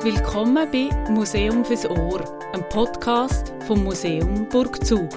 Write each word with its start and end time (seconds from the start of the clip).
Willkommen 0.00 0.68
bei 0.70 0.88
Museum 1.10 1.64
fürs 1.64 1.84
Ohr, 1.90 2.22
einem 2.52 2.62
Podcast 2.68 3.52
vom 3.66 3.82
Museum 3.82 4.48
Burgzug. 4.48 5.08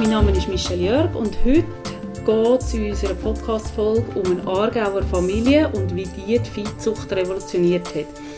Mein 0.00 0.08
Name 0.08 0.30
ist 0.30 0.48
Michelle 0.48 0.82
Jörg 0.82 1.14
und 1.14 1.36
heute 1.44 1.66
geht 2.24 2.62
es 2.62 2.72
in 2.72 2.88
unserer 2.90 3.14
Podcast-Folge 3.14 4.18
um 4.18 4.38
eine 4.38 4.46
Aargauer 4.46 5.02
Familie 5.02 5.68
und 5.68 5.94
wie 5.94 6.04
die 6.06 6.38
die 6.38 6.50
Viehzucht 6.50 7.12
revolutioniert 7.12 7.86
hat. 7.94 8.31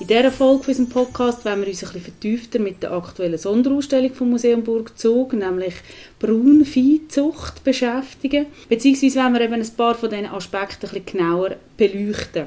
In 0.00 0.06
dieser 0.06 0.32
Folge 0.32 0.68
unserem 0.68 0.88
Podcast 0.88 1.44
wollen 1.44 1.60
wir 1.60 1.68
uns 1.68 1.84
ein 1.84 1.92
bisschen 1.92 2.00
vertiefter 2.00 2.58
mit 2.58 2.82
der 2.82 2.92
aktuellen 2.92 3.36
Sonderausstellung 3.36 4.14
vom 4.14 4.30
Museum 4.30 4.64
Burgzug, 4.64 5.34
nämlich 5.34 5.74
Braunviehzucht, 6.18 7.62
beschäftigen. 7.62 8.46
Beziehungsweise 8.70 9.20
wollen 9.20 9.34
wir 9.34 9.40
eben 9.42 9.52
ein 9.52 9.76
paar 9.76 9.94
von 9.94 10.08
diesen 10.08 10.24
Aspekten 10.24 10.86
ein 10.86 11.02
bisschen 11.02 11.18
genauer 11.18 11.56
beleuchten. 11.76 12.46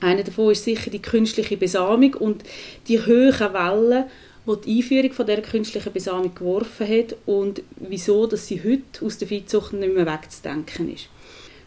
Einer 0.00 0.24
davon 0.24 0.52
ist 0.52 0.64
sicher 0.64 0.90
die 0.90 1.00
künstliche 1.00 1.56
Besamung 1.56 2.12
und 2.14 2.44
die 2.86 3.00
hohen 3.00 3.54
Wellen, 3.54 4.04
die 4.46 4.60
die 4.66 4.76
Einführung 4.76 5.12
von 5.12 5.24
dieser 5.24 5.40
künstlichen 5.40 5.92
Besamung 5.92 6.34
geworfen 6.34 6.86
hat 6.86 7.16
und 7.24 7.62
wieso 7.76 8.26
dass 8.26 8.46
sie 8.46 8.62
heute 8.62 9.06
aus 9.06 9.16
der 9.16 9.28
Viehzucht 9.28 9.72
nicht 9.72 9.94
mehr 9.94 10.04
wegzudenken 10.04 10.92
ist. 10.92 11.08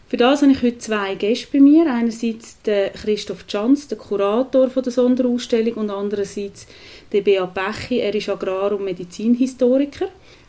Für 0.08 0.16
das 0.16 0.40
habe 0.40 0.52
ich 0.52 0.62
heute 0.62 0.78
zwei 0.78 1.16
Gäste 1.16 1.48
bei 1.52 1.60
mir. 1.60 1.84
Einerseits 1.86 2.62
den 2.62 2.90
Christoph 2.94 3.44
Schanz, 3.46 3.88
der 3.88 3.98
Kurator 3.98 4.68
der 4.68 4.90
Sonderausstellung, 4.90 5.74
und 5.74 5.90
andererseits 5.90 6.66
den 7.12 7.24
Beat 7.24 7.52
Bechi. 7.52 7.98
Er 7.98 8.14
ist 8.14 8.30
Agrar- 8.30 8.72
und 8.72 8.84
Medizinhistoriker. 8.84 10.06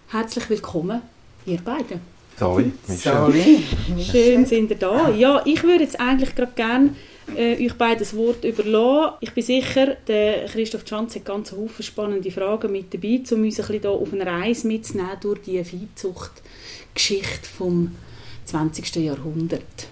Herzlich 0.08 0.50
willkommen, 0.50 1.02
ihr 1.46 1.58
beiden. 1.58 2.00
Sorry, 2.38 2.72
Sorry. 2.88 3.60
Schön 4.00 4.46
sind 4.46 4.70
ihr 4.70 4.78
da. 4.78 5.10
Ja, 5.10 5.42
ich 5.44 5.62
würde 5.62 5.84
jetzt 5.84 6.00
eigentlich 6.00 6.34
gerade 6.36 6.54
gerne 6.56 6.96
äh, 7.36 7.62
euch 7.62 7.74
beide 7.74 8.00
das 8.00 8.16
Wort 8.16 8.46
überlassen. 8.46 9.18
Ich 9.20 9.34
bin 9.34 9.44
sicher, 9.44 9.98
der 10.08 10.46
Christoph 10.46 10.88
Schanz 10.88 11.16
hat 11.16 11.26
ganz 11.26 11.50
viele 11.50 11.84
spannende 11.86 12.32
Fragen 12.32 12.72
mit 12.72 12.94
dabei, 12.94 13.20
um 13.32 13.44
uns 13.44 13.60
ein 13.60 13.68
bisschen 13.68 13.82
hier 13.82 13.90
auf 13.90 14.14
eine 14.14 14.26
Reise 14.26 14.68
mitzunehmen 14.68 15.18
durch 15.20 15.42
die 15.42 15.62
Viehzuchtgeschichte 15.62 17.50
vom 17.58 17.92
20. 18.50 18.96
Jahrhundert. 18.96 19.88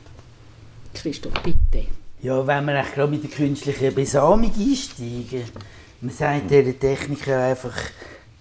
Christoph, 0.95 1.33
bitte. 1.43 1.85
Ja, 2.23 2.47
wenn 2.47 2.65
wir 2.65 2.81
gerade 2.81 3.11
mit 3.11 3.21
der 3.21 3.29
künstlichen 3.29 3.93
Besamung 3.93 4.51
einsteigen, 4.51 5.43
man 6.01 6.11
sagt 6.11 6.49
dieser 6.49 6.79
Technik 6.79 7.27
ja 7.27 7.51
einfach 7.51 7.75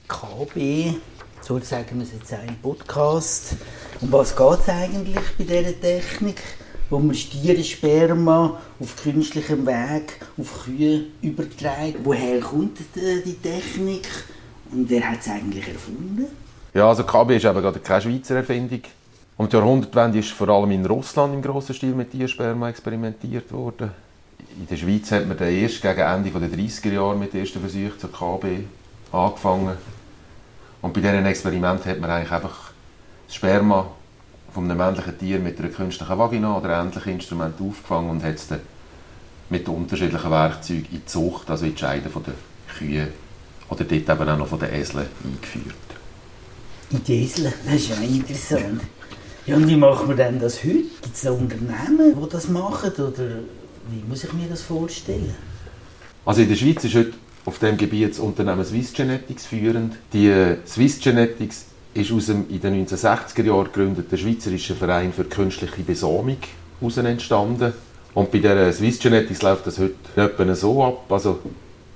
KB, 0.09 0.95
so 1.43 1.59
sagen 1.59 1.99
wir 1.99 2.05
es 2.05 2.13
jetzt 2.13 2.33
auch 2.33 2.49
im 2.49 2.57
Podcast. 2.63 3.57
Um 4.01 4.11
was 4.11 4.35
geht 4.35 4.61
es 4.61 4.69
eigentlich 4.71 5.21
bei 5.37 5.45
dieser 5.45 5.79
Technik? 5.79 6.41
Wo 6.89 6.99
man 6.99 7.15
Stierensperma 7.15 8.59
auf 8.81 8.97
künstlichem 9.03 9.67
Weg 9.67 10.19
auf 10.39 10.65
Kühe 10.65 11.09
überträgt. 11.21 11.99
Woher 12.05 12.41
kommt 12.41 12.79
die 12.79 13.23
die 13.23 13.35
Technik 13.35 14.09
und 14.73 14.89
wer 14.89 15.11
hat 15.11 15.21
es 15.21 15.29
eigentlich 15.29 15.69
erfunden? 15.69 16.25
Ja, 16.73 16.89
also 16.89 17.05
KB 17.05 17.37
ist 17.37 17.45
eben 17.45 17.61
gerade 17.61 17.81
keine 17.81 18.01
Schweizer 18.01 18.37
Erfindung. 18.37 18.81
Um 19.39 19.49
die 19.51 19.57
Jahrhundertwende 19.57 20.19
ist 20.19 20.31
vor 20.31 20.49
allem 20.49 20.71
in 20.71 20.87
Russland 20.87 21.35
im 21.35 21.43
grossen 21.43 21.75
Stil 21.75 21.95
mit 21.95 22.11
Tiersperma 22.11 22.71
experimentiert 22.71 23.53
worden. 23.53 23.91
In 24.59 24.67
der 24.67 24.77
Schweiz 24.77 25.11
hat 25.13 25.27
man 25.27 25.37
erst 25.39 25.83
gegen 25.83 26.01
Ende 26.01 26.31
der 26.31 26.59
30er 26.59 26.93
Jahre 26.93 27.17
mit 27.17 27.35
den 27.35 27.41
ersten 27.41 27.61
Versuchen 27.61 27.99
zur 27.99 28.11
KB 28.11 28.65
angefangen. 29.13 29.77
Und 30.81 30.95
bei 30.95 31.01
diesen 31.01 31.27
Experimenten 31.27 31.91
hat 31.91 32.01
man 32.01 32.11
eigentlich 32.11 32.33
einfach 32.33 32.71
das 33.27 33.35
Sperma 33.35 33.91
von 34.55 34.65
einem 34.65 34.79
männlichen 34.79 35.19
Tier 35.19 35.39
mit 35.39 35.59
einer 35.59 35.69
künstlichen 35.69 36.19
Vagina 36.19 36.57
oder 36.57 36.81
ähnlichen 36.81 37.13
Instrument 37.13 37.61
aufgefangen 37.61 38.09
und 38.09 38.25
hat 38.25 38.37
es 38.37 38.49
dann 38.49 38.61
mit 39.51 39.69
unterschiedlichen 39.69 40.31
Werkzeugen 40.31 40.87
in 40.87 41.01
die 41.01 41.05
Zucht, 41.05 41.51
also 41.51 41.67
in 41.67 41.75
die 41.75 41.79
Scheide 41.79 42.09
der 42.09 42.35
Kühe 42.79 43.09
oder 43.69 43.85
dort 43.85 43.93
eben 43.93 44.29
auch 44.31 44.39
noch 44.39 44.47
von 44.47 44.59
den 44.59 44.73
Eseln 44.73 45.09
eingeführt. 45.23 45.75
In 46.91 47.05
die 47.05 47.25
Esel, 47.25 47.53
das 47.67 47.75
ist 47.75 47.89
ja 47.91 47.97
interessant. 47.97 48.81
Ja, 49.47 49.55
und 49.55 49.69
wie 49.69 49.77
machen 49.77 50.09
wir 50.09 50.17
denn 50.17 50.41
das 50.41 50.65
heute? 50.65 50.83
Gibt 51.03 51.15
es 51.15 51.23
da 51.23 51.31
Unternehmen, 51.31 52.21
die 52.21 52.29
das 52.29 52.49
machen? 52.49 52.91
Oder 52.91 53.29
wie 53.91 54.03
muss 54.09 54.25
ich 54.25 54.33
mir 54.33 54.49
das 54.49 54.63
vorstellen? 54.63 55.35
Also 56.25 56.43
in 56.43 56.49
der 56.49 56.57
Schweiz 56.57 56.83
ist 56.83 56.97
heute 56.97 57.13
auf 57.45 57.61
dem 57.61 57.77
Gebiet 57.77 58.11
das 58.11 58.19
Unternehmen 58.19 58.65
Swiss 58.65 58.93
Genetics 58.93 59.47
führend. 59.47 59.95
Die 60.13 60.27
äh, 60.27 60.57
Swiss 60.67 60.99
Genetics 60.99 61.67
ist 61.95 62.11
aus 62.11 62.27
dem 62.27 62.51
in 62.51 62.61
den 62.61 62.87
1960er 62.87 63.45
Jahren 63.45 63.67
gegründeten 63.67 64.19
Schweizerischen 64.19 64.77
Verein 64.77 65.13
für 65.13 65.25
künstliche 65.25 65.83
Besamung 65.83 66.39
entstanden. 66.81 67.73
Und 68.15 68.33
bei 68.33 68.39
der 68.39 68.73
Swiss 68.73 68.99
Genetics 68.99 69.43
läuft 69.43 69.69
das 69.69 69.79
heute 69.79 69.95
etwa 70.17 70.55
so 70.57 70.83
ab. 70.83 71.05
Also 71.09 71.39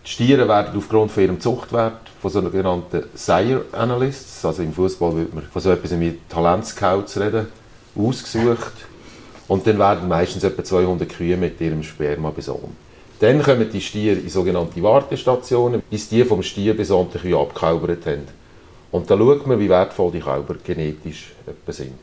die 0.05 0.11
Stiere 0.11 0.49
werden 0.49 0.77
aufgrund 0.77 1.13
von 1.13 1.23
ihrem 1.23 1.41
Zuchtwert 1.41 2.01
von 2.21 2.31
sogenannten 2.31 3.05
Sire 3.15 3.65
Analysts, 3.73 4.45
also 4.45 4.63
im 4.63 4.73
Fußball 4.73 5.15
würde 5.15 5.35
man 5.35 5.45
von 5.45 5.63
so 5.63 5.71
etwas 5.71 5.99
wie 5.99 6.19
Talentscouts 6.29 7.19
reden, 7.21 7.47
ausgesucht. 7.97 8.73
Und 9.49 9.67
dann 9.67 9.79
werden 9.79 10.09
meistens 10.09 10.45
etwa 10.45 10.63
200 10.63 11.09
Kühe 11.09 11.37
mit 11.37 11.61
ihrem 11.61 11.83
Sperma 11.83 12.31
besonnen. 12.31 12.77
Dann 13.19 13.43
kommen 13.43 13.69
die 13.71 13.81
Stiere 13.81 14.19
in 14.19 14.29
sogenannte 14.29 14.83
Wartestationen, 14.83 15.83
bis 15.91 16.09
die 16.09 16.25
vom 16.25 16.43
Stier 16.43 16.75
besamten 16.75 17.21
Kühe 17.21 17.39
abgekalbert 17.39 18.07
haben. 18.07 18.29
Und 18.93 19.11
da 19.11 19.17
schaut 19.17 19.47
man, 19.47 19.61
wie 19.61 19.69
wertvoll 19.69 20.13
die 20.13 20.21
Kälber 20.21 20.55
genetisch 20.65 21.33
sind. 21.69 21.99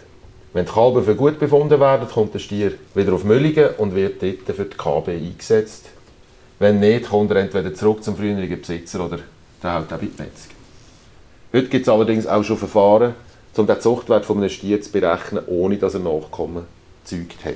Wenn 0.54 0.66
die 0.66 0.72
Kälber 0.72 1.04
für 1.04 1.16
gut 1.16 1.40
befunden 1.40 1.80
werden, 1.80 2.08
kommt 2.08 2.34
der 2.34 2.40
Stier 2.40 2.74
wieder 2.94 3.14
auf 3.14 3.24
Müllingen 3.24 3.70
und 3.78 3.96
wird 3.96 4.22
dort 4.22 4.56
für 4.56 4.66
die 4.66 4.78
KB 4.78 5.10
eingesetzt. 5.10 5.86
Wenn 6.60 6.80
nicht, 6.80 7.10
kommt 7.10 7.32
er 7.32 7.38
entweder 7.38 7.74
zurück 7.74 8.04
zum 8.04 8.18
früheren 8.18 8.50
Besitzer 8.50 9.06
oder 9.06 9.20
der 9.62 9.74
hält 9.74 9.94
auch 9.94 9.98
bei 9.98 10.06
die 10.06 10.22
Metzger. 10.22 10.54
Heute 11.54 11.68
gibt 11.68 11.88
es 11.88 11.90
allerdings 11.90 12.26
auch 12.26 12.44
schon 12.44 12.58
Verfahren, 12.58 13.14
um 13.56 13.68
den 13.68 13.80
Zuchtwert 13.82 14.26
von 14.26 14.38
einem 14.38 14.50
Stier 14.50 14.82
zu 14.82 14.92
berechnen, 14.92 15.44
ohne 15.48 15.78
dass 15.78 15.94
er 15.94 16.00
Nachkommen 16.00 16.66
gezeugt 17.04 17.46
hat. 17.46 17.56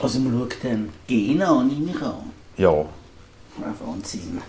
Also 0.00 0.20
man 0.20 0.38
schaut 0.38 0.56
dann 0.62 0.90
Gene 1.06 1.46
an, 1.46 1.68
nehme 1.68 1.90
ich 1.90 2.02
an. 2.02 2.30
Ja, 2.56 2.70
Ja, 2.70 3.74
Wahnsinn. 3.84 4.40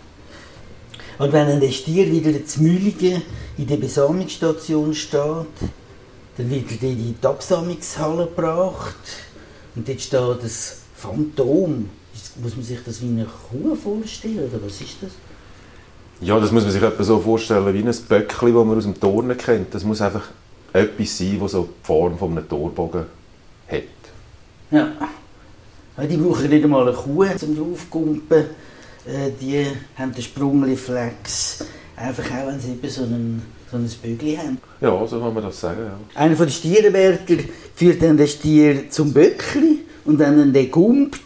Und 1.17 1.33
wenn 1.33 1.59
der 1.59 1.71
Stier 1.71 2.11
wieder 2.11 2.45
zu 2.45 2.61
Mühligen 2.61 3.21
in 3.57 3.67
der 3.67 3.77
Besamungsstation 3.77 4.93
steht, 4.93 5.21
dann 6.37 6.49
wird 6.49 6.83
er 6.83 6.89
in 6.89 7.15
die 7.19 7.25
Absamungshalle 7.25 8.25
gebracht 8.25 8.95
und 9.75 9.87
dort 9.87 10.01
steht 10.01 10.43
das 10.43 10.81
Phantom. 10.95 11.89
Muss 12.41 12.55
man 12.55 12.65
sich 12.65 12.79
das 12.85 13.01
wie 13.01 13.07
eine 13.07 13.25
Kuh 13.25 13.75
vorstellen 13.75 14.39
oder 14.39 14.63
was 14.63 14.81
ist 14.81 14.97
das? 15.01 15.11
Ja, 16.21 16.39
das 16.39 16.51
muss 16.51 16.63
man 16.63 16.71
sich 16.71 16.81
etwa 16.81 17.03
so 17.03 17.19
vorstellen 17.19 17.73
wie 17.73 17.79
ein 17.79 17.95
Böckli, 18.09 18.51
das 18.53 18.65
man 18.65 18.77
aus 18.77 18.83
dem 18.83 18.99
Turnen 18.99 19.37
kennt. 19.37 19.73
Das 19.73 19.83
muss 19.83 20.01
einfach 20.01 20.29
etwas 20.73 21.17
sein, 21.17 21.39
das 21.39 21.51
so 21.51 21.63
die 21.63 21.85
Form 21.85 22.17
von 22.17 22.31
einem 22.31 22.47
Torbogen 22.47 23.05
hat. 23.67 23.83
Ja. 24.71 24.91
Die 26.09 26.17
brauchen 26.17 26.49
nicht 26.49 26.63
einmal 26.63 26.87
eine 26.87 26.95
Kuh 26.95 27.25
zum 27.37 27.55
draufkumpen. 27.55 28.45
Äh, 29.05 29.31
Die 29.39 29.65
haben 29.97 30.13
den 30.13 30.21
Sprungreflex. 30.21 31.65
Einfach 31.95 32.25
auch, 32.25 32.47
wenn 32.47 32.59
sie 32.59 32.71
eben 32.71 32.89
so 32.89 33.03
einen, 33.03 33.41
so 33.71 33.77
ein 33.77 33.89
Bügel 34.03 34.37
haben. 34.37 34.57
Ja, 34.81 35.07
so 35.07 35.19
kann 35.19 35.33
man 35.33 35.43
das 35.43 35.59
sagen. 35.59 35.81
Ja. 35.83 36.21
Einer 36.21 36.35
den 36.35 36.49
Stierenwärter 36.49 37.37
führt 37.75 38.01
dann 38.01 38.17
den 38.17 38.27
Stier 38.27 38.89
zum 38.91 39.11
Böckli 39.13 39.79
und 40.05 40.21
er 40.21 40.31
den 40.31 40.71
gumpt, 40.71 41.19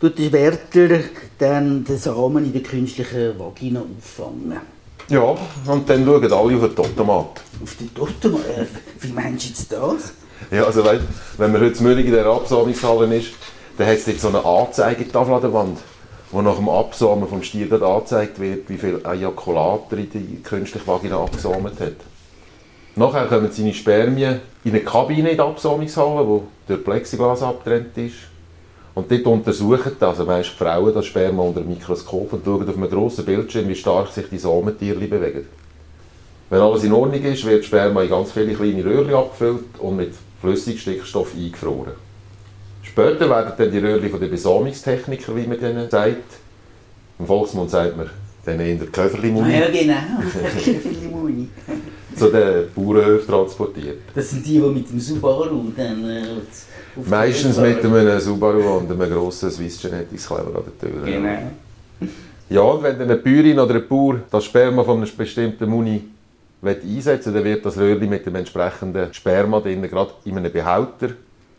tut 0.00 0.18
der 0.18 0.32
Wärter 0.32 1.00
dann 1.38 1.84
den 1.84 1.98
Samen 1.98 2.44
in 2.44 2.52
der 2.52 2.62
künstlichen 2.62 3.38
Vagina 3.38 3.80
auffangen. 3.80 4.60
ja, 5.08 5.34
und 5.66 5.88
dann 5.88 6.04
schauen 6.04 6.32
alle 6.32 6.56
auf 6.56 6.74
den 6.74 6.78
Automat. 6.78 7.40
Auf 7.62 7.76
den 7.78 7.94
Totem, 7.94 8.34
äh, 8.34 8.66
wie 9.00 9.12
meinst 9.12 9.44
du 9.44 9.48
jetzt 9.48 9.72
das? 9.72 10.12
Ja, 10.50 10.64
also 10.64 10.84
weißt, 10.84 11.02
wenn 11.38 11.52
man 11.52 11.62
heute 11.62 11.84
in 11.84 12.12
der 12.12 12.26
Absamungshalle 12.26 13.16
ist, 13.16 13.32
dann 13.78 13.86
hat 13.86 13.96
es 13.96 14.04
dort 14.04 14.20
so 14.20 14.28
eine 14.28 14.44
Anzeigetafel 14.44 15.34
an 15.34 15.40
der 15.40 15.52
Wand, 15.52 15.78
wo 16.30 16.42
nach 16.42 16.56
dem 16.56 16.68
Absamen 16.68 17.28
vom 17.28 17.42
Stier 17.42 17.68
gerade 17.68 17.86
angezeigt 17.86 18.38
wird, 18.38 18.68
wie 18.68 18.76
viel 18.76 19.00
Ejakulat 19.04 19.92
er 19.92 19.98
in 19.98 20.10
die 20.10 20.42
künstliche 20.42 20.86
Vagina 20.86 21.18
abgesamt 21.18 21.80
hat. 21.80 21.96
Nachher 22.96 23.26
kommen 23.26 23.50
seine 23.52 23.74
Spermien 23.74 24.40
in 24.64 24.70
eine 24.70 24.80
Kabine 24.80 25.30
in 25.30 25.36
der 25.36 25.46
Absamungshalle, 25.46 26.26
die 26.26 26.68
durch 26.68 26.84
Plexiglas 26.84 27.42
abgetrennt 27.42 27.96
ist. 27.98 28.14
Und 28.96 29.10
dort 29.10 29.26
untersuchen 29.26 29.92
also 30.00 30.24
meist 30.24 30.52
die 30.52 30.56
Frauen 30.56 30.94
das 30.94 31.04
Sperma 31.04 31.42
unter 31.42 31.60
dem 31.60 31.68
Mikroskop 31.68 32.32
und 32.32 32.46
schauen 32.46 32.66
auf 32.66 32.76
einem 32.78 32.88
grossen 32.88 33.26
Bildschirm, 33.26 33.68
wie 33.68 33.74
stark 33.74 34.08
sich 34.08 34.24
die 34.30 34.38
Samentierchen 34.38 35.10
bewegen. 35.10 35.46
Wenn 36.48 36.60
alles 36.60 36.82
in 36.82 36.94
Ordnung 36.94 37.22
ist, 37.22 37.44
wird 37.44 37.58
das 37.58 37.66
Sperma 37.66 38.02
in 38.02 38.08
ganz 38.08 38.32
viele 38.32 38.54
kleine 38.54 38.82
Röhrchen 38.82 39.12
abgefüllt 39.12 39.78
und 39.80 39.96
mit 39.96 40.14
Flüssigstickstoff 40.40 41.34
eingefroren. 41.34 41.92
Später 42.84 43.28
werden 43.28 43.52
dann 43.58 43.70
die 43.70 43.78
Röhrchen 43.80 44.08
von 44.08 44.18
den 44.20 44.30
Besamungstechnikern, 44.30 45.36
wie 45.36 45.46
man 45.46 45.60
denen 45.60 45.90
sagt, 45.90 46.32
im 47.18 47.26
Volksmund 47.26 47.68
sagt 47.68 47.98
man 47.98 48.08
denen 48.46 48.60
in 48.60 48.78
der 48.78 48.88
Köfferlimuni, 48.88 49.58
ja, 49.58 49.68
genau. 49.68 50.22
Köfferlimuni. 50.64 51.48
zu 52.16 52.30
den 52.30 52.72
Bauernhöfen 52.74 53.26
transportiert. 53.26 53.98
Das 54.14 54.30
sind 54.30 54.46
die, 54.46 54.58
die 54.58 54.60
mit 54.60 54.90
dem 54.90 55.00
Subaru 55.00 55.72
dann 55.76 56.08
äh, 56.08 56.22
auf 56.98 57.06
Meistens 57.08 57.58
mit 57.58 57.84
einem 57.84 58.20
Subaru 58.20 58.78
und 58.78 58.90
einem 58.90 59.10
grossen 59.10 59.50
Swiss 59.50 59.80
Genetics 59.80 60.26
Kleber 60.26 60.58
an 60.58 60.64
der 60.80 60.90
Tür. 60.90 61.02
Genau. 61.04 62.08
Ja, 62.48 62.60
und 62.60 62.82
wenn 62.82 62.98
dann 62.98 63.10
eine 63.10 63.18
Bäuerin 63.18 63.58
oder 63.58 63.74
ein 63.74 63.88
Bauer 63.88 64.20
das 64.30 64.44
Sperma 64.44 64.82
von 64.84 65.02
einem 65.02 65.16
bestimmten 65.16 65.68
Muni 65.68 66.02
will 66.62 66.80
einsetzen 66.82 67.34
dann 67.34 67.44
wird 67.44 67.64
das 67.64 67.76
Röhrchen 67.76 68.08
mit 68.08 68.24
dem 68.24 68.34
entsprechenden 68.34 69.12
Sperma 69.12 69.60
drin, 69.60 69.82
gerade 69.82 70.12
in 70.24 70.38
einem 70.38 70.52
Behälter, 70.52 71.10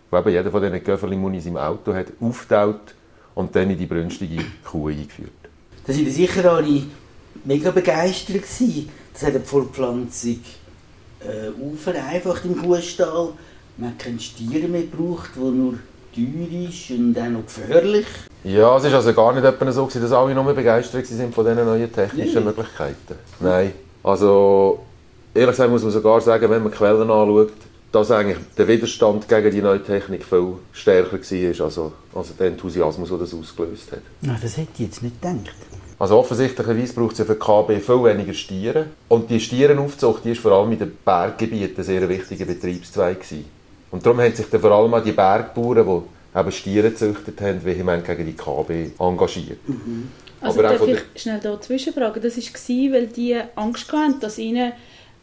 wo 0.09 0.17
eben 0.17 0.29
jeder 0.29 0.49
von 0.49 0.61
diesen 0.61 0.83
Göfferli-Munis 0.83 1.45
im 1.45 1.57
Auto 1.57 1.93
hat, 1.93 2.07
auftaut 2.19 2.95
und 3.35 3.55
dann 3.55 3.69
in 3.69 3.77
die 3.77 3.85
brünstige 3.85 4.43
Kuh 4.63 4.87
eingeführt. 4.87 5.31
Da 5.85 5.93
sind 5.93 6.09
sicher 6.09 6.51
alle 6.51 6.83
mega 7.43 7.71
begeistert 7.71 8.41
gewesen. 8.41 8.89
Das 9.19 9.29
hat 9.29 9.35
die 9.35 9.39
Fortpflanzung 9.39 10.39
äh, 11.21 11.75
vereinfacht 11.75 12.45
im 12.45 12.61
Kuhstall. 12.61 13.29
Man 13.77 13.89
hat 13.89 13.99
keinen 13.99 14.19
Stier 14.19 14.67
mehr 14.67 14.81
gebraucht, 14.81 15.31
der 15.35 15.43
nur 15.43 15.73
teuer 16.13 16.69
ist 16.69 16.91
und 16.91 17.17
auch 17.17 17.27
noch 17.27 17.45
gefährlich. 17.45 18.05
Ja, 18.43 18.77
es 18.77 18.83
ist 18.83 18.93
also 18.93 19.13
gar 19.13 19.33
nicht 19.33 19.43
etwa 19.43 19.71
so, 19.71 19.87
dass 19.91 20.11
alle 20.11 20.35
nur 20.35 20.53
begeistert 20.53 21.07
sind 21.07 21.33
von 21.33 21.45
diesen 21.45 21.65
neuen 21.65 21.91
technischen 21.91 22.35
Nein. 22.35 22.43
Möglichkeiten. 22.43 23.15
Nein. 23.39 23.71
Also, 24.03 24.85
ehrlich 25.33 25.49
gesagt 25.49 25.71
muss 25.71 25.81
man 25.81 25.91
sogar 25.91 26.21
sagen, 26.21 26.47
wenn 26.51 26.61
man 26.61 26.71
die 26.71 26.77
Quellen 26.77 27.09
anschaut, 27.09 27.53
dass 27.91 28.11
eigentlich 28.11 28.37
der 28.55 28.67
Widerstand 28.67 29.27
gegen 29.27 29.49
die 29.49 29.61
neue 29.63 29.83
Technik 29.83 30.25
viel 30.25 30.53
stärker 30.73 31.17
war, 31.19 31.65
also, 31.65 31.91
also 32.13 32.33
der 32.37 32.47
Enthusiasmus, 32.47 33.09
der 33.09 33.17
das 33.17 33.33
ausgelöst 33.33 33.91
hat. 33.93 34.01
Na, 34.21 34.37
das 34.39 34.57
hätte 34.57 34.69
ich 34.75 34.81
jetzt 34.81 35.01
nicht 35.01 35.19
gedacht. 35.19 35.55
Also 35.99 36.17
offensichtlicherweise 36.17 36.93
braucht 36.93 37.13
es 37.13 37.19
ja 37.19 37.25
für 37.25 37.33
die 37.33 37.39
KB 37.39 37.83
viel 37.83 38.03
weniger 38.03 38.33
Stiere. 38.33 38.85
Und 39.07 39.29
die 39.29 39.39
Stierenaufzucht 39.39 40.25
die 40.25 40.31
ist 40.31 40.41
vor 40.41 40.51
allem 40.51 40.71
in 40.71 40.79
den 40.79 40.97
Berggebieten 41.03 41.77
ein 41.77 41.83
sehr 41.83 42.07
wichtiger 42.07 42.45
Betriebszweig. 42.45 43.21
Gewesen. 43.21 43.45
Und 43.89 44.05
darum 44.05 44.21
haben 44.21 44.33
sich 44.33 44.47
dann 44.49 44.61
vor 44.61 44.71
allem 44.71 44.93
auch 44.93 45.03
die 45.03 45.11
Bergbauern, 45.11 46.03
die 46.35 46.39
eben 46.39 46.51
Stiere 46.51 46.91
gezüchtet 46.91 47.41
haben, 47.41 47.63
vehement 47.63 48.05
gegen 48.05 48.25
die 48.25 48.33
KB 48.33 48.91
engagiert. 48.99 49.59
Also 50.39 50.59
Aber 50.59 50.69
darf 50.69 50.87
ich 50.87 51.21
schnell 51.21 51.39
da 51.39 51.59
zwischenfragen? 51.59 52.21
Das 52.21 52.37
war, 52.37 52.93
weil 52.93 53.07
die 53.07 53.39
Angst 53.55 53.91
hatten, 53.91 54.19
dass 54.19 54.37
ihnen 54.37 54.73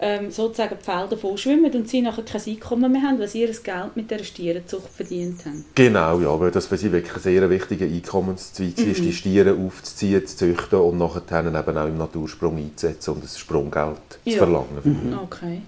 ähm, 0.01 0.31
sozusagen 0.31 0.77
die 0.81 0.85
Felder 0.85 1.17
vollschwimmen 1.17 1.73
und 1.73 1.89
sie 1.89 2.03
nachher 2.03 2.25
kein 2.25 2.41
Einkommen 2.47 2.93
mehr 2.93 3.03
haben, 3.03 3.19
weil 3.19 3.29
sie 3.29 3.43
ihr 3.43 3.53
Geld 3.53 3.95
mit 3.97 4.11
dieser 4.11 4.25
Stierenzucht 4.25 4.89
verdient 4.95 5.45
haben. 5.47 5.65
Genau, 5.75 6.21
ja, 6.21 6.39
weil 6.41 6.51
das 6.51 6.67
für 6.67 6.77
sie 6.77 6.91
wirklich 6.93 7.15
ein 7.15 7.23
sehr 7.23 7.49
wichtiger 7.49 7.87
Einkommenszweig 7.87 8.77
ist, 8.79 9.01
die 9.05 9.13
Stiere 9.13 9.55
aufzuziehen, 9.55 10.27
zu 10.27 10.37
züchten 10.37 10.79
und 10.81 10.99
nachher 10.99 11.23
dann 11.29 11.55
eben 11.55 11.77
auch 11.79 11.87
im 11.87 11.99
Natursprung 11.99 12.57
einzusetzen 12.59 13.15
und 13.15 13.23
ein 13.25 13.29
Sprunggeld 13.29 13.97
zu 14.25 14.31
Ja. 14.31 14.39
verlangen. 14.39 15.19
Okay. 15.25 15.63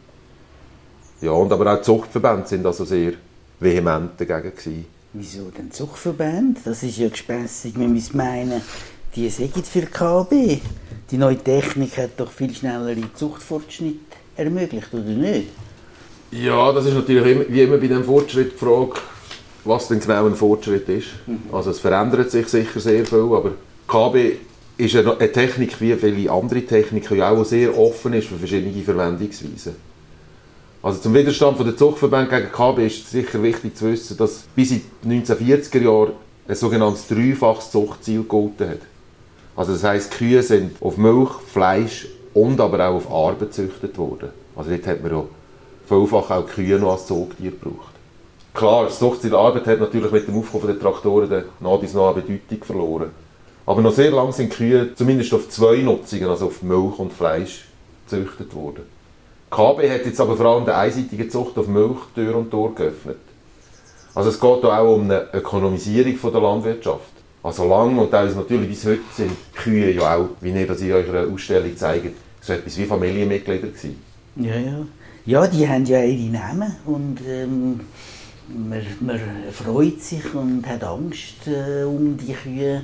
Ja, 1.20 1.30
und 1.30 1.50
aber 1.52 1.72
auch 1.72 1.76
die 1.78 1.82
Zuchtverbände 1.84 2.46
sind 2.46 2.66
also 2.66 2.84
sehr 2.84 3.12
vehement 3.60 4.20
dagegen 4.20 4.50
gewesen. 4.54 4.86
Wieso 5.14 5.50
denn 5.56 5.70
Zuchtverband? 5.70 6.58
Das 6.64 6.82
ist 6.82 6.98
ja 6.98 7.08
gespässig. 7.08 7.74
Man 7.78 7.94
muss 7.94 8.12
meinen, 8.12 8.60
die 9.16 9.30
sind 9.30 9.66
für 9.66 9.86
KB. 9.86 10.60
Die 11.10 11.16
neue 11.16 11.38
Technik 11.38 11.96
hat 11.96 12.10
doch 12.18 12.30
viel 12.30 12.54
schnellere 12.54 12.96
Zuchtfortschritt 13.14 14.00
ermöglicht, 14.36 14.92
oder 14.92 15.04
nicht? 15.04 15.48
Ja, 16.30 16.72
das 16.72 16.86
ist 16.86 16.94
natürlich 16.94 17.26
immer, 17.26 17.44
wie 17.48 17.62
immer 17.62 17.78
bei 17.78 17.86
dem 17.86 18.04
Fortschritt 18.04 18.52
die 18.52 18.58
Frage, 18.58 18.94
was 19.64 19.88
denn 19.88 20.00
genau 20.00 20.26
ein 20.26 20.34
Fortschritt 20.34 20.88
ist. 20.88 21.08
Also 21.50 21.70
es 21.70 21.80
verändert 21.80 22.30
sich 22.30 22.46
sicher 22.48 22.80
sehr 22.80 23.06
viel, 23.06 23.18
aber 23.32 23.52
KB 23.88 24.32
ist 24.76 24.96
eine, 24.96 25.16
eine 25.16 25.32
Technik 25.32 25.80
wie 25.80 25.94
viele 25.94 26.30
andere 26.30 26.62
Techniken, 26.62 27.14
die 27.14 27.22
auch 27.22 27.44
sehr 27.44 27.76
offen 27.78 28.12
ist 28.12 28.28
für 28.28 28.36
verschiedene 28.36 28.82
Verwendungsweisen. 28.82 29.76
Also 30.82 31.00
zum 31.00 31.14
Widerstand 31.14 31.56
von 31.56 31.66
der 31.66 31.76
Zuchtverband 31.76 32.28
gegen 32.28 32.52
KB 32.52 32.86
ist 32.86 33.10
sicher 33.10 33.42
wichtig 33.42 33.76
zu 33.76 33.90
wissen, 33.90 34.16
dass 34.16 34.44
bis 34.54 34.72
in 34.72 34.82
die 35.02 35.22
1940er 35.22 35.80
Jahre 35.80 36.12
ein 36.46 36.54
sogenanntes 36.54 37.08
dreifaches 37.08 37.70
Zuchtziel 37.70 38.22
gegolten 38.22 38.70
hat. 38.70 38.80
Also 39.56 39.72
das 39.72 39.84
heisst, 39.84 40.12
die 40.12 40.16
Kühe 40.18 40.42
sind 40.42 40.76
auf 40.82 40.98
Milch, 40.98 41.30
Fleisch 41.52 42.06
und 42.34 42.60
aber 42.60 42.88
auch 42.88 42.96
auf 42.96 43.10
Arbeit 43.10 43.38
gezüchtet 43.40 43.96
worden. 43.96 44.28
Also 44.54 44.70
dort 44.70 44.86
hat 44.86 45.02
man 45.02 45.12
ja 45.12 45.24
vielfach 45.88 46.30
auch 46.30 46.46
die 46.46 46.52
Kühe 46.52 46.78
noch 46.78 46.92
als 46.92 47.06
Zugtier 47.06 47.50
gebraucht. 47.50 47.94
Klar, 48.52 48.84
das 48.84 48.98
Zuchtziel 48.98 49.34
Arbeit 49.34 49.66
hat 49.66 49.80
natürlich 49.80 50.10
mit 50.12 50.28
dem 50.28 50.38
Aufkommen 50.38 50.66
der 50.66 50.78
Traktoren 50.78 51.28
dann 51.28 51.44
nach 51.60 51.80
dies 51.80 51.94
noch 51.94 52.08
an 52.08 52.14
Bedeutung 52.14 52.64
verloren. 52.64 53.10
Aber 53.66 53.82
noch 53.82 53.92
sehr 53.92 54.10
lange 54.10 54.32
sind 54.32 54.52
die 54.52 54.56
Kühe 54.56 54.94
zumindest 54.94 55.34
auf 55.34 55.48
zwei 55.48 55.78
Nutzungen, 55.78 56.28
also 56.28 56.46
auf 56.46 56.62
Milch 56.62 56.98
und 56.98 57.12
Fleisch, 57.12 57.66
gezüchtet 58.04 58.54
worden. 58.54 58.84
KB 59.50 59.90
hat 59.90 60.06
jetzt 60.06 60.20
aber 60.20 60.36
vor 60.36 60.46
allem 60.46 60.64
der 60.64 60.78
einseitigen 60.78 61.30
Zucht 61.30 61.58
auf 61.58 61.66
Milch 61.66 61.98
Tür 62.14 62.36
und 62.36 62.50
Tor 62.50 62.74
geöffnet. 62.74 63.18
Also 64.14 64.30
es 64.30 64.40
geht 64.40 64.64
auch 64.64 64.94
um 64.94 65.02
eine 65.02 65.28
Ökonomisierung 65.32 66.32
der 66.32 66.40
Landwirtschaft. 66.40 67.15
Also 67.46 67.68
lang 67.68 67.96
und 67.96 68.10
teilweise 68.10 68.38
natürlich 68.38 68.70
bis 68.70 68.84
heute 68.86 69.02
sind 69.14 69.30
Kühe 69.54 69.92
ja 69.92 70.16
auch, 70.16 70.30
wie 70.40 70.50
ihr 70.50 70.66
das 70.66 70.80
in 70.80 70.90
eurer 70.90 71.32
Ausstellung 71.32 71.76
zeigt, 71.76 72.16
so 72.40 72.52
etwas 72.52 72.76
wie 72.76 72.84
Familienmitglieder 72.84 73.68
gewesen. 73.68 74.02
Ja, 74.34 74.56
ja. 74.56 74.86
Ja, 75.26 75.46
die 75.46 75.68
haben 75.68 75.84
ja 75.84 76.02
ihre 76.02 76.32
Namen 76.32 76.74
und 76.86 77.18
ähm, 77.24 77.80
man, 78.48 78.82
man 78.98 79.20
freut 79.52 80.00
sich 80.00 80.34
und 80.34 80.66
hat 80.66 80.82
Angst 80.82 81.46
äh, 81.46 81.84
um 81.84 82.16
die 82.16 82.32
Kühe. 82.32 82.82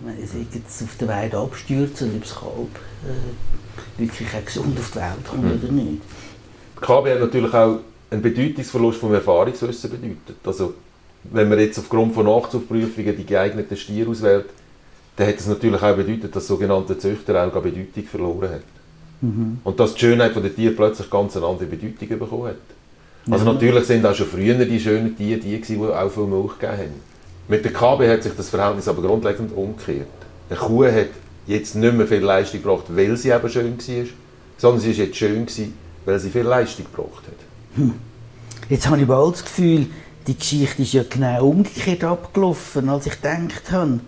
Wenn 0.00 0.26
sie 0.26 0.46
jetzt 0.52 0.82
auf 0.82 0.94
der 1.00 1.08
Weide 1.08 1.38
abstürzen 1.38 2.10
und 2.10 2.16
ob 2.16 2.22
das 2.22 2.34
Kalb 2.34 2.76
äh, 3.06 3.98
wirklich 3.98 4.28
auch 4.28 4.44
gesund 4.44 4.78
auf 4.78 4.90
die 4.90 4.96
Welt 4.96 5.26
kommt 5.26 5.64
oder 5.64 5.72
nicht. 5.72 6.02
Die 6.76 6.80
KB 6.80 7.12
hat 7.12 7.20
natürlich 7.20 7.54
auch 7.54 7.78
einen 8.10 8.20
Bedeutungsverlust 8.20 8.98
vom 8.98 9.14
Erfahrungswissen 9.14 9.90
bedeutet. 9.90 10.36
Also, 10.44 10.74
wenn 11.24 11.48
man 11.48 11.58
jetzt 11.58 11.78
aufgrund 11.78 12.14
von 12.14 12.26
Nachzuchtprüfungen 12.26 13.16
die 13.16 13.26
geeigneten 13.26 13.76
Stiere 13.76 14.10
auswählt, 14.10 14.46
dann 15.16 15.28
hat 15.28 15.38
das 15.38 15.46
natürlich 15.46 15.82
auch 15.82 15.96
bedeutet, 15.96 16.24
dass 16.24 16.30
das 16.32 16.46
sogenannte 16.48 16.98
Züchter 16.98 17.44
auch 17.44 17.52
Bedeutung 17.52 18.04
verloren 18.04 18.50
hat. 18.50 18.62
Und 19.64 19.78
dass 19.78 19.94
die 19.94 20.00
Schönheit 20.00 20.34
der 20.34 20.54
Tiere 20.54 20.74
plötzlich 20.74 21.08
ganz 21.08 21.36
eine 21.36 21.46
andere 21.46 21.66
Bedeutung 21.66 22.18
bekommen 22.18 22.48
hat. 22.48 22.56
Also 23.30 23.44
natürlich 23.44 23.84
sind 23.84 24.04
auch 24.04 24.14
schon 24.14 24.26
früher 24.26 24.54
die 24.64 24.80
schönen 24.80 25.16
Tiere 25.16 25.38
die, 25.38 25.60
gewesen, 25.60 25.80
die 25.80 25.94
auch 25.94 26.10
viel 26.10 26.24
Milch 26.24 26.58
gegeben 26.58 26.78
haben. 26.78 27.12
Mit 27.46 27.64
der 27.64 27.72
KB 27.72 28.08
hat 28.08 28.22
sich 28.22 28.32
das 28.36 28.48
Verhältnis 28.48 28.88
aber 28.88 29.02
grundlegend 29.02 29.56
umgekehrt. 29.56 30.08
Eine 30.50 30.58
Kuh 30.58 30.86
hat 30.86 31.10
jetzt 31.46 31.76
nicht 31.76 31.94
mehr 31.94 32.06
viel 32.06 32.18
Leistung 32.18 32.62
gebracht, 32.62 32.84
weil 32.88 33.16
sie 33.16 33.30
eben 33.30 33.48
schön 33.48 33.78
war, 33.78 34.06
sondern 34.58 34.80
sie 34.80 34.90
ist 34.90 34.98
jetzt 34.98 35.16
schön 35.16 35.46
gewesen, 35.46 35.74
weil 36.04 36.18
sie 36.18 36.30
viel 36.30 36.42
Leistung 36.42 36.86
gebracht 36.86 37.22
hat. 37.26 37.92
Jetzt 38.68 38.88
habe 38.88 39.00
ich 39.00 39.06
bald 39.06 39.34
das 39.34 39.44
Gefühl, 39.44 39.86
die 40.26 40.36
Geschichte 40.36 40.82
ist 40.82 40.92
ja 40.92 41.02
genau 41.08 41.48
umgekehrt 41.48 42.04
abgelaufen, 42.04 42.88
als 42.88 43.06
ich 43.06 43.20
gedacht 43.20 43.70
habe. 43.70 44.00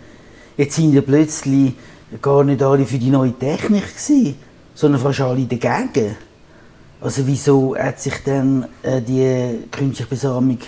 Jetzt 0.57 0.77
sind 0.77 0.93
ja 0.93 1.01
plötzlich 1.01 1.75
gar 2.23 2.45
nicht 2.45 2.63
alle 2.63 2.87
für 2.87 2.99
die 2.99 3.11
neue 3.11 3.33
Technik 3.33 3.85
gewesen, 3.89 4.37
sondern 4.75 5.01
fast 5.01 5.21
alle 5.21 5.45
dagegen. 5.45 6.17
Also 7.01 7.27
wieso 7.27 7.77
hat 7.77 8.01
sich 8.01 8.15
dann 8.25 8.67
äh, 8.83 9.03
die 9.03 9.69
künstliche 9.71 10.09
Besamung 10.09 10.59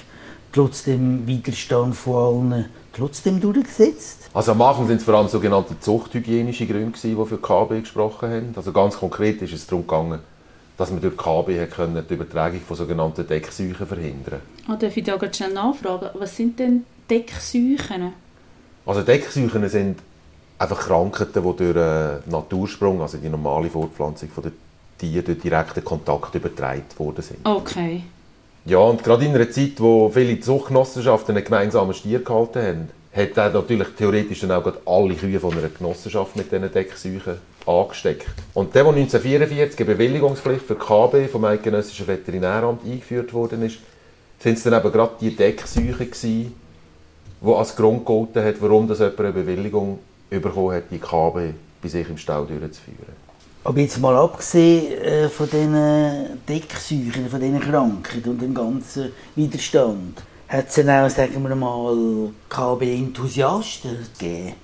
trotzdem 0.53 1.27
Widerstand 1.27 1.95
von 1.95 2.53
allen 2.53 2.65
trotzdem 2.93 3.41
durchgesetzt? 3.41 4.29
Also 4.35 4.53
am 4.53 4.63
Anfang 4.63 4.87
sind 4.87 4.99
es 4.99 5.05
vor 5.05 5.15
allem 5.15 5.29
sogenannte 5.29 5.79
zuchthygienische 5.79 6.67
Gründe, 6.67 6.99
die 7.03 7.15
für 7.15 7.37
die 7.37 7.43
KB 7.43 7.81
gesprochen 7.81 8.31
haben. 8.31 8.55
Also 8.57 8.73
ganz 8.73 8.97
konkret 8.97 9.41
ist 9.43 9.55
es 9.55 9.67
darum 9.67 9.87
gegangen, 9.87 10.21
dass 10.77 10.91
man 10.91 11.01
durch 11.01 11.15
die 11.15 11.23
KB 11.23 11.67
können 11.75 12.05
die 12.09 12.15
Übertragung 12.15 12.61
von 12.61 12.77
sogenannten 12.77 13.27
Deckseuchen 13.27 13.87
verhindern 13.87 14.41
Ah, 14.69 14.77
darf 14.77 14.97
ich 14.97 15.05
da 15.05 15.19
schnell 15.33 15.53
nachfragen? 15.53 16.11
Was 16.15 16.37
sind 16.37 16.59
denn 16.59 16.85
Deckseuchen? 17.09 18.13
Also 18.85 19.03
Deckseuchen 19.03 19.69
sind 19.69 19.99
einfach 20.59 20.81
Krankheiten, 20.81 21.43
die 21.43 21.57
durch 21.57 21.77
einen 21.77 22.23
Natursprung, 22.27 23.01
also 23.01 23.19
die 23.19 23.29
normale 23.29 23.71
Fortpflanzung 23.71 24.29
der 24.43 24.53
Tiere, 24.99 25.23
durch 25.23 25.41
direkten 25.41 25.85
Kontakt 25.85 26.35
übertragen 26.35 26.85
worden 26.99 27.23
sind. 27.23 27.47
Okay. 27.47 28.03
Ja, 28.65 28.79
und 28.79 29.05
gerade 29.05 29.25
in 29.25 29.35
einer 29.35 29.51
Zeit, 29.51 29.75
wo 29.79 30.09
viele 30.09 30.41
Zuchtgenossenschaften 30.41 31.37
einen 31.37 31.45
gemeinsamen 31.45 31.95
Stier 31.95 32.25
gehalten 32.25 32.63
haben, 32.63 32.89
hat 33.17 33.37
er 33.37 33.51
natürlich 33.51 33.89
theoretisch 33.97 34.41
dann 34.41 34.53
auch 34.53 34.73
alle 34.85 35.15
Kühe 35.15 35.41
von 35.41 35.57
einer 35.57 35.69
Genossenschaft 35.69 36.37
mit 36.37 36.53
diesen 36.53 36.71
Deckseuchen 36.71 37.39
angesteckt. 37.65 38.27
Und 38.53 38.75
der, 38.75 38.85
wo 38.85 38.91
1944 38.91 39.81
eine 39.81 39.95
Bewilligungspflicht 39.95 40.67
für 40.67 40.77
KB 40.77 41.27
vom 41.31 41.45
Eidgenössischen 41.47 42.07
Veterinäramt 42.07 42.85
eingeführt 42.85 43.33
worden 43.33 43.63
ist, 43.63 43.79
sind 44.39 44.59
es 44.59 44.63
dann 44.65 44.75
eben 44.75 44.93
gerade 44.93 45.15
die 45.21 45.35
Deckseuchen 45.35 45.99
gewesen, 45.99 46.55
die 47.41 47.53
als 47.53 47.75
Grund 47.75 48.01
gegolten 48.01 48.45
hat, 48.45 48.57
warum 48.61 48.87
das 48.87 48.99
jemand 48.99 49.21
eine 49.21 49.33
Bewilligung 49.33 49.99
bekommen 50.29 50.75
hat, 50.75 50.85
die 50.91 50.99
KB 50.99 51.55
bei 51.83 51.89
sich 51.89 52.09
im 52.09 52.19
Stall 52.19 52.47
durchzuführen. 52.47 53.27
Aber 53.65 53.81
jetzt 53.81 53.99
mal 53.99 54.15
abgesehen 54.15 54.93
äh, 54.93 55.29
von 55.29 55.49
diesen 55.51 56.41
Deckseuchen, 56.49 57.29
von 57.29 57.41
diesen 57.41 57.61
Krankheiten 57.61 58.31
und 58.31 58.43
dem 58.43 58.55
ganzen 58.55 59.11
Widerstand, 59.35 60.23
hat 60.49 60.69
es 60.69 60.75
dann 60.75 60.91
auch, 60.91 61.11
sagen 61.11 61.43
wir 61.43 61.57
mal, 61.57 62.31
KB-Enthusiasten 62.49 63.99
gegeben. 64.19 64.55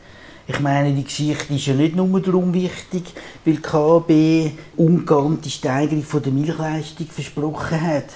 Ich 0.47 0.61
meine, 0.61 0.93
die 0.93 1.05
Geschichte 1.05 1.55
ist 1.55 1.67
ja 1.67 1.75
nicht 1.75 1.95
nur 1.95 2.21
darum 2.21 2.53
wichtig, 2.53 3.15
weil 3.45 3.57
KB 3.59 4.51
umgeahnte 4.77 5.49
Steigerung 5.49 6.05
der 6.23 6.33
Milchleistung 6.33 7.07
versprochen 7.07 7.81
hat, 7.81 8.09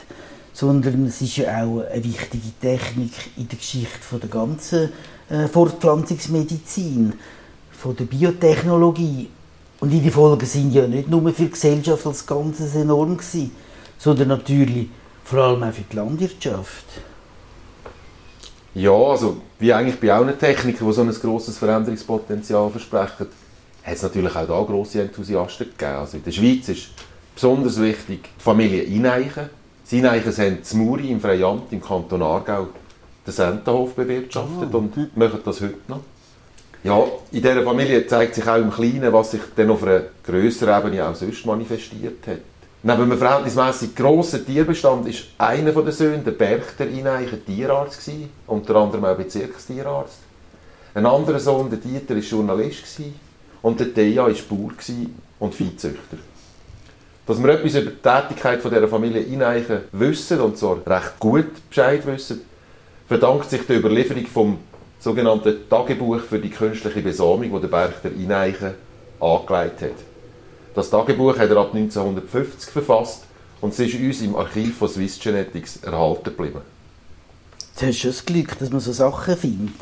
sondern 0.53 1.07
es 1.07 1.21
ist 1.21 1.37
ja 1.37 1.65
auch 1.65 1.83
eine 1.83 2.05
wichtige 2.05 2.53
Technik 2.61 3.13
in 3.37 3.49
der 3.49 3.59
Geschichte 3.59 4.19
der 4.21 4.29
ganzen 4.29 4.91
äh, 5.29 5.47
Fortpflanzungsmedizin, 5.47 7.13
von 7.71 7.97
der 7.97 8.05
Biotechnologie. 8.05 9.29
Und 9.81 9.93
ihre 9.93 10.11
Folgen 10.11 10.47
sind 10.47 10.73
ja 10.73 10.87
nicht 10.87 11.09
nur 11.09 11.33
für 11.33 11.45
die 11.45 11.51
Gesellschaft 11.51 12.07
als 12.07 12.27
Ganzes 12.27 12.75
enorm 12.75 13.17
gewesen, 13.17 13.53
sondern 13.99 14.29
natürlich 14.29 14.89
vor 15.25 15.41
allem 15.41 15.63
auch 15.63 15.73
für 15.73 15.83
die 15.83 15.97
Landwirtschaft. 15.97 16.87
Ja, 18.77 18.93
also 18.93 19.39
wie 19.59 19.73
eigentlich 19.73 19.99
bei 19.99 20.13
allen 20.13 20.39
Technikern, 20.39 20.87
die 20.87 20.93
so 20.93 21.01
ein 21.01 21.09
grosses 21.11 21.57
Veränderungspotenzial 21.57 22.69
versprechen, 22.69 23.27
hat 23.83 23.95
es 23.95 24.03
natürlich 24.03 24.37
auch 24.37 24.47
da 24.47 24.63
grosse 24.65 25.01
Enthusiasten 25.01 25.69
gegeben. 25.71 25.97
Also 25.99 26.19
in 26.19 26.25
der 26.25 26.33
Schweiz 26.33 26.69
ist 26.69 26.89
besonders 27.35 27.81
wichtig 27.81 28.29
die 28.39 28.43
Familie 28.43 28.83
Ineichen. 28.83 29.49
Die 29.91 29.99
Ineichen 29.99 30.31
haben 30.31 30.59
in 30.71 30.79
Muri 30.79 31.11
im 31.11 31.23
Freiamt 31.23 31.73
im 31.73 31.81
Kanton 31.81 32.21
Aargau 32.21 32.67
den 33.27 33.33
Sentenhof 33.33 33.95
bewirtschaftet 33.95 34.69
Oh. 34.71 34.77
und 34.77 35.17
machen 35.17 35.41
das 35.43 35.59
heute 35.63 35.75
noch. 35.89 36.01
Ja, 36.85 37.03
in 37.33 37.41
dieser 37.41 37.63
Familie 37.63 38.07
zeigt 38.07 38.35
sich 38.35 38.47
auch 38.47 38.57
im 38.57 38.71
Kleinen, 38.71 39.11
was 39.11 39.31
sich 39.31 39.41
dann 39.57 39.71
auf 39.71 39.85
einer 39.85 40.03
grösseren 40.23 40.85
Ebene 40.85 41.09
auch 41.09 41.15
sonst 41.15 41.47
manifestiert 41.47 42.27
hat. 42.27 42.41
Neben 42.89 43.03
einem 43.03 43.19
verhältnismäßig 43.19 43.97
grossen 43.97 44.47
Tierbestand 44.47 45.09
ist 45.09 45.25
einer 45.39 45.73
der 45.73 45.91
Söhne, 45.91 46.19
der 46.19 46.31
Berchter 46.31 46.87
Ineichen, 46.87 47.45
Tierarzt 47.45 48.07
gewesen, 48.07 48.31
unter 48.47 48.77
anderem 48.77 49.07
auch 49.07 49.17
Bezirkstierarzt. 49.17 50.21
Ein 50.95 51.05
anderer 51.05 51.41
Sohn, 51.41 51.69
der 51.69 51.81
Dieter, 51.81 52.15
war 52.15 52.23
Journalist 52.23 52.85
gewesen, 52.85 53.19
und 53.63 53.81
der 53.81 53.93
Thea 53.93 54.23
war 54.23 54.33
Bauer 54.49 54.71
und 55.41 55.53
Viehzüchter. 55.53 56.17
Dass 57.27 57.43
wir 57.43 57.49
etwas 57.49 57.75
über 57.75 57.91
die 57.91 57.97
Tätigkeit 57.97 58.63
von 58.63 58.71
dieser 58.71 58.87
Familie 58.87 59.23
Ineichen 59.23 59.81
wissen, 59.91 60.41
und 60.41 60.57
zwar 60.57 60.79
recht 60.87 61.19
gut 61.19 61.69
Bescheid 61.69 62.07
wissen, 62.07 62.43
verdankt 63.09 63.51
sich 63.51 63.67
der 63.67 63.79
Überlieferung 63.79 64.27
vom 64.27 64.59
sogenannten 65.01 65.69
Tagebuch 65.69 66.21
für 66.21 66.39
die 66.39 66.51
künstliche 66.51 67.01
Besamung, 67.01 67.51
das 67.51 67.63
der 67.63 67.69
Berchter 67.69 68.13
Ineichen 68.13 68.75
angelegt 69.19 69.83
hat. 69.83 70.06
Das 70.77 70.91
Tagebuch 70.91 71.39
hat 71.39 71.49
er 71.49 71.57
ab 71.57 71.71
1950 71.75 72.71
verfasst 72.71 73.23
und 73.63 73.73
es 73.73 73.79
ist 73.79 73.95
uns 73.95 74.21
im 74.21 74.37
Archiv 74.37 74.77
von 74.77 74.91
Swiss 74.91 75.19
Genetics 75.19 75.79
erhalten 75.79 76.25
geblieben. 76.25 76.61
Du 77.81 77.87
hast 77.87 77.99
schon 77.99 78.11
das 78.11 78.27
Glück, 78.27 78.59
dass 78.59 78.69
man 78.69 78.81
so 78.81 78.93
Sachen 78.93 79.39
findet. 79.39 79.75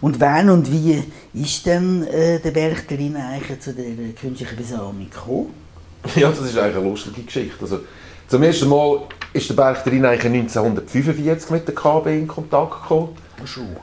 Und 0.00 0.20
wann 0.20 0.50
und 0.50 0.70
wie 0.72 1.00
ist 1.32 1.64
denn 1.64 2.02
äh, 2.08 2.40
der 2.40 2.50
Berchterin 2.50 3.14
eigentlich 3.14 3.60
zu 3.60 3.72
der 3.72 3.84
künstlichen 4.20 4.56
Besamung 4.56 5.08
gekommen? 5.08 5.54
Ja, 6.16 6.30
das 6.30 6.40
ist 6.40 6.58
eigentlich 6.58 6.76
eine 6.76 6.88
lustige 6.88 7.22
Geschichte. 7.22 7.58
Also, 7.62 7.80
zum 8.28 8.42
ersten 8.42 8.68
Mal 8.68 9.02
ist 9.32 9.48
der 9.48 9.54
Berchterin 9.54 10.04
eigentlich 10.04 10.24
1945 10.24 11.50
mit 11.50 11.68
der 11.68 11.74
KB 11.74 12.06
in 12.06 12.26
Kontakt 12.26 12.82
gekommen. 12.82 13.16
Schon. 13.44 13.76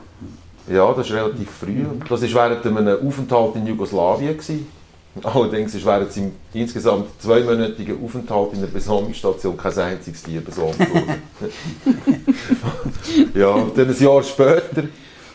Ja, 0.69 0.91
das 0.93 1.07
ist 1.07 1.13
relativ 1.13 1.49
früh. 1.49 1.85
Das 2.09 2.21
war 2.33 2.49
während 2.49 2.65
einem 2.65 3.07
Aufenthalt 3.07 3.55
in 3.55 3.67
Jugoslawien. 3.67 4.37
Gewesen. 4.37 4.82
Allerdings 5.21 5.75
ist 5.75 5.85
während 5.85 6.11
seinem 6.11 6.31
insgesamt 6.53 7.21
zweimonatigen 7.21 8.03
Aufenthalt 8.03 8.53
in 8.53 8.61
der 8.61 8.67
Besamungsstation 8.67 9.55
kein 9.55 9.77
einziges 9.77 10.23
Tier 10.23 10.41
besamt 10.41 10.79
worden. 10.79 11.21
ja, 13.35 13.49
und 13.49 13.77
dann 13.77 13.89
ein 13.89 13.99
Jahr 13.99 14.23
später, 14.23 14.85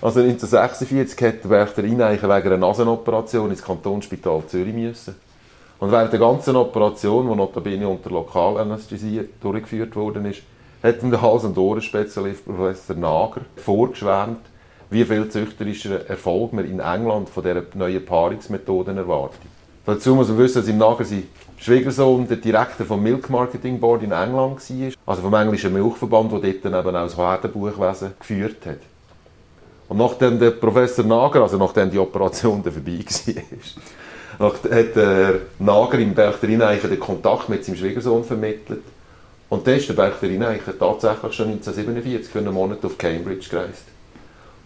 also 0.01 0.21
1946, 0.21 1.23
hat 1.23 1.45
der 1.45 1.51
Wächter 1.51 1.85
Ineichen 1.85 2.29
wegen 2.29 2.47
einer 2.47 2.57
Nasenoperation 2.57 3.51
ins 3.51 3.63
Kantonsspital 3.63 4.43
Zürich 4.49 4.75
müssen. 4.75 5.15
Und 5.79 5.93
während 5.93 6.13
der 6.13 6.19
ganzen 6.19 6.57
Operation, 6.57 7.31
die 7.31 7.37
notabene 7.37 7.89
unter 7.89 8.11
Lokalanästhesie 8.11 9.29
durchgeführt 9.41 9.95
worden 9.95 10.25
ist, 10.25 10.43
hat 10.83 11.05
ihm 11.05 11.13
der 11.13 11.23
Hals- 11.23 11.45
und 11.45 11.57
Ohrenspezialist 11.57 12.45
Professor 12.45 12.97
Nager 12.97 13.43
vorgeschwärmt, 13.57 14.41
wie 14.91 15.05
viel 15.05 15.29
züchterischen 15.29 16.05
Erfolg 16.09 16.53
man 16.53 16.65
in 16.65 16.81
England 16.81 17.29
von 17.29 17.45
dieser 17.45 17.63
neuen 17.75 18.05
Paarungsmethoden 18.05 18.97
erwartet. 18.97 19.41
Dazu 19.89 20.15
muss 20.15 20.29
man 20.29 20.37
wissen, 20.37 20.61
dass 20.61 20.69
im 20.69 20.77
Nager 20.77 21.03
sein 21.03 21.27
Schwiegersohn 21.57 22.29
der 22.29 22.37
Direktor 22.37 22.85
vom 22.85 23.03
Milk 23.03 23.31
Marketing 23.31 23.81
Board 23.81 24.03
in 24.03 24.13
England 24.13 24.61
war, 24.61 24.93
also 25.07 25.23
vom 25.23 25.33
englischen 25.33 25.73
Milchverband, 25.73 26.31
der 26.31 26.41
dort 26.41 26.65
dann 26.67 26.75
eben 26.75 26.95
auch 26.95 27.05
das 27.05 27.17
Herdenbuchwesen 27.17 28.13
geführt 28.19 28.67
hat. 28.67 28.81
Und 29.89 29.97
nachdem 29.97 30.39
der 30.39 30.51
Professor 30.51 31.07
Nager, 31.07 31.41
also 31.41 31.57
nachdem 31.57 31.91
die 31.91 31.99
Operation 31.99 32.63
dann 32.63 32.75
vorbei 32.75 32.99
war, 34.39 34.53
hat 34.53 34.95
der 34.95 35.41
Nager 35.59 35.99
im 36.01 36.15
Berchterineichen 36.15 36.91
den 36.91 37.01
Kontakt 37.01 37.49
mit 37.49 37.65
seinem 37.65 37.77
Schwiegersohn 37.77 38.25
vermittelt. 38.25 38.83
Und 39.49 39.67
dann 39.67 39.77
ist 39.77 39.89
der 39.89 39.95
Berchterineichen 39.95 40.79
tatsächlich 40.79 41.33
schon 41.33 41.47
1947 41.47 42.31
für 42.31 42.41
einen 42.41 42.53
Monat 42.53 42.85
auf 42.85 42.99
Cambridge 42.99 43.49
gereist. 43.49 43.85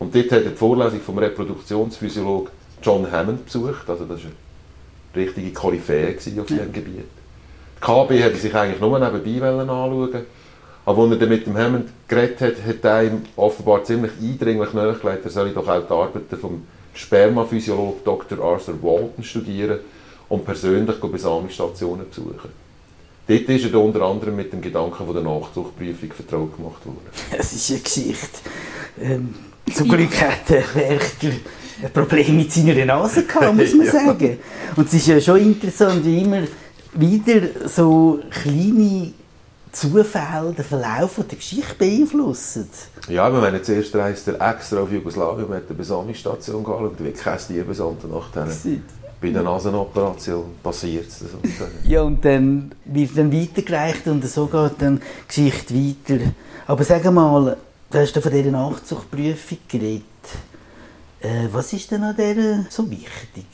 Und 0.00 0.12
dort 0.17 0.33
hat 0.33 0.43
er 0.43 0.50
die 0.50 0.57
Vorlesung 0.57 1.00
vom 1.00 1.17
Reproduktionsphysiologen 1.19 2.50
John 2.83 3.09
Hammond 3.09 3.45
besucht. 3.45 3.88
Also 3.88 4.05
das 4.05 4.19
eine 4.23 4.33
richtige 5.14 5.52
Koryphäe 5.52 6.16
auf 6.16 6.47
diesem 6.47 6.73
Gebiet. 6.73 7.04
Die 7.76 7.81
KB 7.81 8.23
hätte 8.23 8.37
sich 8.37 8.54
eigentlich 8.54 8.81
nur 8.81 8.99
nebenbei 8.99 9.49
anschauen 9.49 10.26
aber 10.85 11.02
als 11.02 11.12
er 11.12 11.16
dann 11.19 11.28
mit 11.28 11.47
dem 11.47 11.57
Hammond 11.57 11.90
geredet 12.09 12.40
hat, 12.40 12.66
hat 12.66 12.85
er 12.85 13.04
ihm 13.04 13.23
offenbar 13.37 13.85
ziemlich 13.85 14.12
eindringlich 14.21 14.73
nahegelegt, 14.73 15.25
er 15.25 15.31
solle 15.31 15.50
doch 15.50 15.69
auch 15.69 15.87
die 15.87 15.92
Arbeiten 15.92 16.37
vom 16.37 16.62
Spermaphysiologen 16.95 18.04
Dr. 18.04 18.45
Arthur 18.45 18.83
Walton 18.83 19.23
studieren 19.25 19.78
und 20.28 20.45
persönlich 20.45 20.97
Besamungsstationen 20.97 22.09
besuchen. 22.09 22.50
Dort 23.28 23.49
ist 23.49 23.73
er 23.73 23.81
unter 23.81 24.02
anderem 24.02 24.35
mit 24.35 24.52
dem 24.52 24.61
Gedanken 24.61 25.07
von 25.07 25.14
der 25.14 25.23
Nachzuchtprüfung 25.23 26.12
vertraut 26.12 26.57
gemacht 26.57 26.85
worden. 26.85 27.07
Es 27.38 27.52
ist 27.52 27.71
eine 27.71 27.81
Geschichte. 27.81 28.40
Ähm, 29.00 29.35
zum 29.75 29.88
Glück 29.88 30.21
hat 30.21 30.49
der 30.49 30.62
Werchter 30.75 31.28
ein 31.83 31.92
Problem 31.92 32.37
mit 32.37 32.52
seiner 32.52 32.85
Nase 32.85 33.25
gehabt, 33.25 33.54
muss 33.57 33.75
man 33.75 33.87
Ja. 33.87 33.92
sagen. 33.92 34.38
Und 34.76 34.87
es 34.87 34.95
ist 34.95 35.07
ja 35.09 35.21
schon 35.21 35.38
interessant, 35.40 36.04
wie 36.04 36.23
immer 36.23 36.42
wieder 36.95 37.69
so 37.69 38.21
kleine 38.31 39.12
Zufälle 39.73 40.52
den 40.57 40.64
Verlauf 40.64 41.14
der 41.28 41.37
Geschichte 41.38 41.75
beeinflussen. 41.78 42.69
Ja, 43.09 43.31
wir 43.33 43.40
haben 43.40 43.64
zuerst 43.64 43.95
reist 43.97 44.28
er 44.28 44.35
extra 44.50 44.81
auf 44.81 44.92
Jugoslawien 44.92 45.47
und 45.47 45.54
hat 45.54 45.62
eine 45.69 45.76
Besamungsstation 45.78 46.57
angeschaut, 46.59 46.95
wie 46.99 47.11
kein 47.12 47.38
Tier 47.38 47.64
besamt 47.64 48.04
nach 48.12 48.31
denen. 48.31 48.83
Bei 49.21 49.31
der 49.31 49.42
Nasenoperation 49.42 50.45
passiert 50.62 51.07
es. 51.09 51.21
Ja, 51.88 52.02
und 52.02 52.25
dann 52.25 52.73
wird 52.85 53.16
dann 53.16 53.33
weitergereicht 53.33 54.07
und 54.09 54.25
so 54.26 54.47
geht 54.47 54.73
dann 54.81 55.00
die 55.35 55.50
Geschichte 55.50 55.75
weiter. 55.75 56.25
Aber 56.66 56.85
sag 56.85 57.04
mal, 57.11 57.57
du 57.92 57.99
hast 57.99 58.16
ja 58.16 58.22
von 58.22 58.32
dieser 58.32 58.50
Nachzuchtprüfung 58.50 59.58
geredet. 59.68 60.02
Äh, 61.20 61.49
was 61.52 61.72
ist 61.72 61.90
denn 61.90 62.02
an 62.02 62.16
dieser 62.16 62.64
so 62.70 62.90
wichtig? 62.90 63.46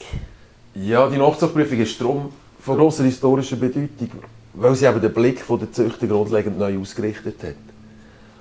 Ja, 0.75 1.09
die 1.09 1.17
Nachzuchtprüfung 1.17 1.79
ist 1.79 1.99
darum 1.99 2.31
von 2.61 2.77
grosser 2.77 3.03
historischer 3.03 3.57
Bedeutung, 3.57 4.11
weil 4.53 4.75
sie 4.75 4.85
eben 4.85 5.01
den 5.01 5.13
Blick 5.13 5.43
der 5.47 5.71
Züchter 5.71 6.07
grundlegend 6.07 6.57
neu 6.57 6.79
ausgerichtet 6.79 7.43
hat. 7.43 7.55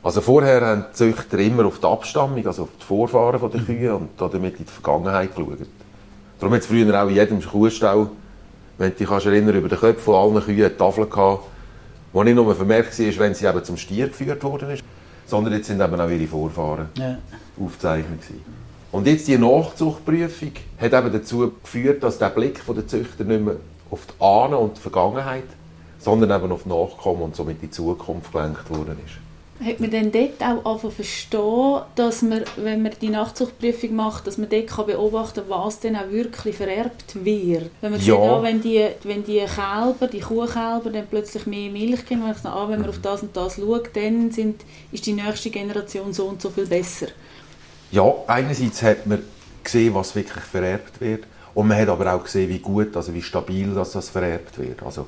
Also 0.02 0.20
vorher 0.20 0.60
haben 0.60 0.86
die 0.90 0.96
Züchter 0.96 1.38
immer 1.38 1.66
auf 1.66 1.80
die 1.80 1.86
Abstammung, 1.86 2.46
also 2.46 2.62
auf 2.62 2.68
die 2.80 2.84
Vorfahren 2.84 3.50
der 3.50 3.60
Kühe 3.60 3.94
und 3.94 4.10
damit 4.16 4.58
in 4.58 4.64
die 4.64 4.70
Vergangenheit 4.70 5.34
geschaut. 5.34 5.58
Darum 6.38 6.54
hat 6.54 6.60
es 6.60 6.66
früher 6.68 7.02
auch 7.02 7.08
in 7.08 7.16
jedem 7.16 7.42
Kuhstall, 7.42 8.08
wenn 8.78 8.92
du 8.92 8.96
dich 8.96 9.10
erinnern, 9.10 9.56
über 9.56 9.68
den 9.68 9.78
Köpfen 9.78 10.04
von 10.04 10.14
allen 10.14 10.44
Kühen 10.44 10.64
eine 10.64 10.76
Tafel 10.76 11.06
gehabt, 11.06 11.44
wo 12.12 12.22
nicht 12.22 12.36
nur 12.36 12.54
vermerkt 12.54 12.96
war, 12.96 13.18
wenn 13.18 13.34
sie 13.34 13.46
eben 13.46 13.64
zum 13.64 13.76
Stier 13.76 14.06
geführt 14.06 14.42
worden 14.44 14.70
ist, 14.70 14.84
sondern 15.28 15.52
jetzt 15.52 15.66
sind 15.68 15.80
eben 15.80 16.00
auch 16.00 16.08
ihre 16.08 16.26
Vorfahren 16.26 16.88
Ja. 16.97 17.18
aufgezeichnet 17.62 18.20
gewesen. 18.23 18.44
Und 18.90 19.06
jetzt 19.06 19.28
die 19.28 19.37
Nachzuchtprüfung 19.37 20.52
hat 20.80 20.92
eben 20.94 21.12
dazu 21.12 21.52
geführt, 21.62 22.02
dass 22.02 22.18
der 22.18 22.30
Blick 22.30 22.62
der 22.66 22.87
Züchter 22.87 23.25
nicht 23.25 23.42
mehr 23.44 23.56
auf 23.90 24.06
die 24.06 24.23
Ahnen 24.23 24.54
und 24.54 24.76
die 24.78 24.80
Vergangenheit, 24.80 25.44
sondern 25.99 26.30
eben 26.42 26.50
auf 26.52 26.62
die 26.62 26.70
Nachkommen 26.70 27.23
und 27.23 27.37
somit 27.37 27.61
die 27.61 27.70
Zukunft 27.70 28.32
gelenkt 28.32 28.68
worden 28.70 28.97
ist. 29.04 29.16
Hat 29.64 29.80
man 29.80 29.90
denn 29.90 30.12
dort 30.12 30.40
auch 30.40 30.64
anfangen 30.72 30.92
verstehen, 30.94 31.80
dass 31.96 32.22
man, 32.22 32.44
wenn 32.56 32.82
man 32.82 32.92
die 33.00 33.08
Nachzuchtprüfung 33.08 33.96
macht, 33.96 34.26
dass 34.26 34.38
man 34.38 34.48
dort 34.48 34.68
kann 34.68 34.86
beobachten 34.86 35.40
kann, 35.40 35.50
was 35.50 35.80
denn 35.80 35.96
auch 35.96 36.10
wirklich 36.10 36.56
vererbt 36.56 37.24
wird? 37.24 37.70
Wenn 37.80 37.90
man 37.90 38.00
Ja. 38.00 38.14
sieht, 38.14 38.14
ah, 38.14 38.42
wenn, 38.42 38.60
die, 38.62 38.86
wenn 39.02 39.24
die 39.24 39.40
Kälber, 39.40 40.06
die 40.12 40.20
Kuhkälber 40.20 40.90
dann 40.92 41.06
plötzlich 41.10 41.46
mehr 41.46 41.70
Milch 41.70 42.06
geben, 42.06 42.22
wenn, 42.22 42.30
ich 42.30 42.38
sage, 42.38 42.54
ah, 42.54 42.68
wenn 42.68 42.80
man 42.80 42.88
auf 42.90 43.00
das 43.00 43.22
und 43.22 43.36
das 43.36 43.56
schaut, 43.56 43.90
dann 43.96 44.30
sind, 44.30 44.60
ist 44.92 45.06
die 45.06 45.12
nächste 45.12 45.50
Generation 45.50 46.12
so 46.12 46.26
und 46.26 46.40
so 46.40 46.50
viel 46.50 46.66
besser. 46.66 47.08
Ja, 47.90 48.12
einerseits 48.28 48.82
hat 48.82 49.06
man 49.06 49.22
gesehen, 49.64 49.94
was 49.94 50.14
wirklich 50.14 50.44
vererbt 50.44 51.00
wird 51.00 51.24
und 51.54 51.66
man 51.66 51.78
hat 51.78 51.88
aber 51.88 52.14
auch 52.14 52.22
gesehen, 52.22 52.48
wie 52.48 52.60
gut, 52.60 52.96
also 52.96 53.12
wie 53.12 53.22
stabil 53.22 53.74
dass 53.74 53.92
das 53.92 54.08
vererbt 54.10 54.56
wird. 54.58 54.82
Also, 54.84 55.06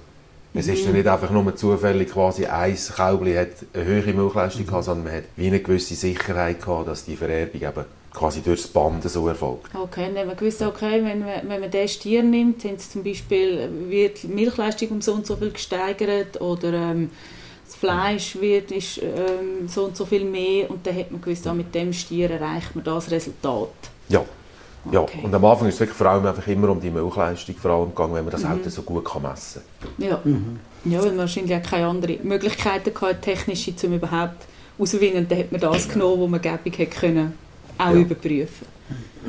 es 0.52 0.66
ist 0.66 0.84
ja 0.84 0.90
nicht 0.90 1.06
einfach 1.06 1.30
nur 1.30 1.54
zufällig 1.54 2.10
quasi 2.10 2.46
ein 2.46 2.76
Kälbchen 2.76 3.38
hat 3.38 3.48
eine 3.72 3.84
höhere 3.84 4.12
Milchleistung 4.12 4.66
gehabt, 4.66 4.84
sondern 4.84 5.04
man 5.04 5.14
hat 5.14 5.24
wie 5.36 5.46
eine 5.46 5.60
gewisse 5.60 5.94
Sicherheit 5.94 6.60
gehabt, 6.60 6.88
dass 6.88 7.04
die 7.04 7.16
Vererbung 7.16 7.62
eben 7.62 7.84
quasi 8.12 8.40
durchs 8.40 8.66
Band 8.66 9.08
so 9.08 9.28
erfolgt. 9.28 9.72
Okay, 9.74 10.06
dann 10.08 10.18
haben 10.18 10.28
wir 10.28 10.34
gewusst, 10.34 10.60
okay, 10.62 11.04
wenn 11.04 11.20
man, 11.20 11.48
wenn 11.48 11.60
man 11.60 11.70
diesen 11.70 11.88
Stier 11.88 12.22
nimmt, 12.22 12.62
sind 12.62 12.80
zum 12.80 13.04
Beispiel, 13.04 13.70
wird 13.88 14.24
die 14.24 14.28
Milchleistung 14.28 14.88
um 14.88 15.00
so 15.00 15.14
und 15.14 15.26
so 15.26 15.36
viel 15.36 15.50
gesteigert 15.52 16.40
oder 16.40 16.72
ähm, 16.72 17.10
das 17.64 17.76
Fleisch 17.76 18.40
wird, 18.40 18.72
ist 18.72 18.98
ähm, 18.98 19.68
so 19.68 19.84
und 19.84 19.96
so 19.96 20.04
viel 20.04 20.24
mehr 20.24 20.68
und 20.70 20.84
dann 20.84 20.96
hat 20.96 21.12
man 21.12 21.20
gewusst, 21.20 21.46
ah, 21.46 21.54
mit 21.54 21.72
dem 21.72 21.92
Stier 21.92 22.30
erreicht 22.30 22.74
man 22.74 22.84
das 22.84 23.10
Resultat. 23.12 23.68
Ja. 24.08 24.24
Ja, 24.90 25.00
Okay. 25.00 25.20
und 25.22 25.34
am 25.34 25.44
Anfang 25.44 25.68
ist 25.68 25.74
es 25.74 25.80
wirklich 25.80 25.96
vor 25.98 26.06
allem 26.06 26.24
einfach 26.26 26.46
immer 26.46 26.70
um 26.70 26.80
die 26.80 26.90
Milchleistung 26.90 27.54
vor 27.56 27.70
allem 27.72 27.90
gegangen, 27.90 28.14
wenn 28.14 28.24
man 28.24 28.32
das 28.32 28.44
halt 28.46 28.70
so 28.70 28.80
gut 28.82 29.04
kann 29.04 29.22
messen 29.22 29.60
Ja. 29.98 30.18
ja, 30.86 30.98
weil 31.00 31.08
man 31.08 31.18
wahrscheinlich 31.18 31.54
auch 31.54 31.62
keine 31.62 31.86
anderen 31.86 32.16
Möglichkeiten 32.26 32.90
hatte, 32.94 33.20
technische, 33.20 33.72
um 33.84 33.92
überhaupt 33.94 34.46
auszuwinnen. 34.78 35.18
Und 35.24 35.30
dann 35.30 35.38
hat 35.38 35.52
man 35.52 35.60
das 35.60 35.86
genommen, 35.88 36.22
was 36.22 36.30
man 36.30 36.40
gäbig 36.40 36.78
hätte 36.78 36.98
können, 36.98 37.32
auch 37.76 37.86
Ja. 37.90 37.92
überprüfen. 37.92 38.66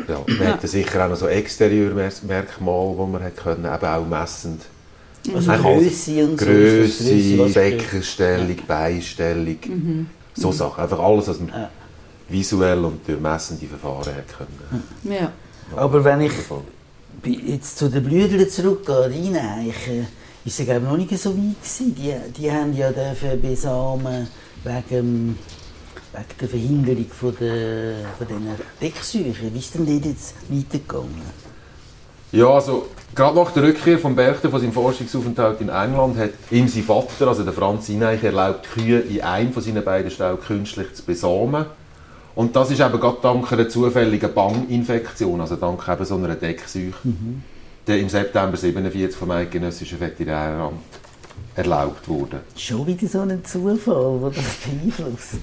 Ja, 0.08 0.22
man 0.26 0.38
Ja. 0.42 0.54
hatte 0.54 0.68
sicher 0.70 1.04
auch 1.06 1.10
noch 1.10 1.18
so 1.18 1.28
Exterieurmerkmale, 1.28 2.96
die 2.98 3.12
man 3.12 3.24
hat 3.24 3.36
können, 3.38 3.66
eben 3.66 3.86
auch 3.86 4.06
messend. 4.08 4.62
Also 5.36 5.52
Mhm. 5.52 5.62
Grösse 5.62 6.24
und 6.26 6.40
so. 6.40 6.46
Größe, 6.46 7.38
was- 7.40 7.54
Beckenstellung, 7.54 8.56
Beinstellung, 8.68 9.58
so 10.34 10.52
Sachen. 10.52 10.82
Einfach 10.84 11.00
alles, 11.00 11.28
was 11.28 11.40
man 11.42 11.50
Ja. 11.50 11.70
Visuell 12.32 12.84
und 12.86 13.08
durch 13.08 13.20
messende 13.20 13.66
Verfahren 13.66 14.16
hat 14.16 14.38
können. 14.38 14.84
Ja. 15.04 15.32
Aber 15.76 16.04
wenn 16.04 16.22
ich 16.22 16.32
jetzt 17.24 17.78
zu 17.78 17.90
den 17.90 18.04
Blüdern 18.04 18.50
zurückgehe, 18.50 19.06
reineichen, 19.06 20.08
ist 20.44 20.60
es 20.60 20.66
glaube 20.66 20.82
ich 20.82 20.90
noch 20.90 20.98
nicht 20.98 21.18
so 21.18 21.30
weit 21.30 21.62
gewesen. 21.62 21.96
Die, 21.96 22.14
die 22.38 22.52
haben 22.52 22.76
ja 22.76 22.92
dürfen 22.92 23.42
besamen 23.42 24.28
wegen, 24.64 25.38
wegen 26.14 26.38
der 26.40 26.50
Verhinderung 26.50 27.08
von 27.10 27.36
der, 27.40 27.96
von 28.18 28.28
diesen 28.28 28.50
Decksäuchen. 28.82 29.54
Wie 29.54 29.60
ist 29.60 29.76
denn 29.76 29.86
das 29.86 30.06
jetzt 30.08 30.36
weitergegangen? 30.50 31.52
Ja, 32.32 32.48
also 32.48 32.88
gerade 33.14 33.36
nach 33.36 33.52
der 33.52 33.64
Rückkehr 33.64 34.00
von 34.00 34.16
Berchter 34.16 34.50
von 34.50 34.62
seinem 34.62 34.72
Forschungsaufenthalt 34.72 35.60
in 35.60 35.70
England 35.70 36.18
hat 36.18 36.32
ihm 36.50 36.68
sein 36.68 36.84
Vater, 36.84 37.28
also 37.28 37.44
der 37.44 37.54
Franz 37.54 37.90
Ineich, 37.90 38.24
erlaubt, 38.24 38.68
Kühe 38.74 39.00
in 39.00 39.22
einem 39.22 39.52
von 39.52 39.62
seinen 39.62 39.84
beiden 39.84 40.10
Ställen 40.10 40.40
künstlich 40.40 40.94
zu 40.94 41.04
besamen. 41.04 41.66
Und 42.36 42.56
das 42.56 42.72
ist 42.72 42.80
eben 42.80 43.00
gerade 43.00 43.18
dank 43.22 43.52
einer 43.52 43.68
zufälligen 43.68 44.34
Banginfektion, 44.34 45.42
also 45.42 45.56
dank 45.56 45.88
eben 45.88 46.06
so 46.06 46.16
einer 46.16 46.36
Deckseuche, 46.36 46.94
der 47.88 48.00
im 48.00 48.10
September 48.10 48.58
1947 48.58 49.16
vom 49.16 49.32
Eidgenössischen 49.32 50.00
Veterinäramt 50.00 50.80
erlaubt 51.56 52.08
wurde. 52.08 52.42
Schon 52.56 52.88
wieder 52.88 53.08
so 53.08 53.20
ein 53.22 53.44
Zufall, 53.44 54.20
der 54.22 54.30
das 54.30 54.56
beeinflusst. 54.64 55.40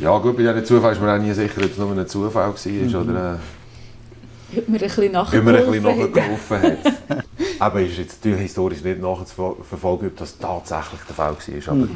Ja 0.00 0.18
gut, 0.18 0.36
bei 0.36 0.42
diesem 0.42 0.64
Zufall 0.64 0.92
ist 0.92 1.00
man 1.00 1.18
auch 1.18 1.22
nie 1.22 1.32
sicher, 1.32 1.62
ob 1.62 1.70
es 1.70 1.78
nur 1.78 1.90
ein 1.92 2.06
Zufall 2.06 2.52
war 2.52 3.02
oder 3.02 3.38
äh, 4.54 4.58
Ob 4.58 4.68
man 4.68 4.76
ein 4.76 5.70
bisschen 5.70 5.82
nachgeholfen 5.82 6.62
hat. 6.62 6.78
Aber 7.60 7.80
ist 7.80 7.98
jetzt 7.98 8.24
natürlich 8.24 8.42
historisch 8.42 8.82
nicht 8.82 9.00
nachzuverfolgen, 9.00 10.08
ob 10.08 10.16
das 10.16 10.38
tatsächlich 10.38 11.00
der 11.08 11.14
Fall 11.14 11.34
war. 11.34 11.72
Aber 11.74 11.88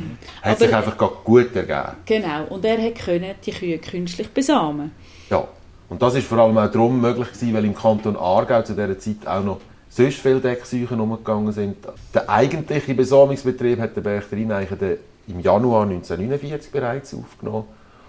hat 0.43 0.59
sich 0.59 0.75
Aber- 0.75 0.77
einfach 0.79 1.25
gut 1.25 1.55
ergeben. 1.55 1.97
Genau, 2.07 2.45
und 2.49 2.65
er 2.65 2.83
hat 2.83 2.95
können 2.97 3.35
die 3.45 3.53
Kühe 3.53 3.79
künstlich 3.79 4.29
besamen. 4.31 4.93
Ja. 5.31 5.47
Und 5.89 6.01
das 6.01 6.15
ist 6.15 6.27
vor 6.27 6.39
allem 6.39 6.57
auch 6.57 6.71
darum 6.71 7.01
möglich 7.01 7.29
gewesen, 7.29 7.53
weil 7.53 7.65
im 7.67 7.75
Kanton 7.75 8.17
Aargau 8.17 8.63
zu 8.63 8.73
dieser 8.73 8.99
Zeit 8.99 9.27
auch 9.27 9.45
noch 9.45 9.61
sonst 9.91 10.17
viele 10.21 10.41
Deckseuchen 10.41 10.99
umgegangen 10.99 11.53
sind. 11.53 11.77
Der 12.15 12.31
eigentliche 12.31 12.95
Besamungsbetrieb 12.95 13.79
hat 13.79 13.95
der 13.95 14.01
Berchter 14.01 14.37
im 14.37 15.41
Januar 15.41 15.83
1949 15.83 16.73
bereits 16.73 17.15
aufgenommen 17.15 17.65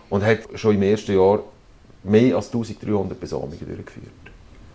und 0.10 0.24
hat 0.24 0.40
schon 0.56 0.76
im 0.76 0.84
ersten 0.84 1.14
Jahr 1.14 1.40
mehr 2.04 2.38
als 2.38 2.48
1300 2.48 3.20
Besamungen 3.20 3.60
durchgeführt. 3.60 4.08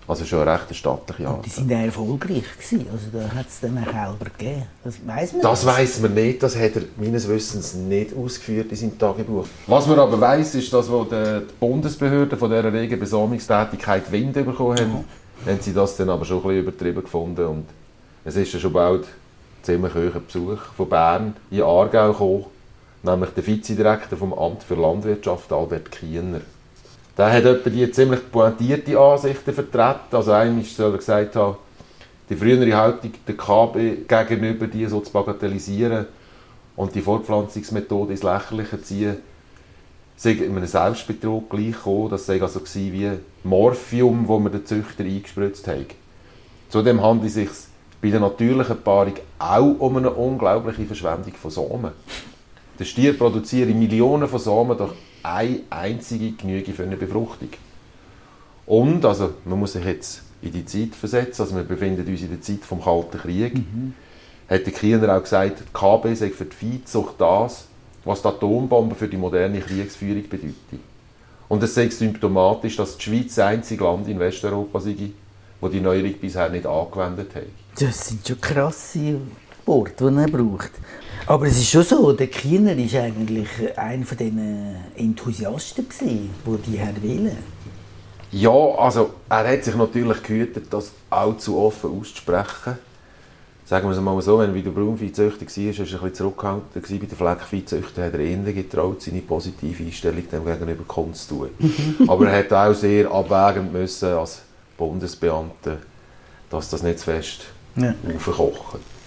Also 0.09 0.25
schon 0.25 0.41
eine 0.41 0.55
recht 0.55 0.75
stattliche 0.75 1.23
Die 1.23 1.27
Anzahl. 1.29 1.51
sind 1.51 1.73
auch 1.73 1.85
erfolgreich 1.85 2.45
gewesen. 2.57 2.87
Also 2.91 3.07
da 3.13 3.31
hat 3.35 3.47
es 3.47 3.61
dann 3.61 3.77
auch 3.77 3.85
Kälber 3.85 4.31
gegeben. 4.39 4.63
Das 4.83 4.95
weiss 5.07 5.33
man. 5.35 5.43
Das 5.43 5.67
weiß 5.67 6.01
man 6.01 6.15
nicht, 6.15 6.43
das 6.43 6.57
hat 6.57 6.77
er 6.77 6.83
meines 6.97 7.29
Wissens 7.29 7.75
nicht 7.75 8.17
ausgeführt 8.17 8.71
in 8.71 8.77
seinem 8.77 8.99
Tagebuch. 8.99 9.47
Was 9.67 9.87
man 9.87 9.99
aber 9.99 10.19
weiß, 10.19 10.55
ist, 10.55 10.73
dass 10.73 10.91
wo 10.91 11.05
die 11.05 11.43
Bundesbehörden 11.61 12.39
von 12.39 12.49
dieser 12.51 12.73
regen 12.73 12.99
Besamungstätigkeit 12.99 14.11
Wind 14.11 14.33
bekommen 14.33 14.79
haben, 14.79 15.05
haben 15.47 15.61
sie 15.61 15.75
das 15.75 15.97
dann 15.99 16.09
aber 16.09 16.25
schon 16.25 16.39
ein 16.39 16.43
bisschen 16.43 16.61
übertrieben 16.61 17.03
gefunden 17.03 17.45
und 17.47 17.65
es 18.25 18.35
ist 18.35 18.53
ja 18.55 18.59
schon 18.59 18.73
bald 18.73 19.03
ein 19.03 19.09
ziemlich 19.63 19.95
hoher 19.95 20.21
Besuch 20.21 20.59
von 20.75 20.89
Bern 20.89 21.37
in 21.51 21.63
Aargau 21.63 22.13
gekommen, 22.13 22.45
nämlich 23.03 23.31
der 23.31 23.47
Vizedirektor 23.47 24.19
vom 24.19 24.33
Amt 24.33 24.63
für 24.63 24.75
Landwirtschaft, 24.75 25.53
Albert 25.53 25.91
Kiener. 25.93 26.41
Der 27.19 27.33
hat 27.33 27.45
etwa 27.45 27.69
die 27.69 27.91
ziemlich 27.91 28.31
pointierte 28.31 28.97
Ansichten 28.97 29.53
vertreten. 29.53 30.15
Also 30.17 30.31
einmal 30.31 30.63
soll 30.63 30.93
er 30.93 30.99
gesagt 30.99 31.35
haben, 31.35 31.57
die 32.31 32.37
frühere 32.37 32.77
Haltung 32.77 33.11
der 33.27 33.37
KB 33.37 34.07
gegenüber 34.07 34.69
die 34.69 34.87
so 34.87 35.01
zu 35.01 35.11
bagatellisieren 35.11 36.07
und 36.77 36.95
die 36.95 37.01
Fortpflanzungsmethode 37.01 38.13
ins 38.13 38.23
Lächerliche 38.23 38.81
ziehen, 38.81 39.17
sei 40.17 40.31
in 40.31 40.57
einem 40.57 40.67
Selbstbetrug 40.67 41.51
gleich 41.51 41.73
gekommen, 41.73 42.11
das 42.11 42.25
sei 42.25 42.41
also 42.41 42.61
wie 42.75 43.11
Morphium, 43.43 44.27
das 44.29 44.41
man 44.41 44.53
den 44.53 44.65
Züchter 44.65 45.03
eingespritzt 45.03 45.67
hat. 45.67 45.87
Zudem 46.69 47.03
handelt 47.03 47.29
es 47.29 47.35
sich 47.35 47.49
bei 48.01 48.11
der 48.11 48.21
natürlichen 48.21 48.81
Paarung 48.81 49.15
auch 49.41 49.75
um 49.81 49.97
eine 49.97 50.11
unglaubliche 50.11 50.85
Verschwendung 50.85 51.33
von 51.33 51.51
Samen. 51.51 51.91
Der 52.79 52.85
Stier 52.85 53.19
produziert 53.19 53.75
Millionen 53.75 54.29
von 54.29 54.39
Samen 54.39 54.79
durch 54.79 54.93
eine 55.35 55.61
einzige 55.71 56.33
Genüge 56.33 56.73
für 56.73 56.85
eine 56.85 56.97
Befruchtung. 56.97 57.51
Und, 58.67 59.05
also 59.05 59.35
man 59.45 59.59
muss 59.59 59.73
sich 59.73 59.85
jetzt 59.85 60.23
in 60.43 60.53
die 60.53 60.65
Zeit 60.65 60.95
versetzen, 60.95 61.43
also 61.43 61.57
wir 61.57 61.65
befinden 61.65 62.07
uns 62.07 62.21
in 62.21 62.31
der 62.31 62.41
Zeit 62.41 62.65
vom 62.65 62.83
Kalten 62.83 63.19
Krieg, 63.19 63.55
hat 64.49 64.67
der 64.67 64.73
Kiener 64.73 65.17
auch 65.17 65.23
gesagt, 65.23 65.61
die 65.61 65.73
KB 65.73 66.15
sei 66.15 66.31
für 66.31 66.45
die 66.45 66.57
Viehzucht 66.57 67.15
das, 67.19 67.67
was 68.05 68.23
die 68.23 68.29
Atombombe 68.29 68.95
für 68.95 69.09
die 69.09 69.17
moderne 69.17 69.61
Kriegsführung 69.61 70.23
bedeutet. 70.29 70.81
Und 71.49 71.63
es 71.63 71.75
sei 71.75 71.89
symptomatisch, 71.89 72.77
dass 72.77 72.97
die 72.97 73.05
Schweiz 73.05 73.35
das 73.35 73.47
einzige 73.47 73.85
Land 73.85 74.09
in 74.09 74.19
Westeuropa 74.19 74.81
sei, 74.81 75.11
wo 75.61 75.69
die 75.69 75.81
Neuerung 75.81 76.15
bisher 76.21 76.49
nicht 76.51 76.67
angewendet 76.67 77.35
hat. 77.35 77.43
Das 77.79 78.09
sind 78.09 78.27
schon 78.27 78.41
krasse 78.41 79.17
Worte, 79.65 80.11
die 80.11 80.17
er 80.19 80.29
braucht. 80.29 80.73
Aber 81.29 81.47
es 81.47 81.59
ist 81.59 81.69
schon 81.69 81.83
so, 81.83 82.13
der 82.13 82.29
Kiener 82.29 82.75
war 82.75 83.03
eigentlich 83.03 83.49
einer 83.77 84.07
von 84.07 84.17
Enthusiasten, 84.97 85.87
gewesen, 85.87 86.31
die 86.47 86.71
die 86.71 86.81
haben 86.81 87.03
wollen. 87.03 87.37
Ja, 88.33 88.51
also 88.51 89.11
er 89.29 89.53
hat 89.53 89.63
sich 89.63 89.75
natürlich 89.75 90.23
gehütet, 90.23 90.65
das 90.71 90.91
allzu 91.11 91.59
offen 91.59 92.01
auszusprechen. 92.01 92.79
Sagen 93.67 93.91
wir 93.91 93.95
es 93.95 94.01
mal 94.01 94.19
so, 94.23 94.39
wenn 94.39 94.49
er 94.49 94.55
bei 94.55 94.63
der 94.63 94.71
Braunviehzüchter 94.71 95.45
war, 95.45 95.47
war 95.47 95.65
er 95.65 95.67
ein 95.67 95.75
bisschen 95.85 96.15
zurückgehalten. 96.15 96.83
Bei 96.83 97.07
den 97.07 97.09
Fleckviehzüchtern 97.11 98.05
hat 98.07 98.15
er 98.15 98.21
eher 98.21 98.53
getraut, 98.55 99.03
seine 99.03 99.21
positive 99.21 99.85
Einstellung 99.85 100.23
dem 100.33 100.47
gegenüber 100.47 100.85
kundzutun. 100.85 101.51
Aber 102.09 102.31
er 102.31 102.39
hat 102.39 102.53
auch 102.55 102.73
sehr 102.75 103.11
abwägend 103.11 103.71
müssen 103.75 104.15
als 104.15 104.41
Bundesbeamter, 104.79 105.77
dass 106.49 106.71
das 106.71 106.83
nicht 106.83 107.01
zu 107.01 107.05
fest 107.05 107.43
Ja. 107.77 107.95
aufkochen. 108.17 108.98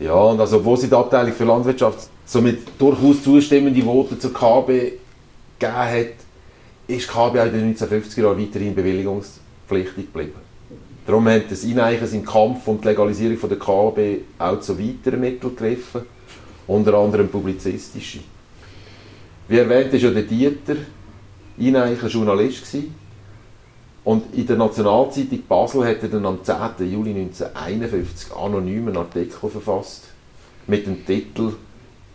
Ja, 0.00 0.14
und 0.14 0.40
also, 0.40 0.56
obwohl 0.56 0.76
sie 0.76 0.88
die 0.88 0.94
Abteilung 0.94 1.32
für 1.32 1.44
Landwirtschaft 1.44 2.08
somit 2.26 2.62
durchaus 2.78 3.22
zustimmende 3.22 3.82
Voten 3.82 4.18
zur 4.18 4.32
KB 4.32 4.66
gegeben 5.58 5.76
hat, 5.76 6.14
ist 6.86 7.08
die 7.08 7.12
KB 7.12 7.16
auch 7.16 7.46
in 7.46 7.52
den 7.52 7.76
1950er 7.76 8.22
Jahren 8.22 8.38
weiterhin 8.38 8.74
bewilligungspflichtig 8.74 10.06
geblieben. 10.12 10.44
Darum 11.06 11.28
hat 11.28 11.50
das 11.50 11.64
Eineichen 11.64 12.12
im 12.12 12.24
Kampf 12.24 12.66
um 12.66 12.80
die 12.80 12.88
Legalisierung 12.88 13.38
der 13.48 13.58
KB 13.58 14.20
auch 14.38 14.60
zu 14.60 14.78
weiteren 14.78 15.20
Mitteln 15.20 15.54
gegriffen, 15.54 16.02
unter 16.66 16.94
anderem 16.94 17.28
publizistische. 17.28 18.20
Wie 19.48 19.58
erwähnt, 19.58 19.92
war 19.92 20.00
ja 20.00 20.10
der 20.10 20.22
Dieter 20.22 20.76
Eineichen 21.60 22.08
Journalist 22.08 22.66
gewesen. 22.66 22.94
Und 24.04 24.34
in 24.34 24.46
der 24.46 24.56
Nationalzeitung 24.56 25.42
Basel 25.48 25.86
hat 25.86 26.02
er 26.02 26.08
dann 26.08 26.26
am 26.26 26.44
10. 26.44 26.56
Juli 26.90 27.10
1951 27.10 28.36
anonym 28.36 28.88
einen 28.88 28.98
Artikel 28.98 29.48
verfasst 29.48 30.04
mit 30.66 30.86
dem 30.86 31.06
Titel 31.06 31.54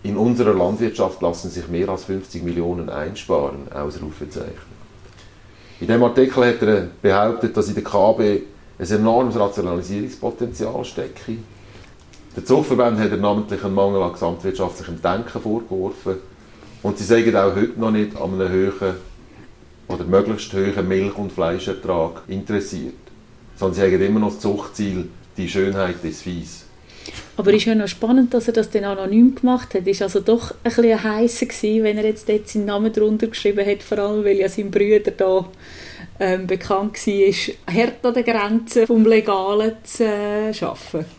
In 0.03 0.15
unserer 0.15 0.53
Landwirtschaft 0.53 1.21
lassen 1.21 1.49
sich 1.49 1.67
mehr 1.67 1.89
als 1.89 2.05
50 2.05 2.43
Millionen 2.43 2.89
einsparen, 2.89 3.71
Ausrufezeichen. 3.73 4.79
In 5.79 5.87
dem 5.87 6.03
Artikel 6.03 6.45
hat 6.45 6.61
er 6.61 6.89
behauptet, 7.01 7.57
dass 7.57 7.69
in 7.69 7.75
der 7.75 7.83
KB 7.83 8.41
ein 8.79 8.91
enormes 8.91 9.39
Rationalisierungspotenzial 9.39 10.85
stecke. 10.85 11.37
Der 12.35 12.45
Zuchtverband 12.45 12.99
hat 12.99 13.11
er 13.11 13.17
namentlich 13.17 13.63
einen 13.63 13.73
Mangel 13.73 14.03
an 14.03 14.13
gesamtwirtschaftlichem 14.13 15.01
Denken 15.01 15.41
vorgeworfen 15.41 16.17
und 16.83 16.97
sie 16.97 17.03
sagen 17.03 17.35
auch 17.35 17.55
heute 17.55 17.79
noch 17.79 17.91
nicht 17.91 18.15
an 18.15 18.39
einem 18.39 18.49
hohen 18.49 18.95
oder 19.89 20.05
möglichst 20.05 20.53
hohen 20.53 20.87
Milch- 20.87 21.17
und 21.17 21.33
Fleischertrag 21.33 22.23
interessiert, 22.27 22.93
sondern 23.57 23.75
sie 23.75 23.81
haben 23.81 24.01
immer 24.01 24.19
noch 24.21 24.31
das 24.31 24.39
Zuchtziel, 24.39 25.09
die 25.35 25.49
Schönheit 25.49 26.01
des 26.03 26.21
Viehs. 26.21 26.65
Aber 27.37 27.53
ist 27.53 27.65
ja 27.65 27.73
noch 27.73 27.87
spannend, 27.87 28.33
dass 28.33 28.47
er 28.47 28.53
das 28.53 28.69
dann 28.69 28.83
anonym 28.83 29.33
gemacht 29.33 29.73
hat. 29.73 29.87
Ist 29.87 30.01
also 30.01 30.19
doch 30.19 30.51
ein 30.51 30.57
bisschen 30.63 31.03
heißer 31.03 31.45
gewesen, 31.45 31.83
wenn 31.83 31.97
er 31.97 32.05
jetzt 32.05 32.29
dort 32.29 32.47
seinen 32.47 32.65
Namen 32.65 32.93
drunter 32.93 33.27
geschrieben 33.27 33.65
hat, 33.65 33.81
vor 33.81 33.97
allem 33.97 34.23
weil 34.23 34.37
ja 34.37 34.49
sein 34.49 34.69
Bruder 34.69 35.11
da 35.11 35.45
ähm, 36.19 36.47
bekannt 36.47 36.97
war, 37.07 37.73
hart 37.73 38.05
an 38.05 38.13
den 38.13 38.25
Grenzen 38.25 38.87
vom 38.87 39.05
Legalen 39.05 39.73
zu 39.83 40.03
äh, 40.03 40.53
arbeiten. 40.61 41.18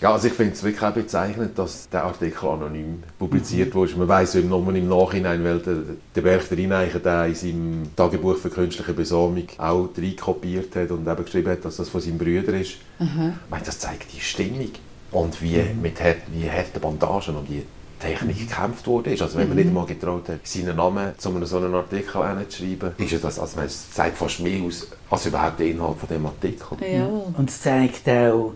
Ja, 0.00 0.12
also 0.12 0.28
ich 0.28 0.34
finde 0.34 0.52
es 0.52 0.62
wirklich 0.62 0.82
auch 0.82 0.92
bezeichnend, 0.92 1.58
dass 1.58 1.88
der 1.88 2.04
Artikel 2.04 2.48
anonym 2.48 3.02
publiziert 3.18 3.74
wurde. 3.74 3.96
Man 3.96 4.08
weiß 4.08 4.34
ja 4.34 4.40
nur 4.42 4.74
im 4.74 4.88
Nachhinein, 4.88 5.42
weil 5.44 5.58
der, 5.58 5.76
der 6.14 6.20
Berchter 6.22 6.56
Reineicher 6.56 7.00
der 7.00 7.26
in 7.26 7.34
seinem 7.34 7.96
Tagebuch 7.96 8.36
für 8.36 8.50
künstliche 8.50 8.92
Besamung 8.92 9.48
auch 9.58 9.88
reinkopiert 9.96 10.76
hat 10.76 10.90
und 10.90 11.06
eben 11.06 11.24
geschrieben 11.24 11.50
hat, 11.50 11.64
dass 11.64 11.76
das 11.76 11.88
von 11.88 12.00
seinem 12.00 12.18
Bruder 12.18 12.54
ist. 12.54 12.76
Mhm. 12.98 13.34
Ich 13.44 13.50
meine, 13.50 13.64
das 13.64 13.78
zeigt 13.78 14.12
die 14.14 14.20
Stimmung 14.20 14.70
und 15.10 15.42
wie 15.42 15.58
mhm. 15.58 15.82
mit 15.82 15.98
wie 16.32 16.48
harten 16.48 16.80
Bandagen 16.80 17.36
und 17.36 17.48
die 17.48 17.64
Technik 17.98 18.48
gekämpft 18.48 18.86
wurde. 18.86 19.10
Also 19.10 19.38
wenn 19.38 19.48
man 19.48 19.56
nicht 19.56 19.68
mhm. 19.68 19.74
mal 19.74 19.86
getraut 19.86 20.28
hat, 20.28 20.46
seinen 20.46 20.76
Namen 20.76 21.14
zu 21.18 21.30
einem 21.30 21.44
so 21.44 21.58
einem 21.58 21.74
Artikel 21.74 22.38
hinzuschreiben, 22.38 22.92
ist 22.98 23.10
ja 23.10 23.18
das, 23.18 23.38
also 23.38 23.56
man 23.56 23.68
zeigt 23.68 24.16
fast 24.16 24.40
mehr 24.40 24.62
aus, 24.62 24.86
als 25.10 25.26
überhaupt 25.26 25.58
der 25.58 25.66
Inhalt 25.66 25.98
von 25.98 26.08
dem 26.08 26.26
Artikel. 26.26 26.76
Ja. 26.80 27.06
Und 27.06 27.50
es 27.50 27.60
zeigt 27.60 28.08
auch, 28.08 28.54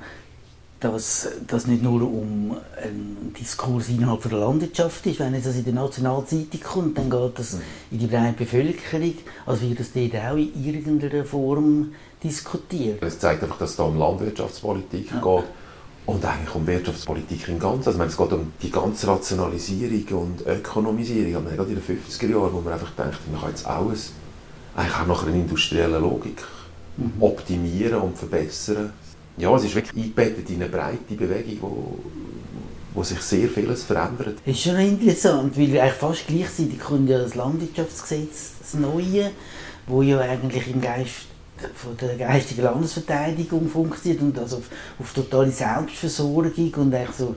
dass 0.83 1.29
das 1.47 1.67
nicht 1.67 1.83
nur 1.83 2.03
um 2.03 2.57
einen 2.83 3.33
Diskurs 3.39 3.89
innerhalb 3.89 4.23
der 4.23 4.39
Landwirtschaft 4.39 5.07
ist. 5.07 5.21
Wenn 5.21 5.33
das 5.33 5.55
in 5.55 5.65
der 5.65 5.75
Nationalzeitung 5.75 6.61
kommt, 6.61 6.99
dann 6.99 7.09
geht 7.09 7.39
das 7.39 7.57
in 7.91 7.99
die 7.99 8.07
breite 8.07 8.33
Bevölkerung. 8.33 9.15
Also 9.47 9.69
wird 9.69 9.81
das 9.81 9.93
dort 9.93 10.17
auch 10.17 10.37
in 10.37 10.65
irgendeiner 10.65 11.25
Form 11.25 11.93
diskutiert. 12.23 13.03
Es 13.03 13.19
zeigt 13.19 13.43
einfach, 13.43 13.59
dass 13.59 13.71
es 13.71 13.77
da 13.77 13.85
um 13.85 13.97
Landwirtschaftspolitik 13.97 15.11
ja. 15.13 15.21
geht 15.21 15.45
und 16.07 16.25
eigentlich 16.25 16.55
um 16.55 16.67
Wirtschaftspolitik 16.67 17.49
im 17.49 17.59
Ganzen. 17.61 17.89
Also, 17.89 18.03
es 18.03 18.17
geht 18.17 18.33
um 18.33 18.53
die 18.61 18.71
ganze 18.71 19.07
Rationalisierung 19.07 20.23
und 20.23 20.47
Ökonomisierung. 20.47 21.47
Und 21.47 21.57
gerade 21.57 21.71
in 21.71 21.77
den 21.77 21.85
50er 21.85 22.29
Jahren, 22.29 22.53
wo 22.53 22.61
man 22.61 22.73
einfach 22.73 22.91
denkt, 22.91 23.19
man 23.31 23.41
kann 23.41 23.51
jetzt 23.51 23.67
alles 23.67 24.13
eigentlich 24.75 24.97
auch 24.97 25.07
nach 25.07 25.27
einer 25.27 25.35
industriellen 25.35 26.03
Logik 26.03 26.43
mhm. 26.97 27.13
optimieren 27.21 28.01
und 28.01 28.19
verbessern 28.19 28.93
ja, 29.37 29.55
es 29.57 29.65
ist 29.65 29.75
wirklich 29.75 30.05
eingebettet 30.05 30.51
in 30.51 30.57
eine 30.57 30.69
breite 30.69 31.15
Bewegung, 31.15 31.59
wo, 31.61 31.99
wo 32.95 33.03
sich 33.03 33.21
sehr 33.21 33.49
vieles 33.49 33.85
verändert. 33.85 34.39
Das 34.45 34.55
ist 34.55 34.63
schon 34.63 34.79
interessant, 34.79 35.57
weil 35.57 35.81
eigentlich 35.81 35.93
fast 35.95 36.27
gleichzeitig 36.27 36.79
kommt 36.79 37.09
ja 37.09 37.19
das 37.19 37.35
Landwirtschaftsgesetz, 37.35 38.53
das 38.61 38.75
Neue, 38.75 39.31
wo 39.87 40.03
ja 40.03 40.21
eigentlich 40.21 40.69
im 40.69 40.81
Geist 40.81 41.27
von 41.75 41.97
der 41.97 42.17
geistigen 42.17 42.63
Landesverteidigung 42.63 43.69
funktioniert 43.69 44.21
und 44.21 44.39
also 44.39 44.57
auf, 44.57 44.65
auf 44.99 45.13
totale 45.13 45.51
Selbstversorgung 45.51 46.73
und 46.75 46.95
so 47.17 47.37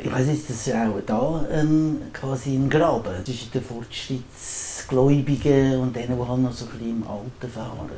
ich 0.00 0.12
weiß 0.12 0.26
nicht, 0.26 0.48
das 0.48 0.66
ist 0.66 0.74
auch 0.74 1.00
da 1.06 1.46
ähm, 1.50 1.98
quasi 2.12 2.54
ein 2.54 2.68
Graben 2.68 3.24
zwischen 3.24 3.50
den 3.50 3.62
Fortschrittsgläubigen 3.62 5.80
und 5.80 5.96
denen, 5.96 6.18
die 6.18 6.28
halt 6.28 6.40
noch 6.40 6.52
so 6.52 6.66
ein 6.66 6.72
bisschen 6.72 6.90
im 6.90 7.02
Alten 7.08 7.50
verharren. 7.50 7.88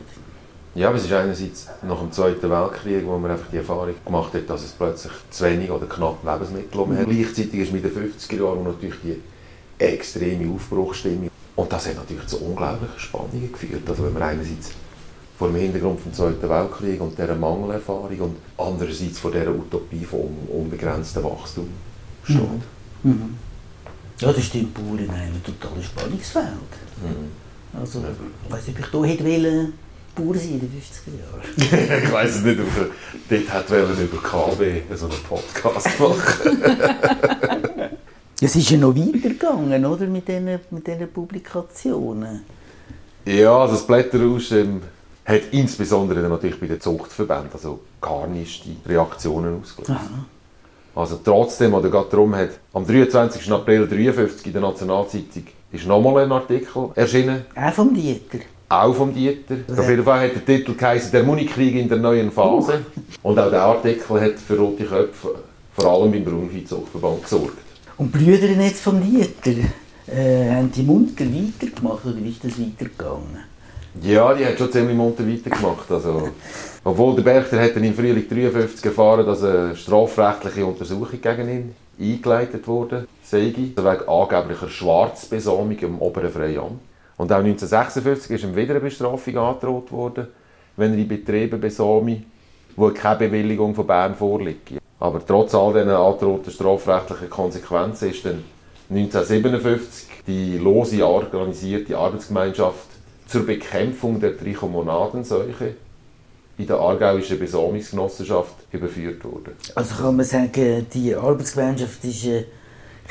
Ja, 0.77 0.89
aber 0.89 0.99
es 0.99 1.05
ist 1.05 1.13
einerseits 1.15 1.69
nach 1.89 1.99
dem 2.01 2.13
Zweiten 2.13 2.51
Weltkrieg, 2.51 3.07
wo 3.07 3.17
man 3.17 3.31
einfach 3.31 3.51
die 3.51 3.57
Erfahrung 3.57 3.95
gemacht 4.05 4.35
hat, 4.35 4.51
dass 4.51 4.63
es 4.63 4.73
plötzlich 4.73 5.13
zu 5.31 5.45
wenig 5.45 5.71
oder 5.71 5.87
knapp 5.87 6.23
Lebensmittel 6.23 6.79
um 6.79 6.91
mhm. 6.91 7.07
Gleichzeitig 7.09 7.55
ist 7.55 7.73
mit 7.73 7.83
den 7.83 7.93
50er 7.93 8.37
Jahren 8.37 8.63
natürlich 8.63 8.97
die 9.03 9.23
extreme 9.79 10.53
Aufbruchstimmung. 10.53 11.31
Und 11.57 11.73
das 11.73 11.87
hat 11.87 11.97
natürlich 11.97 12.27
zu 12.27 12.43
unglaublichen 12.43 12.99
Spannungen 12.99 13.51
geführt. 13.51 13.89
Also 13.89 14.05
wenn 14.05 14.13
man 14.13 14.23
einerseits 14.23 14.73
vor 15.39 15.49
dem 15.49 15.57
Hintergrund 15.57 16.05
des 16.05 16.13
Zweiten 16.13 16.47
Weltkrieg 16.47 17.01
und 17.01 17.17
dieser 17.17 17.35
Mangelerfahrung 17.35 18.21
und 18.21 18.37
andererseits 18.59 19.19
vor 19.19 19.31
dieser 19.31 19.55
Utopie 19.55 20.05
von 20.05 20.29
unbegrenztem 20.53 21.25
Wachstum 21.25 21.69
steht. 22.23 22.37
Mhm. 23.03 23.11
Mhm. 23.11 23.37
Ja, 24.21 24.31
das 24.31 24.45
stimmt, 24.45 24.75
Bauern 24.75 24.99
in 24.99 25.11
einem 25.11 25.43
totales 25.43 25.87
Spannungsfeld. 25.87 26.45
Mhm. 27.03 27.81
Also, 27.81 28.03
ich 28.45 28.53
weiß 28.53 28.67
nicht, 28.67 28.95
ob 28.95 29.05
ich 29.05 29.11
hier 29.11 29.11
hätte 29.11 29.25
wollen, 29.25 29.73
Bauer 30.17 30.35
sein 30.35 30.53
in 30.53 30.61
den 30.61 30.73
50er 30.73 31.13
Jahren? 31.21 32.03
ich 32.05 32.13
weiß 32.13 32.37
es 32.37 32.43
nicht, 32.43 32.59
aber 32.59 32.87
dort 33.29 33.53
hat 33.53 33.71
er 33.71 33.83
über 33.85 34.23
KB 34.23 34.97
so 34.97 35.07
einen 35.07 35.23
Podcast 35.29 36.01
machen. 36.01 36.63
es 38.41 38.57
ist 38.57 38.71
ja 38.71 38.79
noch 38.79 38.97
weitergegangen, 38.97 39.85
oder, 39.85 40.07
mit 40.07 40.27
diesen, 40.27 40.59
mit 40.71 40.87
diesen 40.87 41.13
Publikationen? 41.13 42.45
Ja, 43.25 43.59
also 43.59 43.75
das 43.75 43.87
Blätterrausch 43.87 44.53
ähm, 44.53 44.81
hat 45.25 45.43
insbesondere 45.51 46.21
natürlich 46.29 46.59
bei 46.59 46.67
den 46.67 46.81
Zuchtverbänden 46.81 47.51
also 47.53 47.81
garnischte 48.01 48.71
Reaktionen 48.87 49.61
ausgelöst. 49.61 50.01
Also 50.95 51.21
trotzdem, 51.23 51.75
oder 51.75 51.91
gerade 51.91 52.09
darum 52.09 52.35
hat 52.35 52.51
am 52.73 52.87
23. 52.87 53.53
April 53.53 53.83
1953 53.83 54.47
in 54.47 54.53
der 54.53 54.63
Nationalzeitung 54.63 55.45
ist 55.73 55.87
nochmal 55.87 56.25
ein 56.25 56.33
Artikel 56.33 56.91
erschienen. 56.95 57.45
Auch 57.55 57.73
vom 57.73 57.93
Dieter 57.93 58.39
auch 58.69 58.95
vom 58.95 59.15
Dieter. 59.15 59.57
Ja. 59.69 59.79
Auf 59.79 59.89
jeden 59.89 60.05
Fall 60.05 60.29
hat 60.29 60.35
der 60.35 60.45
Titel 60.45 60.75
geheißen 60.75 61.13
«Der 61.13 61.23
Munikrieg 61.23 61.77
in 61.77 61.89
der 61.89 61.99
neuen 61.99 62.31
Phase». 62.33 62.85
Uh. 63.23 63.29
Und 63.29 63.39
auch 63.39 63.51
der 63.51 63.63
Artikel 63.63 64.21
hat 64.21 64.39
für 64.39 64.57
rote 64.57 64.85
Köpfe 64.85 65.37
vor 65.73 65.93
allem 65.93 66.13
beim 66.13 66.25
Braunviehzuchtverband 66.25 67.23
gesorgt. 67.23 67.59
Und 67.99 68.15
die 68.15 68.19
Brüder 68.19 68.49
jetzt 68.49 68.81
vom 68.81 69.01
Dieter, 69.01 69.69
äh, 70.07 70.51
haben 70.51 70.71
die 70.71 70.83
munter 70.83 71.25
weitergemacht 71.25 72.05
oder 72.07 72.17
wie 72.23 72.31
ist 72.31 72.45
das 72.45 72.59
weitergegangen? 72.59 73.45
Ja, 74.03 74.35
die 74.35 74.45
hat 74.45 74.59
schon 74.59 74.71
ziemlich 74.71 74.97
munter 74.97 75.27
weitergemacht. 75.27 75.91
Also, 75.91 76.31
obwohl 76.85 77.15
der 77.17 77.23
Berchter 77.23 77.61
hat 77.61 77.77
im 77.77 77.95
Frühling 77.95 78.25
1953 78.25 78.85
erfahren, 78.85 79.27
dass 79.27 79.43
eine 79.43 79.75
strafrechtliche 79.75 80.67
Untersuchung 80.67 81.21
gegen 81.21 81.49
ihn 81.49 81.75
eingeleitet 81.99 82.67
wurde, 82.67 83.07
sei 83.23 83.55
wegen 83.57 84.09
angeblicher 84.09 84.69
Schwarzbesamung 84.69 85.79
im 85.79 85.99
oberen 85.99 86.31
Freiamt. 86.31 86.81
Und 87.17 87.33
auch 87.33 87.39
1956 87.39 88.31
ist 88.31 88.45
ihm 88.45 88.57
wieder 88.57 88.73
eine 88.73 88.81
Bestrafung 88.81 89.37
angedroht 89.39 89.91
worden, 89.91 90.29
wenn 90.77 90.93
er 90.93 90.99
in 90.99 91.09
Betrieben 91.09 91.61
besame, 91.61 92.23
wo 92.77 92.91
keine 92.91 93.19
Bewilligung 93.19 93.75
von 93.75 93.87
Bern 93.87 94.15
vorliegt. 94.15 94.73
Aber 95.01 95.25
trotz 95.25 95.55
all 95.55 95.73
diesen 95.73 95.91
angedrohten 95.91 96.53
strafrechtlichen 96.53 97.31
Konsequenzen 97.31 98.11
ist 98.11 98.25
dann 98.25 98.45
1957 98.91 100.09
die 100.27 100.59
lose 100.59 101.05
organisierte 101.05 101.97
Arbeitsgemeinschaft 101.97 102.87
zur 103.27 103.45
Bekämpfung 103.45 104.21
der 104.21 104.39
Trichomonadenseuche 104.39 105.75
in 106.59 106.67
der 106.67 106.79
aargauischen 106.79 107.39
Besamungsgenossenschaft 107.39 108.55
überführt 108.73 109.25
worden. 109.25 109.53
Also 109.75 110.03
kann 110.03 110.17
man 110.17 110.25
sagen, 110.25 110.87
die 110.93 111.15
Arbeitsgemeinschaft 111.15 112.05
ist 112.05 112.29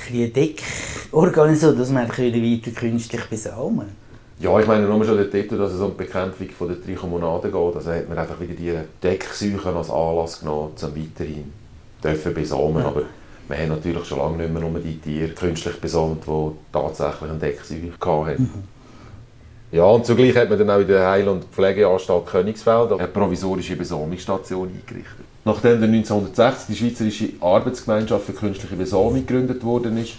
eine 0.10 0.30
Deckorganisation, 0.30 1.78
dass 1.78 1.90
man 1.90 2.10
weiter 2.10 2.72
künstlich 2.72 3.26
besamen 3.26 4.06
ja, 4.38 4.60
ich 4.60 4.68
meine 4.68 4.86
nur 4.86 5.06
schon 5.06 5.18
der 5.18 5.32
Titel, 5.32 5.58
dass 5.58 5.72
es 5.72 5.80
um 5.80 5.92
die 5.92 6.04
Bekämpfung 6.04 6.50
von 6.50 6.68
der 6.68 6.82
Trichomonade 6.82 7.50
geht. 7.50 7.76
Also 7.76 7.92
hat 7.92 8.10
man 8.10 8.18
einfach 8.18 8.40
wieder 8.40 8.54
die 8.54 8.74
Deckseuchen 9.02 9.76
als 9.76 9.90
Anlass 9.90 10.42
genommen, 10.42 10.74
um 10.82 10.96
weiterhin 10.96 11.54
dürfen 12.04 12.34
besamen. 12.34 12.80
Ja. 12.80 12.88
Aber 12.88 13.04
wir 13.48 13.58
haben 13.58 13.70
natürlich 13.70 14.06
schon 14.06 14.18
lange 14.18 14.38
nicht 14.38 14.52
mehr 14.52 14.62
nur 14.62 14.80
die 14.80 15.00
Tiere 15.00 15.30
künstlich 15.30 15.80
besamt, 15.80 16.26
die 16.28 16.52
tatsächlich 16.74 17.30
eine 17.30 17.40
Deckseuche 17.40 17.92
hatten. 18.02 18.44
Mhm. 18.44 18.64
Ja, 19.72 19.86
und 19.86 20.06
zugleich 20.06 20.36
hat 20.36 20.50
man 20.50 20.60
dann 20.60 20.70
auch 20.70 20.80
in 20.80 20.88
der 20.88 21.08
Heil- 21.08 21.28
und 21.28 21.46
Pflegeanstalt 21.46 22.26
Königsfeld 22.26 22.92
eine 22.92 23.08
provisorische 23.08 23.76
Besamungsstation 23.76 24.68
eingerichtet. 24.68 25.26
Nachdem 25.46 25.84
1960 25.84 26.68
die 26.68 26.76
Schweizerische 26.76 27.30
Arbeitsgemeinschaft 27.40 28.26
für 28.26 28.34
künstliche 28.34 28.76
Besamung 28.76 29.14
gegründet 29.14 29.64
worden 29.64 29.98
ist, 29.98 30.14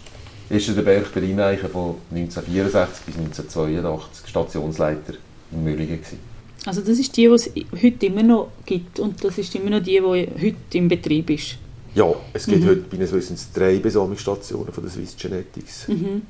ist 0.48 0.68
der 0.68 0.82
Berchter 0.82 1.20
Reineichen 1.20 1.68
von 1.68 1.96
1964 2.12 3.04
bis 3.06 3.16
1982 3.16 4.28
Stationsleiter 4.28 5.14
in 5.50 5.64
Müllingen. 5.64 5.98
Also 6.64 6.80
das 6.80 6.98
ist 7.00 7.16
die, 7.16 7.26
die 7.26 7.34
es 7.34 7.50
heute 7.82 8.06
immer 8.06 8.22
noch 8.22 8.50
gibt 8.64 9.00
und 9.00 9.22
das 9.24 9.38
ist 9.38 9.52
immer 9.56 9.70
noch 9.70 9.82
die, 9.82 10.00
die 10.00 10.46
heute 10.46 10.78
im 10.78 10.88
Betrieb 10.88 11.30
ist? 11.30 11.58
Ja, 11.96 12.06
es 12.32 12.46
gibt 12.46 12.62
mhm. 12.62 12.68
heute 12.68 12.84
meines 12.92 13.12
Wissens 13.12 13.50
drei 13.52 13.78
Besamungsstationen 13.78 14.72
von 14.72 14.84
der 14.84 14.92
Swiss 14.92 15.16
Genetics. 15.16 15.88
Mhm. 15.88 16.22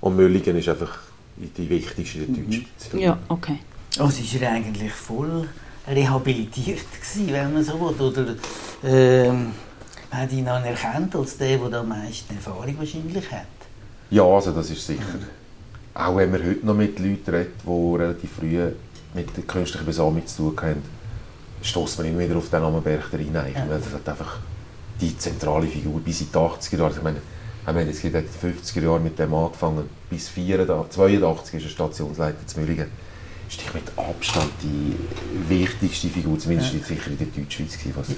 Und 0.00 0.16
Müllingen 0.16 0.56
ist 0.56 0.68
einfach 0.68 1.00
die 1.36 1.68
wichtigste 1.68 2.20
in 2.20 2.34
der 2.34 2.44
mhm. 2.44 2.46
Deutschschweiz. 2.46 3.02
Ja, 3.02 3.18
okay. 3.28 3.58
Also 3.98 4.22
ist 4.22 4.40
er 4.40 4.52
eigentlich 4.52 4.92
voll 4.92 5.48
rehabilitiert 5.88 6.86
gewesen, 6.92 7.32
wenn 7.32 7.54
man 7.54 7.64
so 7.64 7.80
will, 7.80 8.08
oder 8.08 8.34
ähm, 8.84 9.52
hat 10.10 10.32
ihn 10.32 10.48
anerkannt 10.48 11.14
als 11.14 11.36
der, 11.36 11.58
der 11.58 11.80
am 11.80 11.88
meisten 11.88 12.34
Erfahrung 12.34 12.78
wahrscheinlich 12.78 13.30
hat? 13.30 13.46
Ja, 14.10 14.24
also 14.24 14.52
das 14.52 14.70
ist 14.70 14.86
sicher. 14.86 15.02
Auch 15.94 16.16
wenn 16.16 16.30
man 16.30 16.44
heute 16.44 16.64
noch 16.64 16.74
mit 16.74 16.98
Leuten 16.98 17.30
redet, 17.30 17.54
die 17.64 17.96
relativ 17.96 18.30
früh 18.32 18.58
mit 19.14 19.36
der 19.36 19.44
künstlichen 19.44 19.84
Besamung 19.84 20.26
zu 20.26 20.50
tun 20.50 20.56
haben, 20.62 20.82
stößt 21.62 21.98
man 21.98 22.06
immer 22.06 22.20
wieder 22.20 22.36
auf 22.36 22.48
den 22.50 22.60
Namen 22.60 22.82
Berchter 22.82 23.18
hinein. 23.18 23.52
Ja. 23.54 23.66
Das 23.66 23.92
hat 23.92 24.08
einfach 24.08 24.38
die 25.00 25.16
zentrale 25.16 25.66
Figur 25.66 26.00
bis 26.00 26.20
in 26.20 26.28
die 26.32 26.36
80er 26.36 26.78
Jahre. 26.78 26.92
Ich 26.92 27.02
meine, 27.02 27.20
wir 27.64 27.74
haben 27.74 27.86
jetzt 27.86 28.04
in 28.04 28.12
den 28.12 28.24
50er 28.24 28.82
Jahren 28.82 29.02
mit 29.02 29.18
dem 29.18 29.34
angefangen, 29.34 29.88
bis 30.08 30.28
84, 30.28 30.90
82 30.90 31.54
ist 31.54 31.64
er 31.64 31.70
Stationsleiter 31.70 32.46
zu 32.46 32.60
Müllingen. 32.60 32.86
Ist 33.48 33.74
mit 33.74 33.84
Abstand 33.96 34.50
die 34.62 34.94
wichtigste 35.48 36.08
Figur, 36.08 36.38
zumindest 36.38 36.74
ja. 36.74 36.80
sicher 36.80 37.10
in 37.10 37.18
der 37.18 37.26
Deutschschweiz, 37.28 37.78
was 37.94 38.08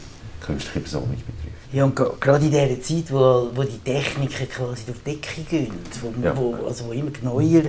künstliche 0.40 0.80
Besamung 0.80 1.10
betrifft. 1.10 1.50
Ja, 1.72 1.84
und 1.84 1.94
gerade 1.94 2.44
in 2.44 2.50
dieser 2.50 2.82
Zeit, 2.82 3.12
wo, 3.12 3.48
wo 3.54 3.62
die 3.62 3.78
Techniken 3.78 4.48
quasi 4.48 4.82
durch 4.86 4.98
die 5.06 5.10
Decke 5.12 5.42
gehen, 5.42 5.72
wo, 6.02 6.12
ja. 6.20 6.36
wo, 6.36 6.66
also 6.66 6.86
wo 6.86 6.92
immer 6.92 7.12
neuer, 7.22 7.62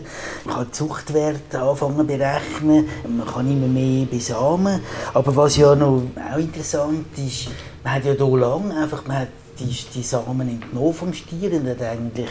man 0.46 0.56
kann 0.56 0.74
Zuchtwerte 0.74 1.62
anfangen 1.62 2.08
berechnen, 2.08 2.88
man 3.08 3.28
kann 3.28 3.52
immer 3.52 3.68
mehr 3.68 4.06
besamen. 4.06 4.82
Aber 5.14 5.36
was 5.36 5.58
ja 5.58 5.76
noch 5.76 6.02
auch 6.34 6.40
interessant 6.40 7.06
ist, 7.18 7.50
man 7.84 7.94
hat 7.94 8.06
ja 8.06 8.14
hier 8.14 8.38
lange 8.38 8.76
einfach, 8.76 9.06
man 9.06 9.20
hat 9.20 9.28
die, 9.60 9.76
die 9.94 10.02
Samen 10.02 10.50
entnommen 10.50 10.94
vom 10.96 11.14
Stier 11.14 11.52
und 11.52 11.68
hat 11.68 11.82
eigentlich 11.84 12.30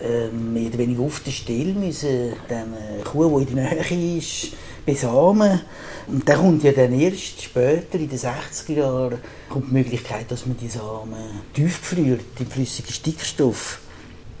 mehr 0.00 0.68
oder 0.68 0.78
weniger 0.78 1.02
auf 1.02 1.20
der 1.20 1.32
Stelle 1.32 1.72
müssen 1.72 2.32
dann 2.48 2.74
Kuh, 3.04 3.40
die 3.40 3.50
in 3.50 3.56
der 3.56 3.74
Nähe 3.74 4.18
ist, 4.18 4.52
besamen. 4.86 5.60
Und 6.06 6.28
dann 6.28 6.38
kommt 6.38 6.64
ja 6.64 6.72
dann 6.72 6.98
erst 6.98 7.42
später, 7.42 7.98
in 7.98 8.08
den 8.08 8.18
60er 8.18 8.72
Jahren, 8.72 9.18
kommt 9.50 9.68
die 9.68 9.74
Möglichkeit, 9.74 10.30
dass 10.30 10.46
man 10.46 10.56
die 10.56 10.68
Samen 10.68 11.42
tiefgefriert 11.52 12.20
in 12.38 12.46
flüssigen 12.46 12.92
Stickstoff. 12.92 13.80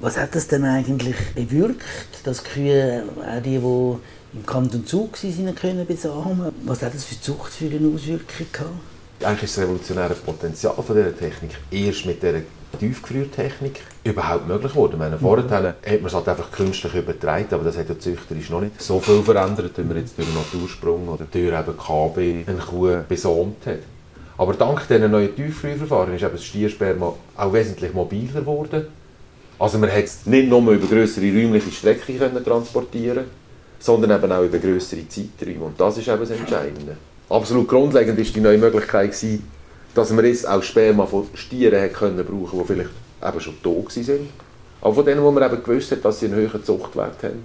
Was 0.00 0.16
hat 0.16 0.34
das 0.34 0.46
denn 0.48 0.64
eigentlich 0.64 1.16
bewirkt, 1.34 1.84
dass 2.24 2.44
Kühe, 2.44 3.04
auch 3.20 3.42
die, 3.42 3.58
die 3.58 4.38
im 4.38 4.46
Kanton 4.46 4.86
Zug 4.86 5.22
waren, 5.22 5.54
können 5.54 5.86
besamen 5.86 6.52
Was 6.64 6.82
hat 6.82 6.94
das 6.94 7.04
für 7.04 7.20
zuchtführende 7.20 7.94
Auswirkungen 7.94 8.52
gehabt? 8.52 9.24
Eigentlich 9.24 9.42
ist 9.44 9.56
das 9.56 9.64
revolutionäre 9.64 10.14
Potenzial 10.14 10.74
von 10.74 10.96
dieser 10.96 11.18
Technik 11.18 11.50
erst 11.70 12.06
mit 12.06 12.22
dieser 12.22 12.40
Tiefgefriertechnik 12.78 13.80
überhaupt 14.04 14.46
möglich 14.46 14.72
geworden. 14.72 14.92
Ich 14.94 14.98
meine, 14.98 15.16
mhm. 15.16 15.20
vorher 15.20 15.44
hat 15.50 16.00
man 16.00 16.06
es 16.06 16.14
halt 16.14 16.28
einfach 16.28 16.50
künstlich 16.50 16.94
übertragen, 16.94 17.48
aber 17.50 17.64
das 17.64 17.76
hat 17.76 17.88
ja 17.88 17.98
züchterisch 17.98 18.50
noch 18.50 18.60
nicht 18.60 18.80
so 18.80 19.00
viel 19.00 19.22
verändert, 19.22 19.72
wie 19.76 19.82
man 19.82 19.96
jetzt 19.96 20.18
durch 20.18 20.28
Natursprung 20.34 21.08
oder 21.08 21.26
durch 21.30 21.46
eben 21.46 21.76
KB 21.76 22.44
eine 22.46 22.58
Kuh 22.58 23.02
besomt 23.08 23.66
hat. 23.66 23.80
Aber 24.36 24.54
dank 24.54 24.86
diesen 24.86 25.10
neuen 25.10 25.34
Tiefgefrierverfahren 25.34 26.14
ist 26.14 26.22
eben 26.22 26.32
das 26.32 26.44
Stiersperma 26.44 27.12
auch 27.36 27.52
wesentlich 27.52 27.92
mobiler 27.92 28.40
geworden. 28.40 28.86
Also 29.58 29.78
man 29.78 29.90
hat 29.90 30.04
es 30.04 30.26
nicht 30.26 30.48
nur 30.48 30.60
über 30.70 30.86
größere 30.86 31.26
räumliche 31.26 31.72
Strecken 31.72 32.18
können 32.18 32.44
transportieren 32.44 33.24
sondern 33.78 34.22
eben 34.22 34.32
auch 34.32 34.42
über 34.42 34.58
größere 34.58 35.08
Zeiträume. 35.08 35.66
Und 35.66 35.80
das 35.80 35.98
ist 35.98 36.08
eben 36.08 36.20
das 36.20 36.30
Entscheidende. 36.30 36.96
Absolut 37.28 37.68
grundlegend 37.68 38.18
ist 38.18 38.34
die 38.34 38.40
neue 38.40 38.58
Möglichkeit 38.58 39.12
gewesen, 39.12 39.48
dass 39.94 40.10
man 40.10 40.24
jetzt 40.24 40.48
auch 40.48 40.62
Sperma 40.62 41.06
von 41.06 41.26
Stieren 41.34 41.92
können 41.92 42.24
brauchen, 42.24 42.58
die 42.58 42.64
vielleicht 42.64 42.90
eben 43.26 43.40
schon 43.40 43.62
tot 43.62 43.96
waren. 43.96 44.28
Aber 44.80 44.94
von 44.94 45.04
denen, 45.04 45.22
wo 45.22 45.30
man 45.30 45.42
eben 45.42 45.62
gewusst 45.62 45.90
hat, 45.90 46.04
dass 46.04 46.20
sie 46.20 46.26
einen 46.26 46.36
höheren 46.36 46.64
Zuchtwert 46.64 47.22
haben. 47.22 47.44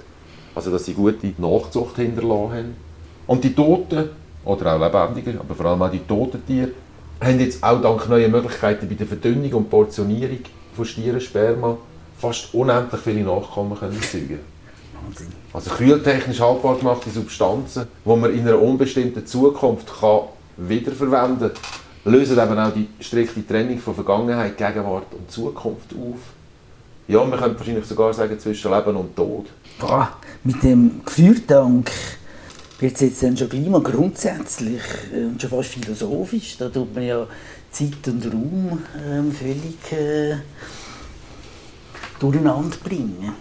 Also, 0.56 0.72
dass 0.72 0.86
sie 0.86 0.94
gute 0.94 1.34
Nachzucht 1.40 1.96
hinterlassen 1.96 2.52
haben. 2.54 2.76
Und 3.26 3.44
die 3.44 3.56
Toten, 3.56 4.10
oder 4.46 4.76
auch 4.76 4.80
Lebendigen, 4.80 5.40
aber 5.40 5.56
vor 5.56 5.66
allem 5.66 5.82
auch 5.82 5.90
die 5.90 6.00
toten 6.00 6.46
Tiere, 6.46 6.72
haben 7.22 7.40
jetzt 7.40 7.64
auch 7.64 7.82
dank 7.82 8.08
neuer 8.10 8.28
Möglichkeiten 8.28 8.88
bei 8.88 8.96
der 8.96 9.08
Verdünnung 9.08 9.54
und 9.54 9.70
Portionierung 9.70 10.40
von 10.76 10.86
Stierensperma 10.86 11.78
fast 12.18 12.54
unendlich 12.54 13.02
viele 13.02 13.24
Nachkommen 13.24 13.78
können 13.78 14.02
zeugen. 14.02 14.40
Also 15.54 15.72
kühltechnisch 15.72 16.40
haltbar 16.40 16.78
gemachte 16.78 17.10
Substanzen, 17.10 17.88
die 18.06 18.10
man 18.16 18.34
in 18.34 18.48
einer 18.48 18.62
unbestimmten 18.62 19.26
Zukunft 19.26 19.88
kann 20.00 20.22
wiederverwenden 20.58 21.52
kann, 21.54 21.62
lösen 22.06 22.38
eben 22.38 22.60
auch 22.60 22.74
die 22.74 22.88
strikte 23.00 23.46
Trennung 23.46 23.80
von 23.80 23.96
Vergangenheit, 23.96 24.58
Gegenwart 24.58 25.14
und 25.14 25.32
Zukunft 25.32 25.94
auf. 25.94 26.20
Ja, 27.08 27.24
man 27.24 27.40
könnte 27.40 27.60
wahrscheinlich 27.60 27.86
sogar 27.86 28.14
sagen, 28.14 28.40
zwischen 28.40 28.72
Leben 28.72 28.96
und 28.96 29.16
Tod. 29.16 29.48
Boah, 29.80 30.10
mit 30.44 30.64
dem 30.64 31.02
Gefriertank 31.06 31.92
wird 32.80 32.96
es 32.96 33.02
jetzt 33.02 33.24
dann 33.24 33.38
schon 33.38 33.50
gleich 33.50 33.68
mal 33.68 33.82
grundsätzlich 33.82 34.82
äh, 35.14 35.26
und 35.26 35.42
schon 35.42 35.50
fast 35.50 35.70
philosophisch. 35.70 36.58
Da 36.58 36.70
tut 36.70 36.94
man 36.94 37.04
ja 37.04 37.28
Zeit 37.72 38.08
und 38.08 38.26
Raum 38.26 38.82
ähm, 39.06 39.32
völlig 39.32 39.92
äh, 39.92 40.38
durcheinander 42.20 42.78
bringen. 42.84 43.34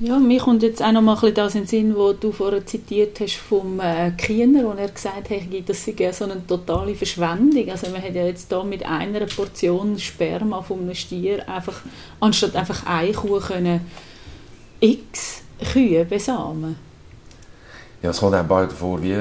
Ja, 0.00 0.18
mir 0.18 0.40
kommt 0.40 0.64
jetzt 0.64 0.82
auch 0.82 0.90
noch 0.90 1.02
mal 1.02 1.16
ein 1.22 1.34
das 1.34 1.54
in 1.54 1.62
den 1.62 1.66
Sinn, 1.68 1.94
was 1.96 2.18
du 2.18 2.32
vorher 2.32 2.66
zitiert 2.66 3.20
hast 3.20 3.36
vom 3.36 3.78
äh, 3.78 4.10
Kiener, 4.10 4.64
wo 4.64 4.70
er 4.72 4.88
gesagt 4.88 5.30
hat, 5.30 5.68
das 5.68 5.84
sei 5.84 5.94
ja 5.96 6.12
so 6.12 6.24
eine 6.24 6.44
totale 6.44 6.96
Verschwendung. 6.96 7.70
Also 7.70 7.88
man 7.90 8.02
hat 8.02 8.14
ja 8.14 8.24
jetzt 8.24 8.50
da 8.50 8.64
mit 8.64 8.84
einer 8.84 9.26
Portion 9.26 9.96
Sperma 9.98 10.62
von 10.62 10.80
einem 10.80 10.94
Stier 10.96 11.48
einfach, 11.48 11.80
anstatt 12.18 12.56
einfach 12.56 12.84
eine 12.86 13.12
Kuh 13.12 13.38
können, 13.38 13.82
x 14.80 15.42
Kühe 15.72 16.04
besamen. 16.04 16.76
Ja, 18.02 18.10
es 18.10 18.18
kommt 18.18 18.34
einem 18.34 18.48
bald 18.48 18.72
vor, 18.72 19.00
wie, 19.00 19.16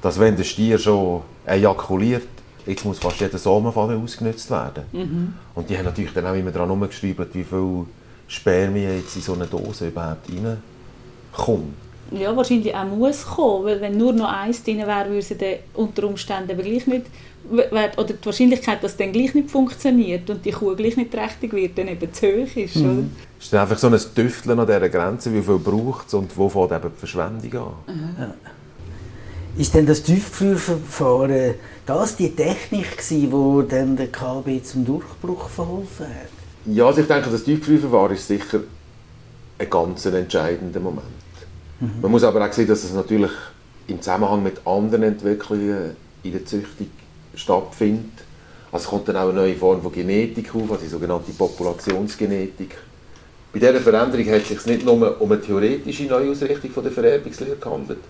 dass 0.00 0.18
wenn 0.18 0.34
der 0.34 0.44
Stier 0.44 0.78
schon 0.78 1.22
ejakuliert, 1.44 2.26
jetzt 2.66 2.86
muss 2.86 2.98
fast 2.98 3.20
jeder 3.20 3.36
Samenfaden 3.36 4.02
ausgenutzt 4.02 4.50
werden. 4.50 4.84
Mhm. 4.92 5.34
Und 5.54 5.68
die 5.68 5.76
haben 5.76 5.84
natürlich 5.84 6.14
dann 6.14 6.26
auch 6.26 6.34
immer 6.34 6.52
daran 6.52 6.68
herumgeschrieben, 6.68 7.26
wie 7.34 7.44
viel 7.44 7.84
Spermien 8.28 8.98
jetzt 8.98 9.16
in 9.16 9.22
so 9.22 9.32
eine 9.32 9.46
Dose 9.46 9.88
überhaupt 9.88 10.28
reinkommt. 10.28 11.74
Ja, 12.10 12.34
wahrscheinlich 12.34 12.74
auch 12.74 12.84
muss 12.84 13.26
kommen, 13.26 13.64
weil 13.66 13.80
wenn 13.80 13.98
nur 13.98 14.12
noch 14.12 14.32
eins 14.32 14.62
drin 14.62 14.78
wäre, 14.78 15.10
würde 15.10 15.18
es 15.18 15.34
unter 15.74 16.04
Umständen 16.04 16.52
aber 16.52 16.62
gleich 16.62 16.86
nicht, 16.86 17.06
oder 17.50 18.04
die 18.04 18.24
Wahrscheinlichkeit, 18.24 18.82
dass 18.82 18.92
es 18.92 18.96
dann 18.96 19.12
gleich 19.12 19.34
nicht 19.34 19.50
funktioniert 19.50 20.28
und 20.30 20.44
die 20.44 20.52
Kuh 20.52 20.74
gleich 20.74 20.96
nicht 20.96 21.10
trächtig 21.12 21.52
wird, 21.52 21.76
dann 21.76 21.88
eben 21.88 22.12
zu 22.12 22.26
hoch 22.26 22.56
ist. 22.56 22.76
Mhm. 22.76 22.84
Oder? 22.84 23.04
Ist 23.38 23.52
dann 23.52 23.60
einfach 23.60 23.78
so 23.78 23.88
ein 23.88 24.00
Tüfteln 24.14 24.58
an 24.58 24.66
dieser 24.66 24.88
Grenze, 24.88 25.32
wie 25.32 25.42
viel 25.42 25.58
braucht 25.58 26.08
es 26.08 26.14
und 26.14 26.36
wo 26.36 26.48
fängt 26.48 26.72
eben 26.72 26.92
die 26.94 26.98
Verschwendung 26.98 27.62
an? 27.62 27.94
Mhm. 27.94 28.16
Ja. 28.18 28.34
Ist 29.58 29.74
denn 29.74 29.86
das 29.86 30.02
Tiefgefrierverfahren 30.02 31.54
das 31.84 32.16
die 32.16 32.34
Technik 32.34 32.96
gewesen, 32.96 33.30
die 33.30 33.68
dann 33.68 33.96
der 33.96 34.08
KB 34.08 34.62
zum 34.62 34.84
Durchbruch 34.84 35.48
verholfen 35.48 36.06
hat? 36.06 36.37
Ja, 36.72 36.86
also 36.86 37.00
ich 37.00 37.06
denke, 37.06 37.30
das 37.30 37.44
Tiefgefrierverfahren 37.44 38.14
ist 38.14 38.26
sicher 38.26 38.60
ein 39.58 39.70
ganz 39.70 40.04
entscheidender 40.04 40.80
Moment. 40.80 41.06
Mhm. 41.80 42.00
Man 42.02 42.10
muss 42.10 42.24
aber 42.24 42.46
auch 42.46 42.52
sehen, 42.52 42.68
dass 42.68 42.84
es 42.84 42.92
natürlich 42.92 43.30
im 43.86 44.00
Zusammenhang 44.02 44.42
mit 44.42 44.66
anderen 44.66 45.04
Entwicklungen 45.04 45.96
in 46.22 46.32
der 46.32 46.44
Züchtung 46.44 46.90
stattfindet. 47.34 48.12
Also 48.70 48.84
es 48.84 48.90
kommt 48.90 49.08
dann 49.08 49.16
auch 49.16 49.30
eine 49.30 49.40
neue 49.40 49.56
Form 49.56 49.80
von 49.80 49.92
Genetik 49.92 50.54
auf, 50.54 50.70
also 50.70 50.82
die 50.82 50.88
sogenannte 50.88 51.32
Populationsgenetik. 51.32 52.76
Bei 53.52 53.58
dieser 53.58 53.80
Veränderung 53.80 54.26
hat 54.26 54.42
es 54.42 54.48
sich 54.48 54.66
nicht 54.66 54.84
nur 54.84 55.20
um 55.20 55.32
eine 55.32 55.40
theoretische 55.40 56.04
Neuausrichtung 56.04 56.70
von 56.70 56.82
der 56.82 56.92
Vererbungslehre 56.92 57.56
gehandelt, 57.56 58.00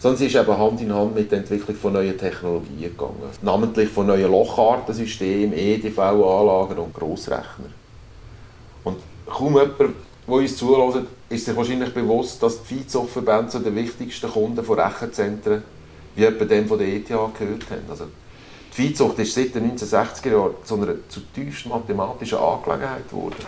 sondern 0.00 0.18
sie 0.18 0.26
ist 0.26 0.34
eben 0.34 0.58
Hand 0.58 0.80
in 0.80 0.92
Hand 0.92 1.14
mit 1.14 1.30
der 1.30 1.38
Entwicklung 1.38 1.76
von 1.76 1.92
neuen 1.92 2.18
Technologien 2.18 2.80
gegangen. 2.80 3.22
Namentlich 3.42 3.90
von 3.90 4.08
neuen 4.08 4.28
Lochartensystemen, 4.28 5.56
EDV-Anlagen 5.56 6.78
und 6.78 6.94
Grossrechnern. 6.94 7.72
Kaum 9.28 9.54
jemand, 9.54 9.78
der 9.78 9.88
uns 10.26 10.56
zuhört, 10.56 11.06
ist 11.28 11.44
sich 11.44 11.56
wahrscheinlich 11.56 11.92
bewusst, 11.92 12.42
dass 12.42 12.62
die 12.62 12.74
Viehzuchtverbände 12.74 13.48
zu 13.48 13.58
den 13.60 13.76
wichtigsten 13.76 14.30
Kunden 14.30 14.64
von 14.64 14.78
Rechenzentren 14.78 15.62
wie 16.14 16.24
etwa 16.24 16.44
dem 16.44 16.66
von 16.66 16.78
der 16.78 16.88
ETH 16.88 17.08
gehört 17.08 17.70
haben. 17.70 17.84
Also, 17.88 18.06
die 18.70 18.82
Viehzucht 18.82 19.18
ist 19.18 19.34
seit 19.34 19.54
den 19.54 19.76
1960er 19.76 20.30
Jahren 20.30 20.54
zu 20.64 20.74
einer 20.74 20.94
zutiefst 21.08 21.66
mathematischen 21.66 22.38
Angelegenheit 22.38 23.08
geworden. 23.08 23.46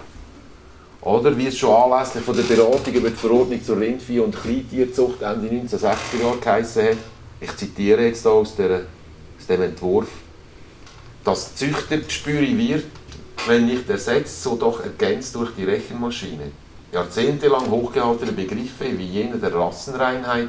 Oder 1.02 1.36
wie 1.36 1.46
es 1.46 1.58
schon 1.58 1.74
anlässlich 1.74 2.22
von 2.22 2.36
der 2.36 2.42
Beratung 2.42 2.92
über 2.92 3.10
die 3.10 3.16
Verordnung 3.16 3.62
zur 3.64 3.78
Rindvieh- 3.78 4.20
und 4.20 4.36
Kleintierzucht 4.36 5.22
Ende 5.22 5.48
1960er 5.48 6.22
Jahre 6.22 6.38
geheißen 6.38 6.84
hat, 6.84 6.96
ich 7.40 7.56
zitiere 7.56 8.04
jetzt 8.04 8.26
aus, 8.26 8.54
der, 8.54 8.82
aus 9.38 9.46
dem 9.48 9.62
Entwurf, 9.62 10.08
das 11.24 11.54
Züchtergespür 11.54 12.40
wird 12.40 12.84
wenn 13.46 13.66
nicht 13.66 13.88
ersetzt, 13.88 14.42
so 14.42 14.56
doch 14.56 14.82
ergänzt 14.82 15.34
durch 15.34 15.50
die 15.56 15.64
Rechenmaschine. 15.64 16.52
Jahrzehntelang 16.92 17.70
hochgehaltene 17.70 18.32
Begriffe 18.32 18.98
wie 18.98 19.04
jene 19.04 19.36
der 19.36 19.54
Rassenreinheit 19.54 20.48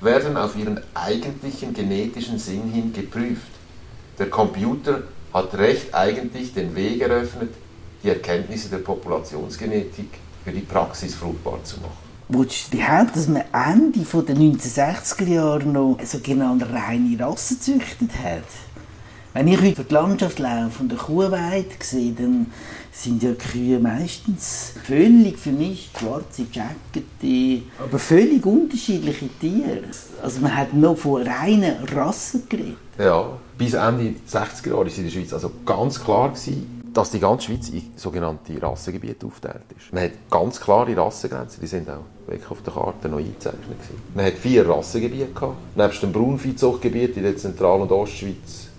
werden 0.00 0.36
auf 0.36 0.56
ihren 0.56 0.80
eigentlichen 0.94 1.74
genetischen 1.74 2.38
Sinn 2.38 2.70
hin 2.72 2.92
geprüft. 2.92 3.52
Der 4.18 4.30
Computer 4.30 5.02
hat 5.32 5.54
recht 5.54 5.94
eigentlich 5.94 6.54
den 6.54 6.74
Weg 6.74 7.00
eröffnet, 7.00 7.54
die 8.02 8.08
Erkenntnisse 8.08 8.68
der 8.68 8.78
Populationsgenetik 8.78 10.08
für 10.44 10.52
die 10.52 10.60
Praxis 10.60 11.14
fruchtbar 11.14 11.62
zu 11.62 11.76
machen. 11.76 12.12
Willst 12.28 12.72
du 12.72 12.78
behaupten, 12.78 13.12
dass 13.14 13.28
man 13.28 13.44
Ende 13.52 14.00
der 14.00 14.36
1960er 14.36 15.28
Jahre 15.28 15.64
noch 15.64 15.98
sogenannte 16.02 16.72
reine 16.72 17.18
Rassen 17.20 17.58
gezüchtet 17.58 18.10
hat? 18.22 18.44
Wenn 19.34 19.48
ich 19.48 19.62
heute 19.62 19.84
die 19.84 19.94
Landschaft 19.94 20.38
laufe 20.40 20.82
und 20.82 20.90
eine 20.90 21.00
Kuhweide 21.00 21.64
sehe, 21.80 22.12
dann 22.12 22.48
sind 22.92 23.22
ja 23.22 23.30
die 23.30 23.38
Kühe 23.38 23.78
meistens 23.80 24.74
völlig 24.84 25.38
vermischt, 25.38 25.98
schwarze 25.98 26.44
Jackete, 26.52 27.62
aber 27.82 27.98
völlig 27.98 28.44
unterschiedliche 28.44 29.30
Tiere. 29.40 29.84
Also 30.22 30.40
man 30.42 30.54
hat 30.54 30.74
noch 30.74 30.98
von 30.98 31.26
reinen 31.26 31.82
Rassen 31.94 32.42
geredet. 32.46 32.76
Ja, 32.98 33.38
bis 33.56 33.72
Ende 33.72 34.16
60er 34.30 34.68
Jahre 34.68 34.80
war 34.80 34.98
in 34.98 35.04
der 35.04 35.10
Schweiz 35.10 35.32
also 35.32 35.50
ganz 35.64 35.98
klar, 35.98 36.28
gewesen, 36.28 36.82
dass 36.92 37.10
die 37.10 37.18
ganze 37.18 37.46
Schweiz 37.46 37.70
in 37.70 37.90
sogenannte 37.96 38.60
Rassengebiete 38.60 39.24
aufgeteilt 39.24 39.64
ist. 39.74 39.94
Man 39.94 40.04
hat 40.04 40.12
ganz 40.30 40.60
klare 40.60 40.94
Rassengrenzen, 40.94 41.58
die 41.62 41.68
sind 41.68 41.88
auch 41.88 42.04
wirklich 42.26 42.50
auf 42.50 42.60
der 42.62 42.74
Karte 42.74 43.08
noch 43.08 43.16
eingezeichnet. 43.16 43.62
Gewesen. 43.62 44.02
Man 44.14 44.26
hat 44.26 44.34
vier 44.34 44.68
Rassengebiete 44.68 45.32
gehabt, 45.32 45.56
nebst 45.74 46.02
dem 46.02 46.12
Braunviehzuchtgebiet 46.12 47.16
in 47.16 47.22
der 47.22 47.38
Zentral- 47.38 47.80
und 47.80 47.90
Ostschweiz 47.90 48.71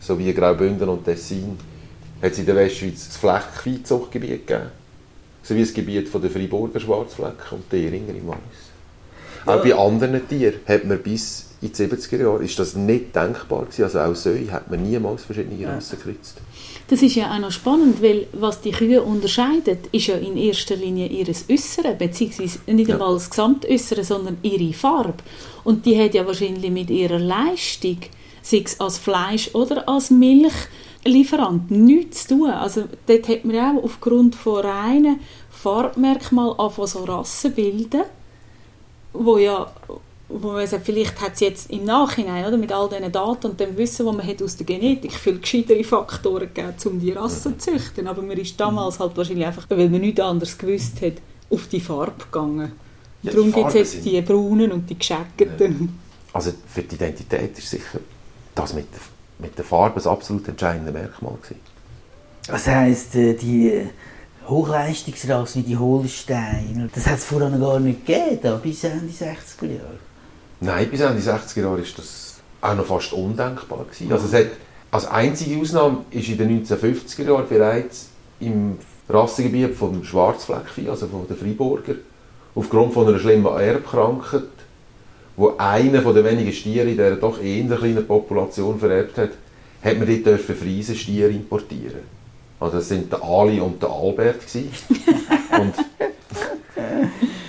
sowie 0.00 0.32
Graubünden 0.32 0.88
und 0.88 1.04
Tessin, 1.04 1.56
hat 2.22 2.32
es 2.32 2.38
in 2.38 2.46
der 2.46 2.56
Westschweiz 2.56 3.08
das 3.08 3.16
Fleckviehzuchtgebiet 3.16 4.46
gegeben, 4.46 4.70
sowie 5.42 5.60
das 5.60 5.72
Gebiet 5.72 6.08
von 6.08 6.20
der 6.22 6.30
Freiburger 6.30 6.80
Schwarzflecken 6.80 7.58
und 7.58 7.72
der 7.72 7.78
Iringer 7.78 8.14
im 8.14 8.26
Wallis. 8.26 8.40
Ja. 9.46 9.54
Auch 9.56 9.62
bei 9.62 9.74
anderen 9.74 10.28
Tieren 10.28 10.60
hat 10.66 10.84
man 10.84 10.98
bis 11.02 11.46
in 11.62 11.72
die 11.72 11.74
70er 11.74 12.22
Jahre 12.22 12.42
ist 12.42 12.58
das 12.58 12.74
nicht 12.74 13.14
denkbar 13.14 13.64
gewesen. 13.66 13.84
Also 13.84 14.00
auch 14.00 14.14
Säue 14.14 14.50
hat 14.50 14.70
man 14.70 14.82
niemals 14.82 15.24
verschiedene 15.24 15.68
Rassen 15.68 15.98
geritzt. 16.02 16.38
Das 16.88 17.02
ist 17.02 17.14
ja 17.14 17.34
auch 17.34 17.38
noch 17.38 17.52
spannend, 17.52 18.02
weil 18.02 18.26
was 18.32 18.62
die 18.62 18.70
Kühe 18.70 19.02
unterscheidet, 19.02 19.86
ist 19.92 20.06
ja 20.06 20.16
in 20.16 20.36
erster 20.38 20.76
Linie 20.76 21.06
ihr 21.06 21.26
Äußere, 21.28 21.94
beziehungsweise 21.98 22.60
nicht 22.66 22.88
Ja. 22.88 22.94
einmal 22.94 23.12
das 23.12 23.28
Gesamtäußere, 23.28 24.04
sondern 24.04 24.38
ihre 24.42 24.72
Farbe. 24.72 25.22
Und 25.62 25.84
die 25.84 26.00
hat 26.02 26.14
ja 26.14 26.26
wahrscheinlich 26.26 26.70
mit 26.70 26.88
ihrer 26.88 27.18
Leistung, 27.18 27.98
sei 28.42 28.62
es 28.64 28.80
als 28.80 28.98
Fleisch 28.98 29.54
oder 29.54 29.88
als 29.88 30.10
Milchlieferant, 30.10 31.70
nichts 31.70 32.26
zu 32.26 32.36
tun. 32.36 32.50
Also 32.50 32.84
dort 33.06 33.28
hat 33.28 33.44
man 33.44 33.56
auch 33.56 33.84
aufgrund 33.84 34.34
von 34.34 34.64
reinen 34.64 35.20
Farbmerkmalen 35.50 36.58
angefangen, 36.58 36.88
so 36.88 37.04
Rassen 37.04 37.52
bilden, 37.52 38.02
wo 39.12 39.38
ja 39.38 39.70
wo 40.32 40.52
man 40.52 40.66
sagt, 40.66 40.86
vielleicht 40.86 41.20
hat 41.20 41.34
es 41.34 41.40
jetzt 41.40 41.70
im 41.70 41.84
Nachhinein, 41.84 42.46
oder, 42.46 42.56
mit 42.56 42.72
all 42.72 42.88
diesen 42.88 43.10
Daten 43.10 43.48
und 43.48 43.60
dem 43.60 43.76
Wissen, 43.76 44.06
das 44.06 44.14
man 44.14 44.26
hat 44.26 44.42
aus 44.42 44.56
der 44.56 44.66
Genetik, 44.66 45.12
viel 45.12 45.38
gescheitere 45.38 45.82
Faktoren 45.82 46.48
gegeben, 46.54 46.74
um 46.84 47.00
die 47.00 47.10
Rassen 47.12 47.58
zu 47.58 47.72
züchten. 47.72 48.06
Aber 48.06 48.22
man 48.22 48.36
ist 48.38 48.58
damals 48.58 49.00
halt 49.00 49.16
wahrscheinlich 49.16 49.46
einfach, 49.46 49.66
weil 49.68 49.88
man 49.88 50.00
nichts 50.00 50.20
anderes 50.20 50.56
gewusst 50.56 51.02
hat, 51.02 51.14
auf 51.50 51.66
die 51.66 51.80
Farbe 51.80 52.24
gegangen. 52.24 52.72
Ja, 53.22 53.32
Darum 53.32 53.52
gibt 53.52 53.68
es 53.68 53.74
jetzt 53.74 54.04
die 54.04 54.20
braunen 54.22 54.70
und 54.72 54.88
die 54.88 54.98
gescheckten. 54.98 55.98
Also 56.32 56.52
für 56.72 56.82
die 56.82 56.94
Identität 56.94 57.58
ist 57.58 57.68
sicher 57.68 57.98
das 58.54 58.72
mit 58.72 58.86
mit 59.40 59.56
der 59.56 59.64
Farbe 59.64 59.94
das 59.96 60.06
absolut 60.06 60.46
entscheidende 60.48 60.92
Merkmal 60.92 61.34
gewesen. 61.42 61.60
Das 62.46 62.66
heisst, 62.66 63.14
äh, 63.14 63.34
die 63.34 63.86
Hochleistungsrasse 64.46 65.60
wie 65.60 65.62
die 65.62 65.76
Holstein, 65.76 66.90
das 66.94 67.06
hat 67.06 67.18
es 67.18 67.24
vorher 67.24 67.50
noch 67.50 67.60
gar 67.60 67.80
nicht 67.80 68.04
gegeben, 68.04 68.60
bis 68.62 68.84
Ende 68.84 69.12
60er 69.12 69.66
Jahre. 69.66 69.98
Nein, 70.60 70.90
bis 70.90 71.00
Ende 71.00 71.20
60er 71.20 71.62
Jahre 71.62 71.80
ist 71.80 71.98
das 71.98 72.40
auch 72.60 72.74
noch 72.74 72.86
fast 72.86 73.12
undenkbar 73.12 73.84
gewesen. 73.84 74.12
Also 74.12 74.26
es 74.26 74.34
hat, 74.34 74.52
als 74.90 75.06
einzige 75.06 75.60
Ausnahme 75.60 76.04
ist 76.10 76.28
in 76.28 76.38
den 76.38 76.64
1950er 76.64 77.24
Jahren 77.24 77.48
bereits 77.48 78.08
im 78.40 78.78
Rassengebiet 79.08 79.74
vom 79.74 80.04
Schwarzfleckvieh, 80.04 80.88
also 80.88 81.06
von 81.06 81.26
der 81.28 81.36
Freiburger, 81.36 81.94
aufgrund 82.54 82.92
von 82.92 83.08
einer 83.08 83.18
schlimmen 83.18 83.46
Erbkrankheit, 83.46 84.42
wo 85.40 85.54
einer 85.56 86.02
von 86.02 86.14
den 86.14 86.22
wenigen 86.22 86.52
Stiere 86.52 86.90
in 86.90 86.98
dieser 86.98 87.16
doch 87.16 87.42
eher 87.42 87.64
kleinen 87.64 88.06
Population 88.06 88.78
vererbt 88.78 89.16
hat, 89.16 89.30
hat 89.82 89.98
man 89.98 90.06
dort 90.06 90.26
dürfen 90.26 90.54
Friesenstiere 90.54 91.30
importieren. 91.30 92.02
Also 92.60 92.76
das 92.76 92.88
sind 92.88 93.10
der 93.10 93.24
Ali 93.24 93.58
und 93.58 93.82
der 93.82 93.88
Albert 93.88 94.46
gewesen. 94.46 94.70
und 95.58 95.74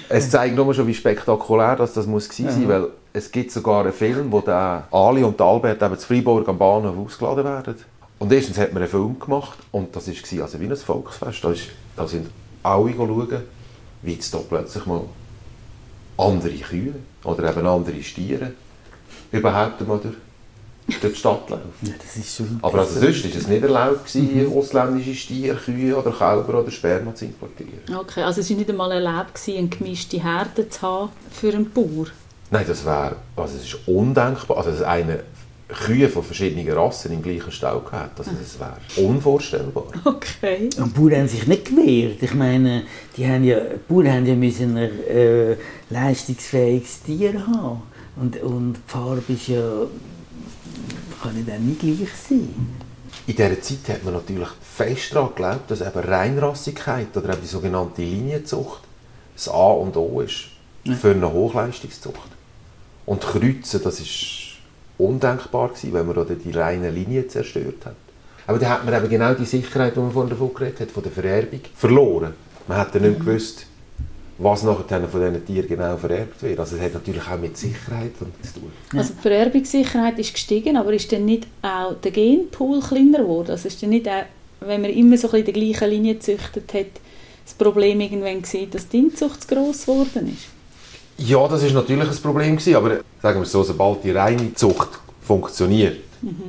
es 0.08 0.30
zeigt 0.30 0.56
nur 0.56 0.74
schon, 0.74 0.88
wie 0.88 0.94
spektakulär 0.94 1.76
das, 1.76 1.92
das 1.92 2.08
muss 2.08 2.30
gewesen 2.30 2.52
sein, 2.52 2.70
weil 2.70 2.88
es 3.12 3.30
gibt 3.30 3.52
sogar 3.52 3.84
einen 3.84 3.92
Film, 3.92 4.32
wo 4.32 4.40
der 4.40 4.88
Ali 4.90 5.22
und 5.26 5.38
der 5.38 5.48
Albert 5.48 5.84
eben 5.84 5.98
zu 6.00 6.08
Freiburg 6.08 6.48
am 6.48 6.58
Bahnhof 6.58 6.96
ausgeladen 6.98 7.44
werden. 7.44 7.76
Und 8.20 8.32
erstens 8.32 8.58
hat 8.58 8.72
man 8.72 8.84
einen 8.84 8.90
Film 8.90 9.20
gemacht 9.20 9.60
und 9.72 9.94
das 9.94 10.08
war 10.08 10.44
also 10.44 10.62
wie 10.62 10.66
ein 10.66 10.76
Volksfest. 10.78 11.44
Da, 11.44 11.52
ist, 11.52 11.68
da 11.98 12.08
sind 12.08 12.30
alle 12.64 12.94
schauen, 12.94 13.42
wie 14.02 14.14
jetzt 14.14 14.34
da 14.34 14.38
plötzlich 14.48 14.86
mal 14.86 15.02
andere 16.18 16.54
Kühe 16.54 16.94
oder 17.24 17.50
eben 17.50 17.66
andere 17.68 18.04
Stiere 18.04 18.52
überhaupt 19.32 19.86
mal 19.88 20.00
durch, 20.00 20.16
durch 21.02 21.14
die 21.14 21.20
Stadt 21.20 21.50
laufen. 21.50 21.72
Ja, 21.82 21.94
das 22.02 22.18
ist 22.18 22.36
schon 22.36 22.60
Aber 22.62 22.80
also 22.80 23.00
sonst 23.00 23.24
war 23.24 23.40
es 23.40 23.48
nicht 23.48 23.64
erlaubt, 23.64 24.14
gewesen, 24.14 24.54
ausländische 24.54 25.16
Stiere, 25.16 25.56
Kühe 25.56 25.96
oder 25.96 26.12
Kälber 26.12 26.62
oder 26.62 26.72
Sperma 26.72 27.16
zu 27.16 27.26
importieren. 27.26 27.96
Okay, 27.98 28.24
also 28.24 28.42
es 28.42 28.50
war 28.50 28.58
nicht 28.58 28.70
einmal 28.70 28.92
erlaubt, 28.92 29.36
gewesen, 29.36 29.58
eine 29.58 29.68
gemischte 29.70 30.22
Herde 30.22 30.70
zu 30.70 30.82
haben 30.82 31.10
für 31.32 31.54
einen 31.54 31.70
Bauer. 31.72 32.08
Nein, 32.50 32.66
das 32.68 32.86
wäre, 32.86 33.16
also 33.36 33.56
es 33.56 33.64
ist 33.64 33.88
undenkbar, 33.88 34.58
also 34.58 34.72
dass 34.72 34.82
eine 34.82 35.24
Kühe 35.74 36.10
von 36.10 36.24
verschiedenen 36.24 36.70
Rassen 36.72 37.12
im 37.12 37.22
gleichen 37.22 37.52
Stall 37.52 37.82
gehabt, 37.82 38.20
also 38.20 38.32
das 38.32 38.60
wäre 38.60 39.08
unvorstellbar. 39.08 39.86
Okay. 40.06 40.70
Und 40.78 40.96
die 40.96 41.00
Bauern 41.00 41.16
haben 41.16 41.28
sich 41.28 41.48
nicht 41.48 41.66
gewehrt. 41.66 42.22
Ich 42.22 42.34
meine, 42.34 42.84
die, 43.16 43.28
haben 43.28 43.44
ja, 43.44 43.60
die 43.60 43.80
Bauern 43.88 44.12
haben 44.12 44.26
ja 44.26 44.36
müssen 44.36 44.78
ein 44.78 45.04
äh, 45.08 45.56
leistungsfähiges 45.90 47.04
Tier 47.04 47.34
haben. 47.48 47.82
Und, 48.16 48.42
und 48.42 48.74
die 48.74 48.80
Farbe 48.88 49.34
ist 49.34 49.48
ja, 49.48 49.62
kann 51.22 51.38
ja 51.38 51.54
dann 51.54 51.66
nicht 51.66 51.80
gleich 51.80 52.10
sein. 52.28 52.50
In 53.28 53.36
dieser 53.36 53.62
Zeit 53.62 53.90
hat 53.90 54.04
man 54.04 54.16
natürlich 54.16 54.50
fest 54.62 55.14
daran 55.14 55.30
geglaubt, 55.30 55.72
dass 55.72 55.82
eben 55.82 56.00
Reinrassigkeit 56.00 57.16
oder 57.16 57.34
eben 57.34 57.42
die 57.42 57.48
sogenannte 57.48 58.02
Linienzucht 58.02 58.82
das 59.36 59.48
A 59.48 59.68
und 59.72 59.96
O 59.96 60.22
ist 60.22 60.48
für 61.00 61.12
eine 61.12 61.32
Hochleistungszucht. 61.32 62.30
Und 63.06 63.22
Kreuzen, 63.22 63.82
das 63.84 64.00
ist 64.00 64.51
undenkbar 65.02 65.70
gewesen, 65.70 65.94
wenn 65.94 66.08
man 66.08 66.18
oder 66.18 66.36
die 66.36 66.52
reine 66.52 66.90
Linie 66.90 67.28
zerstört 67.28 67.86
hat. 67.86 67.96
Aber 68.48 68.60
da 68.60 68.70
hat 68.70 68.86
man 68.86 68.94
eben 68.94 69.10
genau 69.10 69.34
die 69.34 69.46
Sicherheit, 69.46 69.96
die 69.96 70.00
man 70.00 70.12
vorhin 70.12 70.30
davon 70.30 70.54
geredet 70.54 70.82
hat, 70.82 70.92
von 70.92 71.04
der 71.04 71.12
Vererbung, 71.12 71.62
verloren. 71.76 72.34
Man 72.68 72.78
hat 72.78 72.94
dann 72.94 73.04
nicht 73.04 73.20
mehr 73.20 73.34
gewusst, 73.34 73.66
was 74.38 74.64
nachher 74.64 75.08
von 75.08 75.22
diesen 75.22 75.46
Tieren 75.46 75.68
genau 75.68 75.98
vererbt 75.98 76.42
wird. 76.42 76.60
Also 76.60 76.76
es 76.76 76.82
hat 76.82 76.94
natürlich 76.94 77.28
auch 77.28 77.40
mit 77.40 77.56
Sicherheit 77.58 78.12
zu 78.18 78.26
tun. 78.60 78.72
Also 78.98 79.14
die 79.14 79.22
Vererbungssicherheit 79.22 80.18
ist 80.20 80.34
gestiegen, 80.34 80.78
aber 80.78 80.94
ist 80.94 81.12
dann 81.12 81.26
nicht 81.26 81.48
auch 81.62 81.94
der 81.94 82.12
Genpool 82.12 82.80
kleiner 82.82 83.20
geworden? 83.20 83.52
Also 83.52 83.68
ist 83.68 83.82
dann 83.84 83.92
nicht 83.92 84.08
auch, 84.08 84.24
wenn 84.62 84.82
man 84.82 84.92
immer 84.92 85.18
so 85.18 85.28
ein 85.28 85.32
bisschen 85.32 85.38
in 85.38 85.46
der 85.46 85.54
gleichen 85.54 85.90
Linie 85.90 86.14
gezüchtet 86.16 86.74
hat, 86.74 86.88
das 87.46 87.54
Problem 87.54 88.02
irgendwann 88.02 88.42
gesehen, 88.42 88.70
dass 88.72 88.88
die 88.88 89.00
Inzucht 89.00 89.44
zu 89.44 89.56
gross 89.56 89.86
geworden 89.86 90.36
ist? 90.36 90.61
Ja, 91.24 91.48
das 91.48 91.64
ist 91.64 91.74
natürlich 91.74 92.10
ein 92.10 92.18
Problem 92.18 92.58
gewesen, 92.58 92.76
aber 92.76 93.00
sagen 93.22 93.40
wir 93.40 93.46
so, 93.46 93.64
sobald 93.64 94.04
die 94.04 94.12
reine 94.12 94.54
Zucht 94.56 94.90
funktioniert, 95.22 95.98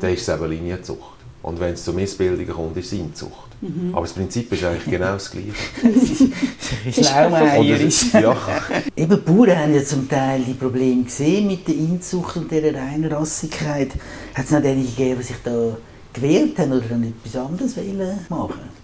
dann 0.01 0.13
ist 0.13 0.27
es 0.27 0.35
eben 0.35 0.51
Linienzucht. 0.51 1.13
Und 1.43 1.59
wenn 1.61 1.75
es 1.75 1.85
zu 1.85 1.93
Missbildungen 1.93 2.55
kommt, 2.55 2.77
ist 2.77 2.87
es 2.87 2.99
Inzucht. 2.99 3.53
Aber 3.93 4.03
das 4.03 4.13
Prinzip 4.13 4.51
ist 4.53 4.65
eigentlich 4.65 4.85
genau 4.91 5.13
das 5.13 5.31
Gleiche. 5.31 5.53
Schlaumeierisch. 6.93 7.83
es 7.83 8.03
ist, 8.05 8.15
ja, 8.15 8.37
Eben, 8.97 9.11
die 9.11 9.17
Bauern 9.17 9.59
haben 9.59 9.75
ja 9.75 9.85
zum 9.85 10.09
Teil 10.09 10.43
die 10.47 10.55
Probleme 10.55 11.05
gesehen 11.05 11.47
mit 11.47 11.67
der 11.67 11.75
Inzucht 11.75 12.37
und 12.37 12.51
dieser 12.51 12.75
Reinrassigkeit. 12.75 13.91
Hat 14.35 14.45
es 14.45 14.51
noch 14.51 14.63
einige 14.63 14.89
gegeben, 14.89 15.19
die 15.21 15.27
sich 15.27 15.37
da 15.45 15.77
gewehrt 16.13 16.59
haben 16.59 16.73
oder 16.73 16.87
dann 16.89 17.05
etwas 17.05 17.37
anderes 17.37 17.77
wollen 17.77 18.19
machen 18.29 18.82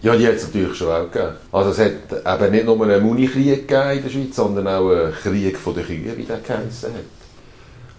ja, 0.00 0.16
die 0.16 0.26
hat 0.26 0.34
es 0.34 0.46
natürlich 0.46 0.76
schon 0.76 0.88
auch 0.88 1.10
gegeben. 1.10 1.34
Also 1.50 1.70
es 1.70 1.78
hat 2.24 2.42
eben 2.42 2.52
nicht 2.52 2.66
nur 2.66 2.82
einen 2.82 3.02
Munikrieg 3.02 3.62
in 3.62 4.02
der 4.02 4.08
Schweiz, 4.08 4.36
sondern 4.36 4.68
auch 4.68 4.90
einen 4.90 5.12
Krieg 5.12 5.56
von 5.56 5.74
den 5.74 5.86
Kühen, 5.86 6.16
wie 6.16 6.22
der 6.24 6.38
geheissen 6.38 6.94
hat. 6.94 7.18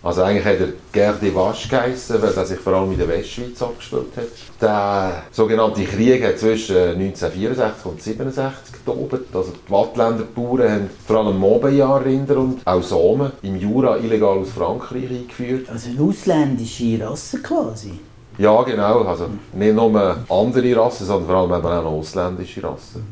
Also 0.01 0.23
eigentlich 0.23 0.45
hat 0.45 0.55
er 0.93 1.13
des 1.13 1.35
Vaches 1.35 1.69
geheissen, 1.69 2.21
weil 2.21 2.33
er 2.33 2.45
sich 2.45 2.57
vor 2.59 2.73
allem 2.73 2.93
in 2.93 2.97
der 2.97 3.09
Westschweiz 3.09 3.61
abgespielt 3.61 4.15
hat. 4.15 4.27
Der 4.61 5.23
sogenannte 5.29 5.83
Krieg 5.83 6.23
hat 6.23 6.39
zwischen 6.39 6.77
1964 6.77 7.85
und 7.85 7.99
1967 7.99 8.73
getobt. 8.73 9.35
Also 9.35 9.51
die 9.51 9.71
Wattländer 9.71 10.23
Bauern 10.23 10.71
haben 10.71 10.89
vor 11.05 11.17
allem 11.17 11.37
Montbéliard-Rinder 11.37 12.37
und 12.37 12.65
auch 12.65 12.81
Samen 12.81 13.33
im 13.41 13.57
Jura 13.57 13.97
illegal 13.97 14.37
aus 14.37 14.51
Frankreich 14.51 15.09
eingeführt. 15.09 15.67
Also 15.69 15.89
eine 15.89 16.01
ausländische 16.01 16.97
Rasse 17.01 17.41
quasi. 17.41 17.99
Ja, 18.39 18.63
genau. 18.63 19.03
Also 19.03 19.25
nicht 19.51 19.75
nur 19.75 20.17
andere 20.29 20.75
Rassen, 20.77 21.05
sondern 21.05 21.27
vor 21.27 21.35
allem 21.35 21.59
eben 21.59 21.67
auch 21.67 21.83
noch 21.83 21.91
ausländische 21.91 22.63
Rassen. 22.63 23.05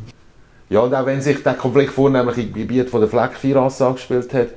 Ja, 0.70 0.80
und 0.80 0.94
auch 0.96 1.06
wenn 1.06 1.22
sich 1.22 1.44
der 1.44 1.54
Konflikt 1.54 1.92
vornehmlich 1.92 2.38
im 2.38 2.54
Gebiet 2.54 2.90
von 2.90 3.02
der 3.02 3.10
Fleckviehrasse 3.10 3.86
angespielt 3.86 4.34
hat, 4.34 4.48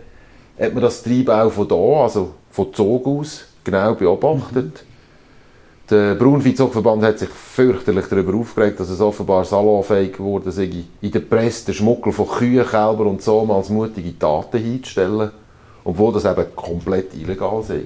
hat 0.59 0.72
man 0.72 0.83
das 0.83 1.02
Treiben 1.02 1.30
auch 1.30 1.50
von 1.50 1.66
hier, 1.66 2.02
also 2.02 2.35
von 2.52 2.72
Zog 2.72 3.06
aus, 3.06 3.44
genau 3.64 3.94
beobachtet. 3.94 4.85
Der 5.90 6.14
Braunviehzuchtverband 6.14 7.02
hat 7.02 7.18
sich 7.18 7.30
fürchterlich 7.30 8.06
darüber 8.06 8.38
aufgeregt, 8.38 8.78
dass 8.78 8.90
es 8.90 9.00
offenbar 9.00 9.44
salonfähig 9.44 10.12
geworden 10.12 10.52
sei, 10.52 10.70
in 11.00 11.11
der 11.11 11.18
Presse 11.18 11.66
den 11.66 11.74
Schmuggel 11.74 12.12
von 12.12 12.28
Kühen, 12.28 12.64
Kälbern 12.64 13.09
und 13.09 13.22
so 13.22 13.42
als 13.52 13.70
mutige 13.70 14.16
Taten 14.16 14.59
hinzustellen, 14.59 15.33
obwohl 15.83 16.12
das 16.12 16.26
eben 16.26 16.54
komplett 16.54 17.12
illegal 17.14 17.61
sei. 17.64 17.83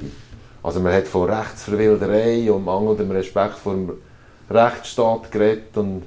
Also 0.64 0.80
man 0.80 0.94
hat 0.94 1.06
von 1.06 1.28
Rechtsverwilderei 1.30 2.50
und 2.50 2.64
mangelndem 2.64 3.10
Respekt 3.10 3.58
vor 3.58 3.74
dem 3.74 3.92
Rechtsstaat 4.50 5.30
geredet 5.30 5.76
und 5.76 6.04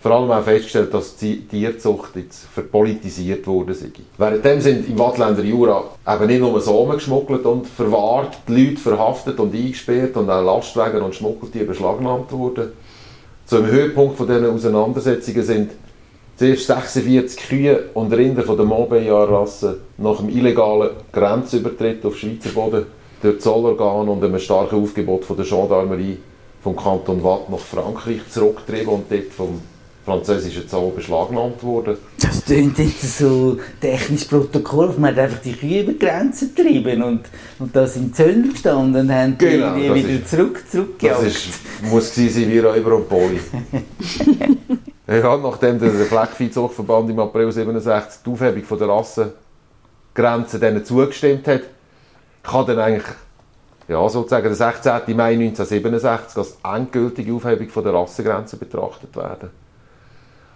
vor 0.00 0.10
allem 0.10 0.30
auch 0.32 0.42
festgestellt, 0.42 0.92
dass 0.92 1.16
die 1.16 1.46
Tierzucht 1.46 2.16
jetzt 2.16 2.46
verpolitisiert 2.46 3.44
sei. 3.44 3.90
Währenddem 4.16 4.60
sind 4.60 4.88
im 4.88 4.98
Wattländer 4.98 5.44
Jura 5.44 5.84
eben 6.06 6.26
nicht 6.26 6.40
nur 6.40 6.60
Samen 6.60 6.94
geschmuggelt 6.94 7.44
und 7.46 7.68
verwahrt, 7.68 8.38
die 8.48 8.66
Leute 8.66 8.80
verhaftet 8.80 9.38
und 9.38 9.54
eingesperrt 9.54 10.16
und 10.16 10.28
auch 10.30 10.44
Lastwagen 10.44 11.02
und 11.02 11.14
Schmuggeltiere 11.14 11.66
beschlagnahmt 11.66 12.32
worden. 12.32 12.72
Zum 13.46 13.66
Höhepunkt 13.66 14.16
von 14.16 14.26
diesen 14.26 14.46
Auseinandersetzungen 14.46 15.42
sind 15.44 15.70
zuerst 16.36 16.66
46 16.66 17.48
Kühe 17.48 17.84
und 17.94 18.12
Rinder 18.12 18.42
von 18.42 18.56
der 18.56 18.66
Montbéliard-Rasse 18.66 19.78
nach 19.96 20.18
dem 20.18 20.28
illegalen 20.28 20.90
Grenzübertritt 21.12 22.04
auf 22.04 22.16
Schweizer 22.16 22.50
Boden 22.50 22.97
durch 23.22 23.36
die 23.36 23.40
Zollorgane 23.40 24.10
und 24.10 24.22
einem 24.24 24.38
starken 24.38 24.82
Aufgebot 24.82 25.24
von 25.24 25.36
der 25.36 25.46
Gendarmerie 25.46 26.18
vom 26.62 26.76
Kanton 26.76 27.22
Watt 27.22 27.48
nach 27.50 27.58
Frankreich 27.58 28.20
zurückgetrieben 28.30 28.88
und 28.94 29.10
dort 29.10 29.32
vom 29.36 29.60
französischen 30.04 30.66
Zoll 30.66 30.90
beschlagnahmt 30.96 31.62
worden. 31.62 31.98
Das 32.20 32.42
klingt 32.44 32.78
jetzt 32.78 33.18
so 33.18 33.58
technisches 33.80 34.26
Protokoll. 34.26 34.94
Man 34.96 35.10
hat 35.14 35.18
einfach 35.24 35.38
die 35.42 35.52
Kühe 35.52 35.82
über 35.82 35.92
die 35.92 35.98
Grenze 35.98 36.48
getrieben 36.48 37.02
und, 37.02 37.20
und 37.58 37.76
da 37.76 37.86
sind 37.86 38.16
Zöllner 38.16 38.48
gestanden 38.52 39.02
und 39.02 39.12
haben 39.14 39.36
Genau, 39.36 39.74
die 39.76 39.86
das 39.88 39.96
wieder 39.96 40.08
ist- 40.08 40.30
zurück, 40.30 40.60
Das 40.62 40.70
zurückgejagt. 40.72 41.22
ist, 41.24 41.48
muss 41.82 42.10
gewesen 42.14 42.40
sein 42.42 42.50
wie 42.50 42.58
Räuber 42.58 42.96
und 42.96 43.08
Boy. 43.08 43.38
ja, 45.06 45.36
nachdem 45.36 45.78
der 45.78 45.90
Fleckviehzuchtverband 45.90 47.10
im 47.10 47.18
April 47.18 47.52
67 47.52 48.22
die 48.24 48.30
Aufhebung 48.30 48.62
von 48.64 48.78
der 48.78 48.88
Rassengrenze 48.88 50.58
denen 50.58 50.84
zugestimmt 50.84 51.46
hat, 51.48 51.62
kann 52.48 52.66
dann 52.66 52.78
eigentlich 52.78 53.06
ja, 53.88 54.06
sozusagen 54.08 54.44
der 54.44 54.54
16. 54.54 55.16
Mai 55.16 55.32
1967 55.32 56.36
als 56.36 56.58
endgültige 56.62 57.32
Aufhebung 57.32 57.68
von 57.68 57.84
der 57.84 57.94
Rassengrenze 57.94 58.56
betrachtet 58.56 59.16
werden. 59.16 59.50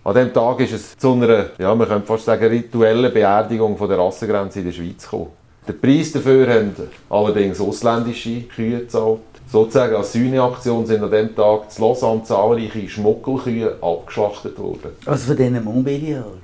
An 0.05 0.14
diesem 0.14 0.32
Tag 0.34 0.61
ist 0.61 0.72
es 0.72 0.97
zu 0.99 1.12
einer, 1.12 1.47
ja, 1.59 1.74
man 1.74 1.88
könnte 1.88 2.07
fast 2.07 2.24
sagen, 2.24 2.45
rituellen 2.45 3.12
Beerdigung 3.12 3.76
von 3.76 3.88
der 3.88 3.99
Rassengrenze 3.99 4.59
in 4.59 4.66
der 4.66 4.72
Schweiz 4.72 5.05
gekommen. 5.05 5.30
Den 5.66 5.80
Preis 5.80 6.12
dafür 6.12 6.53
haben 6.53 6.74
allerdings 7.09 7.61
ausländische 7.61 8.43
Kühe 8.43 8.80
gezahlt. 8.80 9.20
Sozusagen 9.47 9.95
als 9.95 10.12
Sühneaktion 10.12 10.86
sind 10.86 11.05
an 11.05 11.11
diesem 11.11 11.36
Tag 11.36 11.70
zu 11.70 11.82
Lausanne 11.82 12.24
zahlreiche 12.24 12.88
Schmuckelkühe 12.88 13.76
abgeschlachtet 13.80 14.59
worden. 14.59 14.97
Also 15.07 15.28
von 15.28 15.36
diesen 15.36 15.64
Montbéliard. 15.64 16.40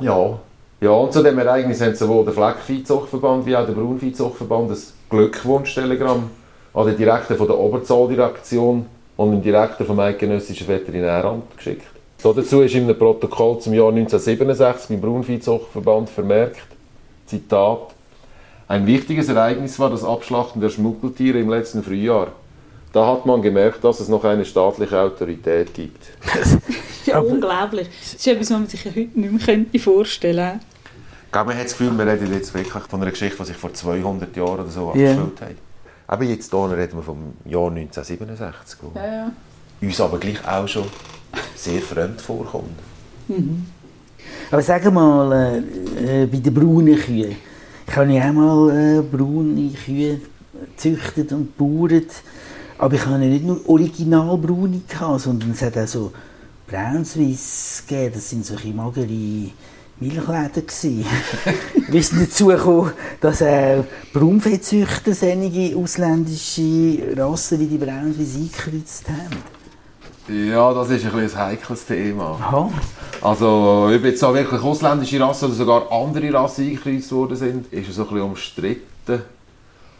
Ja. 0.00 0.38
Ja, 0.80 0.92
und 0.92 1.12
zu 1.12 1.22
dem 1.22 1.38
Ereignis 1.38 1.82
haben 1.82 1.94
sowohl 1.94 2.24
der 2.24 2.32
Fleckviehzuchtverband 2.32 3.44
wie 3.44 3.54
auch 3.54 3.66
der 3.66 3.74
Braunviehzuchtverband 3.74 4.70
ein 4.70 4.78
Glückwunsch-Telegramm 5.10 6.30
an 6.72 6.86
den 6.86 6.96
Direktor 6.96 7.36
von 7.36 7.46
der 7.48 7.58
Oberzolldirektion 7.58 8.86
und 9.18 9.30
den 9.30 9.42
Direktor 9.42 9.86
vom 9.86 10.00
Eidgenössischen 10.00 10.66
Veterinäramt 10.66 11.54
geschickt. 11.54 11.84
So 12.16 12.32
dazu 12.32 12.62
ist 12.62 12.74
in 12.74 12.84
einem 12.84 12.98
Protokoll 12.98 13.58
zum 13.58 13.74
Jahr 13.74 13.88
1967 13.88 14.88
beim 14.88 15.00
Braunviehzuchtverband 15.02 16.08
vermerkt, 16.08 16.62
Zitat, 17.26 17.94
ein 18.66 18.86
wichtiges 18.86 19.28
Ereignis 19.28 19.78
war 19.78 19.90
das 19.90 20.02
Abschlachten 20.02 20.62
der 20.62 20.70
Schmuggeltiere 20.70 21.40
im 21.40 21.50
letzten 21.50 21.82
Frühjahr. 21.82 22.28
Da 22.94 23.06
hat 23.06 23.26
man 23.26 23.42
gemerkt, 23.42 23.84
dass 23.84 24.00
es 24.00 24.08
noch 24.08 24.24
eine 24.24 24.46
staatliche 24.46 24.98
Autorität 24.98 25.74
gibt. 25.74 26.06
Das 27.12 27.22
ist 27.24 27.28
ja 27.28 27.34
unglaublich. 27.34 27.88
Das 28.00 28.14
ist 28.14 28.26
etwas, 28.26 28.50
was 28.50 28.58
man 28.58 28.66
sich 28.68 28.84
ja 28.84 28.90
heute 28.90 29.20
nicht 29.20 29.32
mehr 29.32 29.40
könnte 29.44 29.78
vorstellen 29.78 30.60
könnte. 31.32 31.46
Man 31.46 31.56
hat 31.56 31.64
das 31.66 31.72
Gefühl, 31.78 31.96
wir 31.96 32.06
reden 32.06 32.32
jetzt 32.32 32.52
wirklich 32.54 32.82
von 32.84 33.02
einer 33.02 33.10
Geschichte, 33.10 33.36
die 33.38 33.44
sich 33.44 33.56
vor 33.56 33.72
200 33.72 34.36
Jahren 34.36 34.60
oder 34.60 34.66
so 34.68 34.92
Ja. 34.94 35.10
abgespielt 35.12 35.40
hat. 35.40 35.56
Aber 36.08 36.24
jetzt 36.24 36.50
hier 36.50 36.70
reden 36.76 36.96
wir 36.96 37.02
vom 37.02 37.34
Jahr 37.44 37.70
1967, 37.70 38.78
wo 38.82 38.92
Ja, 38.98 39.06
ja. 39.06 39.32
uns 39.80 40.00
aber 40.00 40.18
gleich 40.18 40.44
auch 40.46 40.66
schon 40.66 40.84
sehr 41.54 41.80
fremd 41.80 42.20
vorkommt. 42.20 42.78
Aber 44.50 44.62
sag 44.62 44.92
mal, 44.92 45.32
äh, 45.32 46.22
äh, 46.22 46.26
bei 46.26 46.38
den 46.38 46.52
braunen 46.52 46.96
Kühen. 46.98 47.36
Ich 47.86 47.96
habe 47.96 48.12
ja 48.12 48.28
auch 48.28 48.32
mal 48.32 48.70
äh, 48.98 49.00
braune 49.02 49.70
Kühe 49.70 50.20
gezüchtet 50.76 51.32
und 51.32 51.56
gebaut. 51.56 52.06
Aber 52.78 52.94
ich 52.94 53.04
habe 53.06 53.18
nicht 53.18 53.44
nur 53.44 53.60
original 53.68 54.36
braune 54.36 54.80
gehabt, 54.88 55.20
sondern 55.20 55.52
es 55.52 55.62
hat 55.62 55.76
auch 55.78 55.86
so 55.86 56.12
Braunswiss 56.70 57.84
gegeben. 57.86 58.12
Das 58.14 58.30
sind 58.30 58.46
solche 58.46 58.68
magere 58.68 59.06
Milchläden. 59.98 60.64
Wie 61.88 61.98
ist 61.98 62.12
denn 62.12 62.20
dazu 62.20 62.46
gekommen, 62.46 62.92
dass 63.20 63.42
auch 63.42 63.84
Braunviehzüchter 64.12 65.14
solche 65.14 65.76
ausländische 65.76 67.16
Rassen 67.16 67.60
wie 67.60 67.66
die 67.66 67.78
Braunswiss 67.78 68.36
eingekreuzt 68.36 69.04
haben? 69.08 69.60
Ja, 70.48 70.72
das 70.72 70.90
ist 70.90 71.04
ein, 71.04 71.18
ein 71.18 71.36
heikles 71.36 71.84
Thema. 71.86 72.38
Aha. 72.40 72.70
Also, 73.20 73.90
ob 73.92 74.04
jetzt 74.04 74.20
so 74.20 74.32
wirklich 74.32 74.62
ausländische 74.62 75.20
Rassen 75.20 75.46
oder 75.46 75.54
sogar 75.54 75.92
andere 75.92 76.32
Rassen 76.32 76.68
eingekreuzt 76.68 77.10
worden 77.10 77.36
sind, 77.36 77.72
ist 77.72 77.88
es 77.88 77.96
so 77.96 78.02
ein 78.02 78.08
bisschen 78.08 78.22
umstritten. 78.22 79.22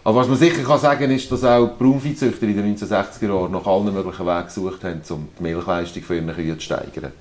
Aber 0.02 0.20
was 0.20 0.28
man 0.28 0.38
sicher 0.38 0.62
kann 0.62 0.80
sagen 0.80 1.10
ist, 1.10 1.30
dass 1.30 1.44
auch 1.44 1.68
die 1.68 1.82
Braunviehzüchter 1.82 2.46
in 2.46 2.56
den 2.56 2.76
1960er 2.76 3.28
Jahren 3.28 3.52
nach 3.52 3.66
allen 3.66 3.92
möglichen 3.92 4.26
Wegen 4.26 4.44
gesucht 4.46 4.82
haben, 4.82 5.02
um 5.10 5.28
die 5.38 5.42
Milchleistung 5.42 6.02
für 6.02 6.16
ihre 6.16 6.32
Kühe 6.32 6.56
zu 6.56 6.64
steigern. 6.64 7.12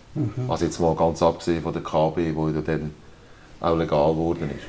Also 0.48 0.66
jetzt 0.66 0.80
mal 0.80 0.96
ganz 0.96 1.22
abgesehen 1.22 1.62
von 1.62 1.74
der 1.74 1.84
KB, 1.84 2.16
die 2.18 2.64
dann 2.66 2.92
auch 3.60 3.78
legal 3.78 4.14
geworden 4.14 4.50
ist. 4.56 4.66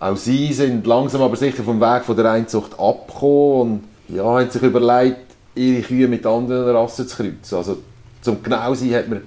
Auch 0.00 0.16
sie 0.16 0.50
sind 0.54 0.86
langsam 0.86 1.20
aber 1.20 1.36
sicher 1.36 1.62
vom 1.62 1.78
Weg 1.78 2.04
von 2.04 2.16
der 2.16 2.30
Einzucht 2.30 2.72
abgekommen 2.80 3.82
und 4.08 4.16
ja, 4.16 4.24
haben 4.24 4.50
sich 4.50 4.62
überlegt, 4.62 5.20
ihre 5.54 5.82
Kühe 5.82 6.08
mit 6.08 6.24
anderen 6.24 6.74
Rassen 6.74 7.06
zu 7.06 7.16
kreuzen. 7.16 7.58
Also 7.58 7.76
zum 8.22 8.42
genau 8.42 8.72
sein 8.72 8.94
hat 8.94 9.08
man 9.10 9.20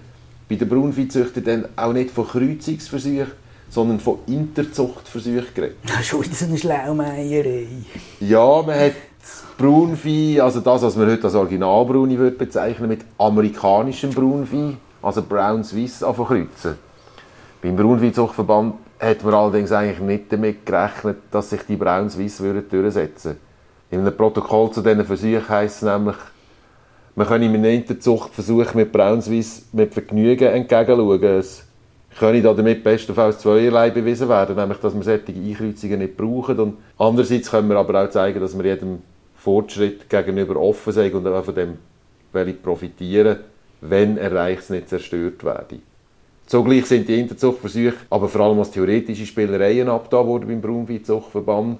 bei 0.49 0.55
den 0.55 0.67
Braunviehzüchtern 0.67 1.43
dann 1.43 1.65
auch 1.75 1.93
nicht 1.93 2.09
von 2.09 2.27
Kreuzungsversuchen, 2.27 3.42
sondern 3.73 3.99
von 3.99 4.19
Interzuchtversuchen 4.27 5.47
geredet. 5.55 5.77
Das 5.87 6.01
ist 6.01 6.07
schon 6.07 6.23
so 6.23 6.45
eine 6.45 6.57
Schlaumeierei. 6.57 7.67
Ja, 8.19 8.61
man 8.61 8.79
hat 8.79 8.93
das 9.19 9.43
Braunvieh, 9.57 10.39
also 10.39 10.59
das, 10.59 10.83
was 10.83 10.95
man 10.95 11.09
heute 11.09 11.23
als 11.23 11.33
Originalbrauni 11.33 12.19
würde 12.19 12.37
bezeichnen, 12.37 12.89
mit 12.89 13.01
amerikanischem 13.17 14.11
Braunvieh, 14.11 14.77
also 15.01 15.23
Brown 15.23 15.63
Swiss, 15.63 16.01
kreuzen. 16.01 16.75
Beim 17.63 17.75
Braunviehzuchtverband 17.75 18.75
hat 18.99 19.23
man 19.23 19.33
allerdings 19.33 19.71
eigentlich 19.71 19.99
nicht 19.99 20.31
damit 20.31 20.65
gerechnet, 20.67 21.17
dass 21.31 21.49
sich 21.49 21.61
die 21.67 21.75
Brown 21.75 22.11
Swiss 22.11 22.41
würden 22.41 22.69
durchsetzen 22.69 23.37
In 23.89 24.01
einem 24.01 24.15
Protokoll 24.15 24.69
zu 24.71 24.81
diesen 24.81 25.03
Versuchen 25.03 25.49
heisst 25.49 25.77
es 25.77 25.81
nämlich, 25.81 26.15
man 27.15 27.27
könne 27.27 27.49
mit 27.49 27.59
einem 27.59 27.73
Interzuchtversuch 27.73 28.75
mit 28.75 28.91
Brown 28.91 29.21
Swiss 29.21 29.65
mit 29.71 29.93
Vergnügen 29.93 30.47
entgegenschauen. 30.47 31.41
Es 32.13 32.19
könne 32.19 32.41
damit 32.43 32.83
bestenfalls 32.83 33.39
zweierlei 33.39 33.89
bewiesen 33.89 34.29
werden, 34.29 34.55
nämlich, 34.55 34.77
dass 34.77 34.93
wir 34.93 35.03
solche 35.03 35.33
Einkreuzungen 35.33 35.99
nicht 35.99 36.15
brauchen. 36.15 36.59
Und 36.59 36.77
andererseits 36.97 37.49
können 37.49 37.69
wir 37.69 37.77
aber 37.77 38.03
auch 38.03 38.09
zeigen, 38.09 38.39
dass 38.39 38.55
wir 38.55 38.65
jedem 38.65 38.99
Fortschritt 39.35 40.09
gegenüber 40.09 40.57
offen 40.57 40.93
sind 40.93 41.13
und 41.15 41.27
auch 41.27 41.43
von 41.43 41.55
dem 41.55 41.77
profitieren, 42.61 43.37
wenn 43.81 44.17
Erreichs 44.17 44.69
nicht 44.69 44.89
zerstört 44.89 45.43
werde. 45.43 45.79
Zugleich 46.45 46.85
sind 46.85 47.07
die 47.07 47.19
Interzuchtversuche 47.19 47.95
aber 48.09 48.29
vor 48.29 48.41
allem 48.41 48.59
als 48.59 48.71
theoretische 48.71 49.25
Spielereien 49.25 49.89
abgetan 49.89 50.27
worden 50.27 50.47
beim 50.47 50.61
Braunviehzuchtverband. 50.61 51.79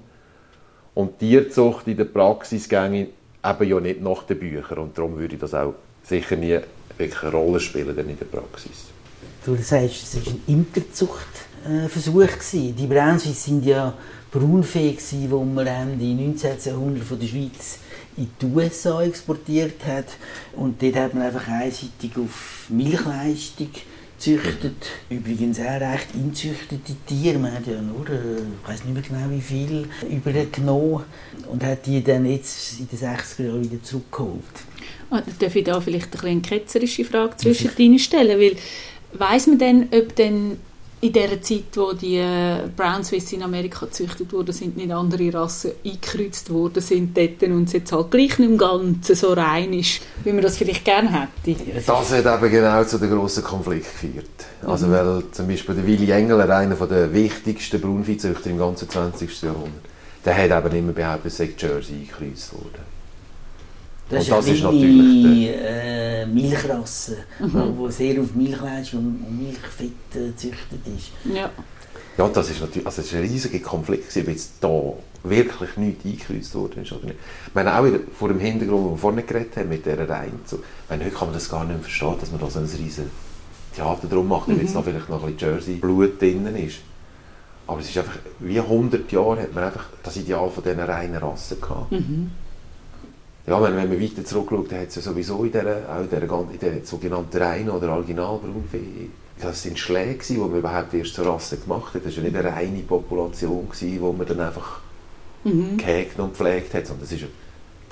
Und 0.94 1.18
Tierzucht 1.18 1.86
in 1.86 1.96
der 1.96 2.04
Praxis 2.04 2.68
ginge 2.68 3.08
eben 3.44 3.68
ja 3.68 3.80
nicht 3.80 4.02
nach 4.02 4.22
den 4.24 4.38
Büchern. 4.38 4.78
Und 4.78 4.98
darum 4.98 5.16
würde 5.16 5.36
das 5.36 5.54
auch 5.54 5.74
sicher 6.02 6.36
nie 6.36 6.58
wirklich 6.98 7.22
eine 7.22 7.32
Rolle 7.32 7.60
spielen 7.60 7.96
in 7.96 8.18
der 8.18 8.26
Praxis. 8.26 8.93
Du 9.44 9.54
sagst, 9.56 10.04
es 10.04 10.16
war 10.16 10.32
ein 10.32 10.40
Interzuchtversuch. 10.46 12.38
gewesen. 12.38 12.74
Die 12.76 12.86
Braunswiss 12.86 13.44
sind 13.44 13.66
ja 13.66 13.92
gewesen, 14.32 14.98
die 15.10 15.28
man 15.28 15.66
Ende 15.66 16.04
19. 16.04 16.52
Jahrhundert 16.64 17.04
von 17.04 17.20
der 17.20 17.26
Schweiz 17.26 17.78
in 18.16 18.30
die 18.40 18.46
USA 18.46 19.02
exportiert 19.02 19.84
hat. 19.86 20.06
Und 20.56 20.80
dort 20.80 20.96
hat 20.96 21.12
man 21.12 21.24
einfach 21.24 21.46
einseitig 21.46 22.16
auf 22.16 22.66
Milchleistung 22.70 23.68
gezüchtet. 24.16 24.86
Übrigens 25.10 25.60
auch 25.60 25.80
recht 25.80 26.14
inzüchtete 26.14 26.94
Tiere. 27.06 27.38
Man 27.38 27.52
hat 27.52 27.66
ja 27.66 27.82
nur, 27.82 28.08
äh, 28.08 28.38
ich 28.62 28.68
weiß 28.68 28.84
nicht 28.84 28.94
mehr 28.94 29.02
genau 29.02 29.30
wie 29.30 29.42
viel, 29.42 29.88
übergenommen. 30.10 31.04
Und 31.50 31.62
hat 31.62 31.84
die 31.84 32.02
dann 32.02 32.24
jetzt 32.24 32.80
in 32.80 32.88
den 32.88 32.98
60er 32.98 33.46
Jahren 33.46 33.62
wieder 33.62 33.82
zurückgeholt. 33.82 34.42
Dann 35.10 35.22
darf 35.38 35.54
ich 35.54 35.64
da 35.64 35.80
vielleicht 35.80 36.06
ein 36.06 36.10
bisschen 36.10 36.28
eine 36.28 36.40
ketzerische 36.40 37.04
Frage 37.04 37.36
zwischen 37.36 37.70
deinen 37.76 37.98
stellen, 37.98 38.40
weil 38.40 38.56
weiss 39.18 39.46
man 39.46 39.58
denn, 39.58 39.88
ob 39.92 40.14
denn 40.16 40.58
in 41.04 41.12
der 41.12 41.42
Zeit, 41.42 41.64
wo 41.74 41.92
die 41.92 42.16
äh, 42.16 42.60
Brown 42.74 43.04
Swiss 43.04 43.30
in 43.34 43.42
Amerika 43.42 43.84
gezüchtet 43.84 44.32
wurden, 44.32 44.52
sind 44.52 44.76
nicht 44.78 44.90
andere 44.90 45.34
Rassen 45.34 45.72
eingekreuzt 45.84 46.48
worden 46.48 46.80
sind 46.80 47.14
dort 47.14 47.42
und 47.42 47.64
es 47.64 47.74
jetzt 47.74 47.92
halt 47.92 48.10
gleich 48.10 48.38
nicht 48.38 48.48
im 48.48 48.56
Ganzen 48.56 49.14
so 49.14 49.34
rein 49.34 49.74
ist, 49.74 50.00
wie 50.24 50.32
man 50.32 50.40
das 50.40 50.56
vielleicht 50.56 50.84
gerne 50.84 51.28
hätte. 51.44 51.60
Das 51.86 52.10
hat 52.10 52.42
eben 52.42 52.50
genau 52.50 52.84
zu 52.84 52.96
den 52.98 53.10
grossen 53.10 53.44
Konflikt 53.44 53.84
geführt. 53.84 54.46
Also 54.64 54.90
weil 54.90 55.24
zum 55.30 55.46
Beispiel 55.46 55.74
der 55.74 55.86
Willy 55.86 56.10
Engler, 56.10 56.48
einer 56.48 56.74
der 56.74 57.12
wichtigsten 57.12 57.82
Braunviehzüchter 57.82 58.48
im 58.48 58.56
ganzen 58.56 58.88
20. 58.88 59.42
Jahrhundert, 59.42 59.84
der 60.24 60.36
hat 60.38 60.64
eben 60.64 60.78
immer 60.78 60.92
behauptet, 60.92 61.32
sei 61.32 61.50
Jersey 61.58 61.96
eingekreuzt 61.96 62.54
worden. 62.54 62.94
Das 64.08 64.18
Und 64.18 64.20
ist, 64.20 64.30
das 64.30 64.46
eine 64.46 64.54
ist 64.54 64.62
natürlich 64.62 65.50
äh, 65.56 66.26
Milchrasse, 66.26 67.16
wo, 67.40 67.76
wo 67.76 67.90
sehr 67.90 68.20
auf 68.20 68.34
Milchleistung 68.34 69.00
und, 69.00 69.24
und 69.26 69.42
Milchfett 69.42 69.92
äh, 70.14 70.28
gezüchtet 70.28 70.80
ist. 70.96 71.10
Ja. 71.34 71.50
Ja, 72.16 72.28
das 72.28 72.50
ist 72.50 72.60
natürlich 72.60 72.86
also 72.86 73.00
es 73.00 73.08
ist 73.08 73.14
ein 73.14 73.22
riesiger 73.22 73.58
Konflikt, 73.58 74.16
ob 74.16 74.28
jetzt 74.28 74.52
da 74.60 74.92
wirklich 75.24 75.76
nichts 75.76 76.04
eingekreuzt 76.04 76.54
worden 76.54 76.82
ist 76.82 76.92
oder 76.92 77.06
nicht. 77.06 77.18
Ich 77.48 77.54
meine, 77.54 77.76
auch 77.76 77.84
wieder 77.84 77.98
vor 78.16 78.28
dem 78.28 78.38
Hintergrund, 78.38 78.84
wo 78.84 78.90
wir 78.90 78.98
vorhin 78.98 79.26
geredet 79.26 79.56
haben, 79.56 79.68
mit 79.68 79.84
dieser 79.84 80.08
Reihe. 80.08 80.30
So. 80.44 80.56
Ich 80.56 80.90
meine, 80.90 81.04
heute 81.04 81.14
kann 81.14 81.28
man 81.28 81.34
das 81.34 81.48
gar 81.48 81.64
nicht 81.64 81.74
mehr 81.74 81.82
verstehen, 81.82 82.14
dass 82.20 82.30
man 82.30 82.40
da 82.40 82.50
so 82.50 82.60
ein 82.60 82.66
riesiges 82.66 83.10
Theater 83.74 84.06
drum 84.06 84.28
macht, 84.28 84.48
wenn 84.48 84.60
jetzt 84.60 84.76
da 84.76 84.82
vielleicht 84.82 85.08
noch 85.08 85.24
ein 85.24 85.34
bisschen 85.34 85.54
Jersey-Blut 85.54 86.20
drin 86.20 86.46
ist. 86.56 86.78
Aber 87.66 87.80
es 87.80 87.88
ist 87.88 87.98
einfach, 87.98 88.18
wie 88.38 88.60
100 88.60 89.10
Jahre 89.10 89.42
hat 89.42 89.54
man 89.54 89.64
einfach 89.64 89.86
das 90.02 90.16
Ideal 90.16 90.50
von 90.50 90.62
diesen 90.62 90.80
reinen 90.80 91.16
Rassen 91.16 91.60
gehabt. 91.60 91.90
Mhm. 91.90 92.30
Ja, 93.46 93.62
wenn, 93.62 93.76
wenn 93.76 93.88
man 93.88 94.00
weiter 94.00 94.24
zurückschaut, 94.24 94.72
dann 94.72 94.80
hat 94.80 94.88
es 94.88 94.94
ja 94.96 95.02
sowieso 95.02 95.44
in 95.44 95.52
dieser, 95.52 95.76
auch 95.88 96.00
in 96.00 96.28
gan- 96.28 96.48
in 96.52 96.58
dieser 96.58 96.84
sogenannten 96.84 97.36
reinen 97.36 97.70
oder 97.70 97.90
Originalbraunvieh, 97.92 99.10
das 99.40 99.62
sind 99.62 99.78
Schläge 99.78 100.24
die 100.26 100.34
man 100.38 100.54
überhaupt 100.56 100.94
erst 100.94 101.14
zur 101.14 101.26
Rasse 101.26 101.56
gemacht 101.58 101.92
hat. 101.94 102.06
Das 102.06 102.16
war 102.16 102.22
ja 102.22 102.30
nicht 102.30 102.36
eine 102.38 102.52
reine 102.56 102.80
Population, 102.80 103.68
die 103.80 103.98
man 103.98 104.26
dann 104.26 104.40
einfach 104.40 104.80
Mhm. 105.44 105.76
gehegt 105.76 106.18
und 106.18 106.30
gepflegt 106.30 106.72
hat, 106.72 106.86
sondern 106.86 107.02
das 107.02 107.12
ist 107.12 107.20
ja, 107.20 107.26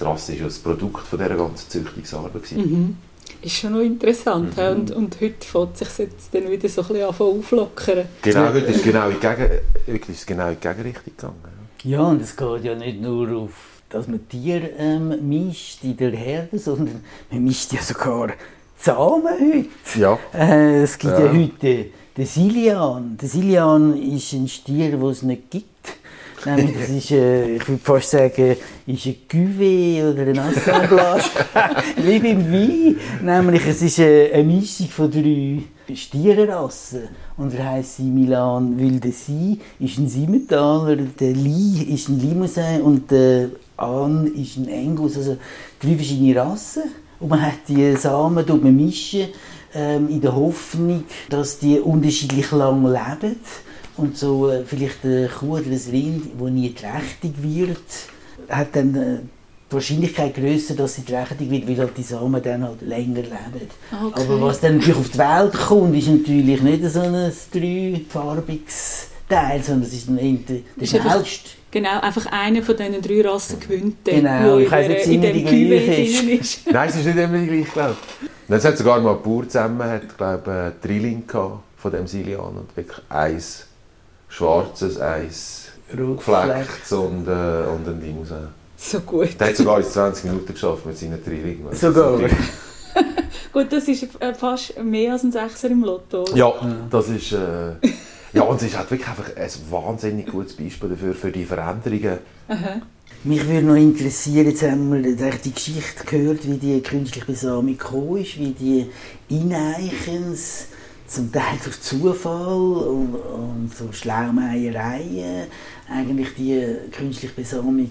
die 0.01 0.05
Rasse 0.05 0.33
ist 0.33 0.39
ja 0.39 0.47
das 0.47 0.59
Produkt 0.59 1.07
von 1.07 1.19
dieser 1.19 1.37
ganzen 1.37 1.69
Züchtungsarbeit. 1.69 2.53
Mhm. 2.53 2.97
Ist 3.43 3.53
schon 3.57 3.73
noch 3.73 3.81
interessant. 3.81 4.57
hä? 4.57 4.71
Und, 4.71 4.91
und 4.93 5.21
heute 5.21 5.47
fängt 5.47 5.77
sich 5.77 5.99
jetzt 5.99 6.33
dann 6.33 6.49
wieder 6.51 6.69
so 6.71 6.81
ein 6.81 6.89
bisschen 6.89 7.05
auflockern. 7.05 8.07
Genau, 8.23 8.47
heute 8.55 8.59
ist 8.61 8.77
es 8.77 8.83
genau 8.83 9.09
in 9.09 9.15
die, 9.17 9.21
Gegen, 9.21 9.51
heute 9.87 10.13
ist 10.13 10.19
es 10.21 10.27
genau 10.27 10.49
in 10.49 10.57
die 10.63 10.67
Gegenrichtung 10.69 11.05
gegangen. 11.17 11.35
ja. 11.85 11.91
Ja, 11.91 12.03
und 12.05 12.23
es 12.23 12.37
geht 12.37 12.65
ja 12.65 12.75
nicht 12.75 13.01
nur 13.03 13.29
auf, 13.37 13.51
dass 13.93 14.09
man 14.09 14.27
Tiere 14.29 14.71
ähm, 14.79 15.29
mischt 15.29 15.85
in 15.85 15.97
der 15.97 16.11
Herde, 16.13 16.59
sondern 16.59 17.05
man 17.31 17.45
mischt 17.45 17.73
ja 17.73 17.83
sogar 17.83 18.21
heute. 18.21 18.35
Ja. 19.95 20.19
Äh, 20.35 20.83
es 20.83 20.99
gibt 20.99 21.13
ja, 21.13 21.27
Ja. 21.27 21.33
heute 21.33 21.87
den 22.17 22.27
Silian. 22.27 23.17
Der 23.21 23.29
Silian 23.29 23.97
ist 24.03 24.33
ein 24.33 24.49
Stier, 24.49 24.91
den 24.91 25.03
es 25.05 25.23
nicht 25.23 25.51
gibt. 25.51 25.69
Nämlich, 26.45 26.77
das 26.77 26.89
ist, 26.99 27.11
äh, 27.13 27.57
ich 27.57 27.69
würde 27.69 27.83
fast 27.83 28.11
sagen, 28.11 28.57
ist 28.87 29.07
ein 29.07 29.17
Cuvée 29.31 30.11
oder 30.11 30.23
ein 30.23 30.39
Assemblage, 30.39 31.25
wie 31.99 32.19
beim 32.19 32.53
Wein. 32.53 32.97
Nämlich, 33.23 33.67
es 33.67 33.83
ist 33.83 33.99
äh, 34.01 34.33
eine 34.33 34.43
Mischung 34.45 34.89
von 34.89 35.11
drei 35.11 35.63
Stierenrassen. 35.95 37.09
Und 37.43 37.53
er 37.55 37.71
heisst 37.71 37.99
Milan 37.99 38.79
Wildesi, 38.79 39.59
ist 39.81 39.99
ein 39.99 40.07
Simmentaler, 40.07 40.95
der 40.95 41.33
Li 41.33 41.83
ist 41.93 42.09
ein 42.09 42.21
Limousin 42.21 42.83
und 42.83 43.11
der 43.11 43.49
An 43.77 44.29
ist 44.29 44.59
ein 44.59 44.69
Angus. 44.73 45.17
Also 45.17 45.39
drei 45.81 45.97
verschiedene 45.97 46.37
Rassen. 46.37 46.85
Und 47.19 47.31
man 47.31 47.43
hat 47.43 47.67
die 47.67 47.97
Samen 47.97 48.47
tut 48.47 48.63
man 48.63 48.77
mischen, 48.77 49.27
ähm, 49.75 50.09
in 50.09 50.21
der 50.21 50.37
Hoffnung, 50.37 51.03
dass 51.31 51.59
die 51.59 51.81
unterschiedlich 51.81 52.53
lang 52.53 52.85
leben. 52.85 53.37
Und 53.97 54.17
so 54.17 54.49
äh, 54.49 54.63
vielleicht 54.65 55.05
eine 55.05 55.27
Kuh 55.27 55.55
oder 55.55 55.67
ein 55.67 55.81
Rind, 55.91 56.27
das 56.39 56.51
nie 56.51 56.73
trächtig 56.73 57.43
wird, 57.43 57.79
hat 58.51 58.77
dann 58.77 58.95
äh, 58.95 59.19
die 59.73 59.77
Wahrscheinlichkeit 59.77 60.35
grösser, 60.35 60.75
dass 60.75 60.95
sie 60.95 61.05
trächtig 61.05 61.51
wird, 61.51 61.67
weil 61.69 61.79
halt 61.79 61.97
die 61.97 62.03
Samen 62.03 62.43
dann 62.43 62.63
halt 62.63 62.83
länger 62.83 63.23
leben. 63.23 63.69
Okay. 63.91 64.23
Aber 64.23 64.41
was 64.43 64.61
dann 64.61 64.77
natürlich 64.77 64.99
auf 64.99 65.09
die 65.11 65.19
Welt 65.19 65.53
kommt, 65.55 65.97
ist 65.97 66.09
natürlich 66.09 66.63
nicht 66.63 66.85
so 66.91 67.01
ein 67.01 67.33
dreifarbiges 67.53 69.07
Teil, 69.29 69.63
sondern 69.63 69.89
es 69.89 69.95
ist 69.95 70.09
dann 70.09 70.17
der, 70.17 70.57
Ist 70.77 70.95
einfach- 70.95 71.11
schnellste. 71.13 71.51
Genau, 71.71 72.01
einfach 72.01 72.27
einer 72.27 72.63
von 72.63 72.77
diesen 72.77 73.01
drei 73.01 73.27
Rassen 73.27 73.59
gewinnt, 73.59 74.05
Genau, 74.05 74.59
ich 74.59 74.69
der, 74.69 74.89
nicht, 74.89 75.07
in 75.07 75.23
dem 75.23 75.37
immer 75.37 75.47
die 75.47 76.13
drin 76.13 76.39
ist. 76.39 76.67
Nein, 76.71 76.89
es 76.91 76.97
ist 76.97 77.07
nicht 77.07 77.17
immer 77.17 77.39
gleich, 77.47 77.73
glaube 77.73 77.97
ich. 78.23 78.29
Es 78.55 78.65
hat 78.67 78.77
sogar 78.77 79.01
mal 79.01 79.17
ein 79.17 79.23
Bauer 79.23 79.49
zusammen, 79.49 79.83
hat, 79.89 80.19
glaube 80.19 80.75
ich, 80.83 80.87
Drilling 80.87 81.27
gehabt 81.27 81.61
von 81.79 81.93
dem 81.93 82.07
Silian 82.07 82.41
und 82.59 82.77
wirklich 82.77 82.99
eins 83.09 83.65
schwarzes, 84.29 84.99
eins 85.01 85.69
geflecktes 85.91 86.93
und, 86.93 87.27
äh, 87.27 87.31
und 87.31 87.89
ein 87.89 88.01
Limousin. 88.03 88.49
So 88.83 89.01
gut. 89.01 89.39
Der 89.39 89.49
hat 89.49 89.57
sogar 89.57 89.79
in 89.79 89.85
20 89.85 90.25
Minuten 90.25 90.53
geschafft 90.53 90.85
mit 90.85 90.99
seinen 90.99 91.23
Drilling. 91.23 91.65
Sogar. 91.73 92.19
Gut, 93.53 93.67
das 93.71 93.87
ist 93.87 94.21
äh, 94.21 94.35
fast 94.35 94.79
mehr 94.83 95.13
als 95.13 95.23
ein 95.23 95.33
Sechser 95.33 95.71
im 95.71 95.85
Lotto. 95.85 96.25
Ja, 96.35 96.53
das 96.91 97.09
ist... 97.09 97.33
Äh, 97.33 97.75
ja, 98.33 98.43
und 98.43 98.57
es 98.57 98.69
ist 98.69 98.77
halt 98.79 98.91
wirklich 98.91 99.09
einfach 99.09 99.37
ein 99.37 99.51
wahnsinnig 99.71 100.27
gutes 100.27 100.57
Beispiel 100.57 100.89
dafür, 100.89 101.15
für 101.15 101.31
die 101.31 101.45
Veränderungen. 101.45 102.19
Mich 103.25 103.47
würde 103.47 103.67
noch 103.67 103.77
interessieren, 103.77 104.49
jetzt 104.49 104.63
haben 104.63 104.91
wir 104.91 105.03
die 105.13 105.53
Geschichte 105.53 106.05
gehört, 106.05 106.49
wie 106.49 106.57
die 106.57 106.81
künstliche 106.81 107.27
Besamung 107.27 107.79
gekommen 107.79 108.17
ist, 108.17 108.39
wie 108.39 108.53
die 108.53 108.91
Ineichens 109.29 110.67
zum 111.13 111.31
Teil 111.31 111.59
durch 111.63 111.81
Zufall 111.81 112.57
und, 112.57 113.15
und 113.15 113.71
so 113.77 113.93
Schlaumeiereien 113.93 115.47
eigentlich 115.91 116.35
die 116.35 116.65
künstliche 116.91 117.35
Besamung, 117.35 117.91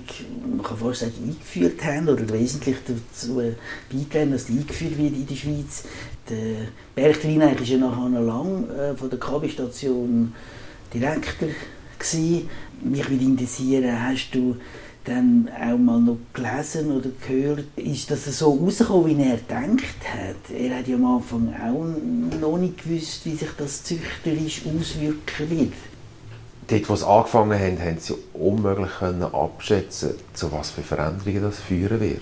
man 0.50 0.64
kann 0.64 0.78
fast 0.78 1.02
sagen, 1.02 1.14
eingeführt 1.24 1.84
haben 1.84 2.10
oder 2.10 2.28
wesentlich 2.30 2.78
dazu 2.88 3.42
beitragen, 3.92 4.32
dass 4.32 4.46
die 4.46 4.54
eingeführt 4.54 4.98
wird 4.98 5.14
in 5.14 5.28
der 5.28 5.36
Schweiz. 5.36 5.84
Der 6.30 6.68
Berchtrein 6.96 7.42
ist 7.42 7.70
ja 7.70 7.78
nachher 7.78 8.10
lang 8.22 8.70
äh, 8.70 8.96
von 8.96 9.10
der 9.10 9.20
KB-Station 9.20 10.34
Direktor 10.92 11.50
gewesen. 12.00 12.50
Mich 12.84 13.08
würde 13.08 13.24
interessieren, 13.24 14.04
hast 14.04 14.32
du 14.32 14.56
dann 15.06 15.50
auch 15.60 15.78
mal 15.78 16.00
noch 16.00 16.18
gelesen 16.34 16.92
oder 16.92 17.10
gehört, 17.28 17.66
ist 17.76 18.12
das 18.12 18.26
so 18.26 18.54
rausgekommen, 18.54 19.18
wie 19.18 19.24
er 19.24 19.38
gedacht 19.38 19.98
hat? 20.04 20.56
Er 20.56 20.78
hat 20.78 20.88
ja 20.88 20.96
am 20.96 21.06
Anfang 21.06 21.54
auch 21.56 22.40
noch 22.40 22.58
nicht 22.58 22.84
gewusst, 22.84 23.26
wie 23.26 23.36
sich 23.36 23.50
das 23.58 23.84
züchterisch 23.84 24.62
auswirken 24.66 25.50
wird. 25.50 25.74
Dort, 26.68 26.90
wo 26.90 26.96
sie 26.96 27.08
angefangen 27.08 27.60
haben, 27.60 27.80
haben 27.80 28.00
sie 28.00 28.16
unmöglich 28.34 28.92
können 29.00 29.24
abschätzen, 29.24 30.12
zu 30.34 30.52
was 30.52 30.70
für 30.72 30.84
Veränderungen 30.84 31.42
das 31.44 31.60
führen 31.60 32.00
wird. 32.00 32.22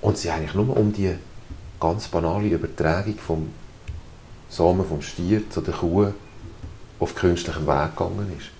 Und 0.00 0.16
sie 0.16 0.30
eigentlich 0.30 0.54
nur 0.54 0.76
um 0.76 0.92
die 0.92 1.14
ganz 1.80 2.08
banale 2.08 2.48
Übertragung 2.48 3.16
vom 3.18 3.48
Samen 4.48 4.86
vom 4.86 5.02
Stier 5.02 5.48
zu 5.50 5.60
der 5.60 5.74
Kuh 5.74 6.12
auf 7.00 7.14
künstlichem 7.14 7.66
Weg 7.66 7.96
gegangen 7.96 8.32
ist. 8.38 8.50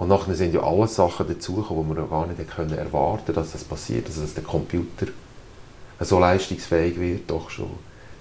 Und 0.00 0.08
nachher 0.08 0.34
sind 0.34 0.54
ja 0.54 0.62
alle 0.62 0.88
Sachen 0.88 1.28
dazugekommen, 1.28 1.94
die 1.94 2.00
ja 2.00 2.06
gar 2.06 2.26
nicht 2.26 2.50
können 2.50 2.76
erwarten 2.76 3.34
dass 3.34 3.52
das 3.52 3.64
passiert. 3.64 4.06
Also, 4.06 4.22
dass 4.22 4.32
der 4.32 4.42
Computer 4.42 5.06
so 6.00 6.18
leistungsfähig 6.18 6.98
wird, 6.98 7.30
doch 7.30 7.50
schon 7.50 7.68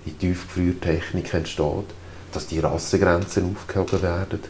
die 0.05 0.11
Tiefgefriertechnik 0.11 1.33
entsteht, 1.33 1.85
dass 2.33 2.47
die 2.47 2.59
Rassengrenzen 2.59 3.55
aufgehoben 3.55 4.01
werden. 4.01 4.41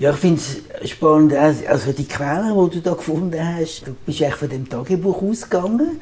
Ja, 0.00 0.10
ich 0.10 0.16
finde 0.16 0.40
es 0.80 0.90
spannend, 0.90 1.32
also 1.32 1.64
also 1.66 1.92
die 1.92 2.08
Quellen, 2.08 2.70
die 2.70 2.76
du 2.76 2.82
da 2.82 2.94
gefunden 2.94 3.38
hast, 3.38 3.86
du 3.86 3.94
bist 4.04 4.20
eigentlich 4.20 4.34
von 4.34 4.48
dem 4.48 4.68
Tagebuch 4.68 5.22
ausgegangen, 5.22 6.00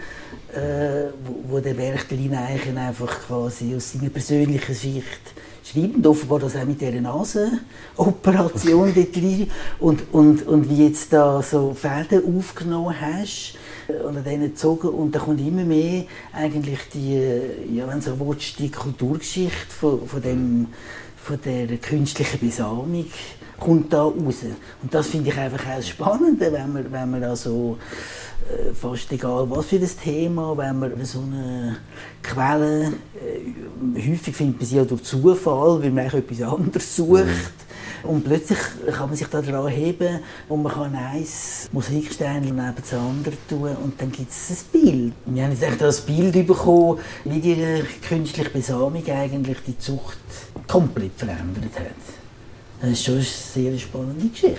äh, 0.55 1.11
wo, 1.23 1.57
wo 1.57 1.61
der 1.61 1.75
Berchtelin 1.75 2.35
eigentlich 2.35 2.75
einfach 2.75 3.27
quasi 3.27 3.77
aus 3.77 3.93
seiner 3.93 4.09
persönlichen 4.09 4.75
Sicht 4.75 5.35
schreibt 5.73 5.97
und 5.97 6.07
offenbar 6.07 6.39
das 6.41 6.57
auch 6.57 6.65
mit 6.65 6.81
dieser 6.81 7.01
Nasenoperation 7.01 8.93
dort 8.95 9.17
rein 9.17 9.51
und, 9.79 10.03
und, 10.13 10.47
und 10.47 10.71
wie 10.71 10.87
jetzt 10.87 11.13
da 11.13 11.43
so 11.43 11.75
Fäden 11.75 12.39
aufgenommen 12.39 12.95
hast 13.01 13.55
äh, 13.89 14.03
und 14.03 14.17
an 14.17 14.25
denen 14.25 14.51
gezogen 14.51 14.89
und 14.89 15.15
da 15.15 15.21
kommt 15.21 15.41
immer 15.41 15.65
mehr 15.65 16.05
eigentlich 16.33 16.81
die, 16.93 17.15
äh, 17.15 17.67
ja 17.73 17.89
wenn 17.89 18.01
so 18.01 18.19
willst, 18.19 18.59
die 18.59 18.71
Kulturgeschichte 18.71 19.71
von, 19.79 20.07
von, 20.07 20.23
dem, 20.23 20.67
von 21.17 21.39
der 21.45 21.77
künstlichen 21.79 22.41
Besamung 22.41 23.07
kommt 23.59 23.93
da 23.93 24.03
raus. 24.03 24.37
Und 24.83 24.93
das 24.93 25.09
finde 25.09 25.31
ich 25.31 25.39
einfach 25.39 25.65
auch 25.67 25.77
das 25.77 25.89
Spannende, 25.89 26.53
wenn 26.53 26.73
man, 26.73 26.93
wenn 26.93 27.11
man 27.11 27.25
also 27.25 27.79
äh, 28.49 28.73
fast 28.73 29.11
egal 29.13 29.51
was 29.51 29.67
für 29.67 29.79
das 29.79 29.97
Thema, 29.97 30.57
wenn 30.57 30.79
man 30.79 31.05
so 31.05 31.21
eine 31.21 31.77
Quelle, 32.23 32.93
äh, 33.15 34.11
häufig 34.11 34.35
findet 34.35 34.61
man 34.61 34.67
sie 34.67 34.77
ja 34.77 34.85
durch 34.85 35.03
Zufall, 35.03 35.83
weil 35.83 35.91
man 35.91 36.07
etwas 36.07 36.43
anderes 36.43 36.97
sucht. 36.97 37.27
Und 38.05 38.25
plötzlich 38.25 38.59
kann 38.93 39.09
man 39.09 39.17
sich 39.17 39.27
da 39.27 39.43
dran 39.43 39.67
heben 39.67 40.21
und 40.49 40.63
man 40.63 40.73
kann 40.73 40.95
eins 40.95 41.69
Mosaikstein 41.73 42.43
neben 42.43 42.57
das 42.57 42.95
andere 42.95 43.35
tun 43.49 43.77
und 43.83 44.01
dann 44.01 44.13
gibt 44.13 44.31
es 44.31 44.51
ein 44.51 44.81
Bild. 44.81 45.13
Wir 45.27 45.43
haben 45.43 45.51
jetzt 45.51 45.65
echt 45.65 45.81
das 45.81 46.01
Bild 46.03 46.47
bekommen, 46.47 47.01
wie 47.25 47.41
die 47.41 47.83
künstliche 48.09 48.51
Besamung 48.51 49.03
eigentlich 49.05 49.59
die 49.67 49.79
Zucht 49.79 50.19
komplett 50.69 51.13
verändert 51.17 51.77
hat. 51.77 52.18
Das 52.81 52.91
ist 52.91 53.05
schon 53.05 53.15
eine 53.15 53.25
sehr 53.25 53.79
spannende 53.79 54.29
Geschichte. 54.29 54.59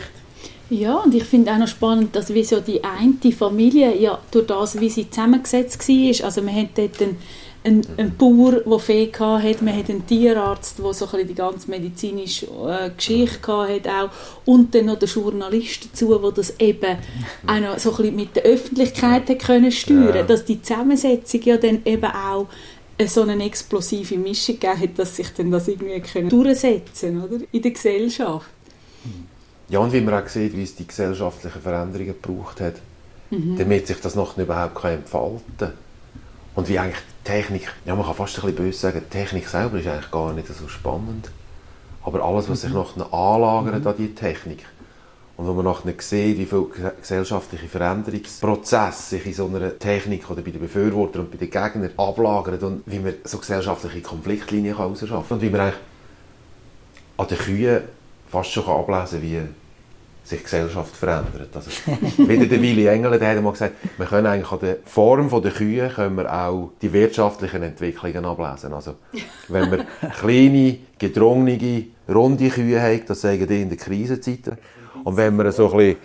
Ja, 0.70 0.98
und 0.98 1.16
ich 1.16 1.24
finde 1.24 1.52
auch 1.52 1.58
noch 1.58 1.68
spannend, 1.68 2.16
dass 2.16 2.32
wie 2.34 2.44
so 2.44 2.60
die 2.60 2.84
eine 2.84 3.32
Familie, 3.32 3.98
ja, 3.98 4.20
durch 4.30 4.46
das, 4.46 4.80
wie 4.80 4.90
sie 4.90 5.10
zusammengesetzt 5.10 5.88
war, 5.88 6.26
also 6.26 6.42
man 6.44 6.56
hat 6.56 6.78
dort 6.78 7.02
einen, 7.02 7.18
einen, 7.64 7.88
einen 7.98 8.16
Bauer, 8.16 8.62
der 8.62 8.80
Fee 8.80 9.12
hatte, 9.12 9.64
man 9.64 9.76
hat 9.76 9.90
einen 9.90 10.06
Tierarzt, 10.06 10.78
der 10.78 10.94
so 10.94 11.06
ein 11.06 11.12
bisschen 11.12 11.28
die 11.28 11.34
ganze 11.34 11.72
medizinische 11.72 12.46
äh, 12.46 12.92
Geschichte 12.96 13.52
hatte 13.52 13.90
auch, 13.90 14.10
und 14.46 14.76
dann 14.76 14.86
noch 14.86 15.00
den 15.00 15.10
Journalist 15.10 15.86
dazu, 15.92 16.16
der 16.16 16.32
das 16.32 16.54
eben 16.60 16.98
auch 17.48 17.60
noch 17.60 17.80
so 17.80 17.90
ein 17.90 17.98
bisschen 17.98 18.16
mit 18.16 18.36
der 18.36 18.44
Öffentlichkeit 18.44 19.28
hat 19.28 19.40
können 19.40 19.72
steuern. 19.72 20.16
Ja. 20.16 20.24
dass 20.24 20.46
die 20.46 20.62
Zusammensetzung 20.62 21.42
ja 21.46 21.58
dann 21.58 21.82
eben 21.84 22.06
auch 22.06 22.48
so 23.08 23.22
eine 23.22 23.44
explosive 23.46 24.18
Mischung 24.18 24.60
gegeben 24.60 24.80
hat, 24.80 25.00
dass 25.00 25.16
sich 25.16 25.34
dann 25.34 25.52
das 25.52 25.68
irgendwie 25.68 26.00
können 26.02 26.30
durchsetzen 26.30 27.22
oder? 27.24 27.38
in 27.52 27.62
der 27.62 27.72
Gesellschaft. 27.72 28.50
Ja, 29.70 29.80
und 29.80 29.94
wie 29.94 30.02
man 30.02 30.16
auch 30.16 30.28
sieht, 30.28 30.56
wie 30.56 30.64
es 30.64 30.76
die 30.76 30.88
gesellschaftlichen 30.88 31.62
Veränderungen 31.62 32.08
gebraucht 32.20 32.60
hat, 32.60 32.76
damit 33.30 33.88
sich 33.88 34.00
das 34.02 34.16
noch 34.16 34.38
überhaupt 34.38 34.76
kann 34.76 34.94
entfalten 34.94 35.44
kann. 35.58 35.74
Und 36.56 36.68
wie 36.68 36.80
eigentlich 36.80 36.98
die 36.98 37.30
Technik, 37.30 37.72
ja 37.86 37.96
man 37.96 38.06
kann 38.06 38.16
fast 38.16 38.38
ein 38.38 38.42
bisschen 38.42 38.56
böse 38.56 38.80
sagen, 38.80 39.02
die 39.06 39.18
Technik 39.18 39.48
selber 39.48 39.80
ist 39.80 39.88
eigentlich 39.88 40.12
gar 40.12 40.34
nicht 40.34 40.48
so 40.48 40.68
spannend. 40.68 41.30
Aber 42.04 42.24
alles, 42.24 42.50
was 42.50 42.62
sich 42.62 42.72
noch 42.72 42.96
anlagert 43.14 43.86
an 43.86 43.96
die 43.98 44.16
Technik 44.16 44.66
Und 45.40 45.48
wo 45.48 45.54
man 45.54 45.64
nachher 45.64 45.94
sieht, 46.00 46.38
wie 46.38 46.46
viele 46.46 46.66
gesellschaftliche 47.00 47.70
Veränderungsprozesse 47.70 49.16
sich 49.16 49.26
in 49.26 49.34
so 49.34 49.48
einer 49.48 49.80
Technik 49.80 50.30
oder 50.30 50.42
bei 50.42 50.52
den 50.52 50.60
Befürwortern 50.60 51.22
und 51.22 51.32
bei 51.32 51.38
den 51.38 51.50
Gegnern 51.50 51.92
ablagern 51.96 52.60
und 52.60 52.84
wie 52.86 53.00
man 53.00 53.14
so 53.24 53.38
gesellschaftliche 53.38 54.02
Konfliktlinien 54.02 54.76
herausschaffen 54.76 55.30
kann. 55.30 55.38
Und 55.38 55.42
wie 55.42 55.50
man 55.50 55.62
eigentlich 55.62 55.80
an 57.16 57.28
den 57.28 57.38
Kühen 57.38 57.82
fast 58.30 58.52
schon 58.52 58.66
ablesen 58.66 59.22
kann, 59.22 59.30
wie 59.30 59.42
sich 60.26 60.40
die 60.40 60.44
Gesellschaft 60.44 60.94
verändert. 60.94 61.56
Also, 61.56 61.70
wieder 62.18 62.46
der 62.46 62.62
Willi 62.62 62.88
Engel 62.88 63.18
der 63.18 63.38
hat 63.38 63.42
mal 63.42 63.52
gesagt, 63.52 63.76
wir 63.98 64.08
können 64.08 64.28
eigentlich 64.28 64.52
an 64.52 64.60
der 64.60 64.78
Form 64.84 65.42
der 65.42 65.52
Kühe 65.52 65.88
können 65.88 66.18
wir 66.18 66.34
auch 66.34 66.72
die 66.82 66.92
wirtschaftlichen 66.92 67.64
Entwicklungen 67.64 68.26
ablesen. 68.26 68.74
Also, 68.74 68.96
wenn 69.48 69.72
wir 69.72 69.86
kleine, 70.20 70.80
gedrungene, 70.98 71.86
runde 72.10 72.50
Kühe 72.50 72.82
haben, 72.82 73.04
das 73.08 73.22
sagen 73.22 73.48
die 73.48 73.62
in 73.62 73.70
den 73.70 73.78
Krisenzeiten. 73.78 74.58
Und 75.04 75.18
wenn 75.18 75.36
wir 75.38 75.52
so 75.52 75.72
ein 75.72 75.78
bisschen 75.78 75.98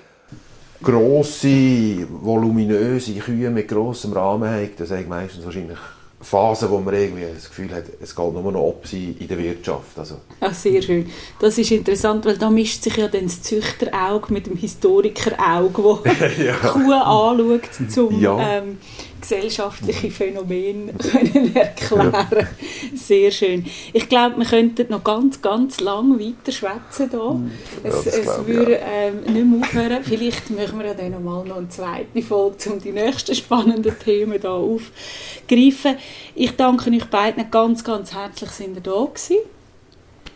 grosse, 0.83 2.07
voluminöse 2.11 3.15
Kühe 3.15 3.51
mit 3.51 3.69
grossem 3.69 4.13
Rahmen 4.13 4.49
haben, 4.49 4.71
dann 4.77 4.87
sagen 4.87 5.09
meistens 5.09 5.45
wahrscheinlich 5.45 5.79
Phase, 6.25 6.71
wo 6.71 6.79
man 6.79 6.95
irgendwie 6.95 7.25
das 7.35 7.49
Gefühl 7.49 7.73
hat, 7.75 7.85
es 8.01 8.17
geht 8.17 8.33
nur 8.33 8.51
noch 8.51 8.61
ob 8.61 8.87
sie 8.87 9.15
in 9.19 9.29
der 9.29 9.39
Wirtschaft. 9.39 9.99
Also. 9.99 10.17
Ja, 10.41 10.53
sehr 10.53 10.81
schön. 10.81 11.11
Das 11.39 11.59
ist 11.59 11.71
interessant, 11.71 12.25
weil 12.25 12.39
da 12.39 12.49
mischt 12.49 12.83
sich 12.83 12.97
ja 12.97 13.09
dann 13.09 13.25
das 13.25 13.43
Züchterauge 13.43 14.33
mit 14.33 14.47
dem 14.47 14.57
Historikerauge, 14.57 16.01
das 16.05 16.39
ja. 16.39 16.55
Kuh 16.55 16.93
anschaut, 16.93 17.99
um 17.99 18.21
ja. 18.21 18.59
ähm, 18.59 18.79
gesellschaftliche 19.25 20.11
Phänomene 20.11 20.93
können 21.11 21.57
erklären 21.57 22.13
ja. 22.31 22.47
Sehr 22.95 23.31
schön. 23.31 23.65
Ich 23.93 24.09
glaube, 24.09 24.37
wir 24.37 24.45
könnten 24.45 24.87
noch 24.91 25.03
ganz, 25.03 25.41
ganz 25.41 25.81
lang 25.81 26.19
weiter 26.21 26.53
schwätzen 26.53 27.11
hier. 27.11 27.41
Es, 27.83 28.07
es 28.07 28.47
würde 28.47 28.79
ähm, 28.85 29.21
nicht 29.23 29.47
mehr 29.47 29.61
aufhören. 29.61 30.05
Vielleicht 30.05 30.51
machen 30.51 30.79
wir 30.79 30.87
ja 30.87 30.95
dann 30.95 31.13
noch 31.13 31.21
mal 31.21 31.45
noch 31.45 31.57
eine 31.57 31.69
zweite 31.71 32.23
Folge, 32.23 32.71
um 32.71 32.81
die 32.81 32.93
nächsten 32.93 33.35
spannenden 33.35 33.99
Themen 33.99 34.39
hier 34.39 34.51
aufzugreifen. 34.51 35.97
Ich 36.35 36.55
danke 36.57 36.91
euch 36.91 37.05
beiden 37.07 37.51
ganz, 37.51 37.83
ganz 37.83 38.13
herzlich, 38.15 38.51
sind 38.51 38.77
ihr 38.77 38.83
da 38.83 39.05
gewesen. 39.05 39.39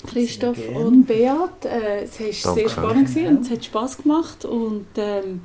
Christoph 0.06 0.58
und 0.74 1.06
Beat. 1.06 1.64
Äh, 1.64 2.04
es 2.04 2.44
war 2.44 2.54
sehr 2.54 2.68
spannend 2.68 3.14
und 3.16 3.42
es 3.42 3.50
hat 3.50 3.64
Spass 3.64 3.98
gemacht. 3.98 4.44
Und, 4.44 4.86
ähm, 4.96 5.40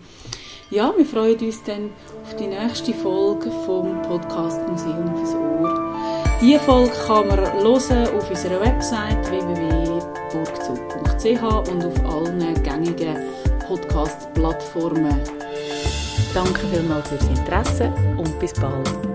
ja, 0.73 0.93
wir 0.97 1.05
freuen 1.05 1.39
uns 1.39 1.63
dann 1.63 1.91
auf 2.23 2.35
die 2.35 2.47
nächste 2.47 2.93
Folge 2.93 3.49
vom 3.65 4.01
Podcast 4.01 4.67
Museum 4.67 5.15
fürs 5.17 5.33
Ohr. 5.35 5.93
Diese 6.41 6.59
Folge 6.59 6.91
kann 7.05 7.27
man 7.27 7.39
hören 7.39 8.07
auf 8.17 8.29
unserer 8.29 8.59
Website 8.59 9.29
www.burgzug.ch 9.29 11.71
und 11.71 11.85
auf 11.85 12.05
allen 12.05 12.61
gängigen 12.63 13.17
Podcast-Plattformen. 13.67 15.21
Danke 16.33 16.67
vielmals 16.67 17.07
fürs 17.07 17.25
Interesse 17.25 17.93
und 18.17 18.39
bis 18.39 18.53
bald. 18.53 19.12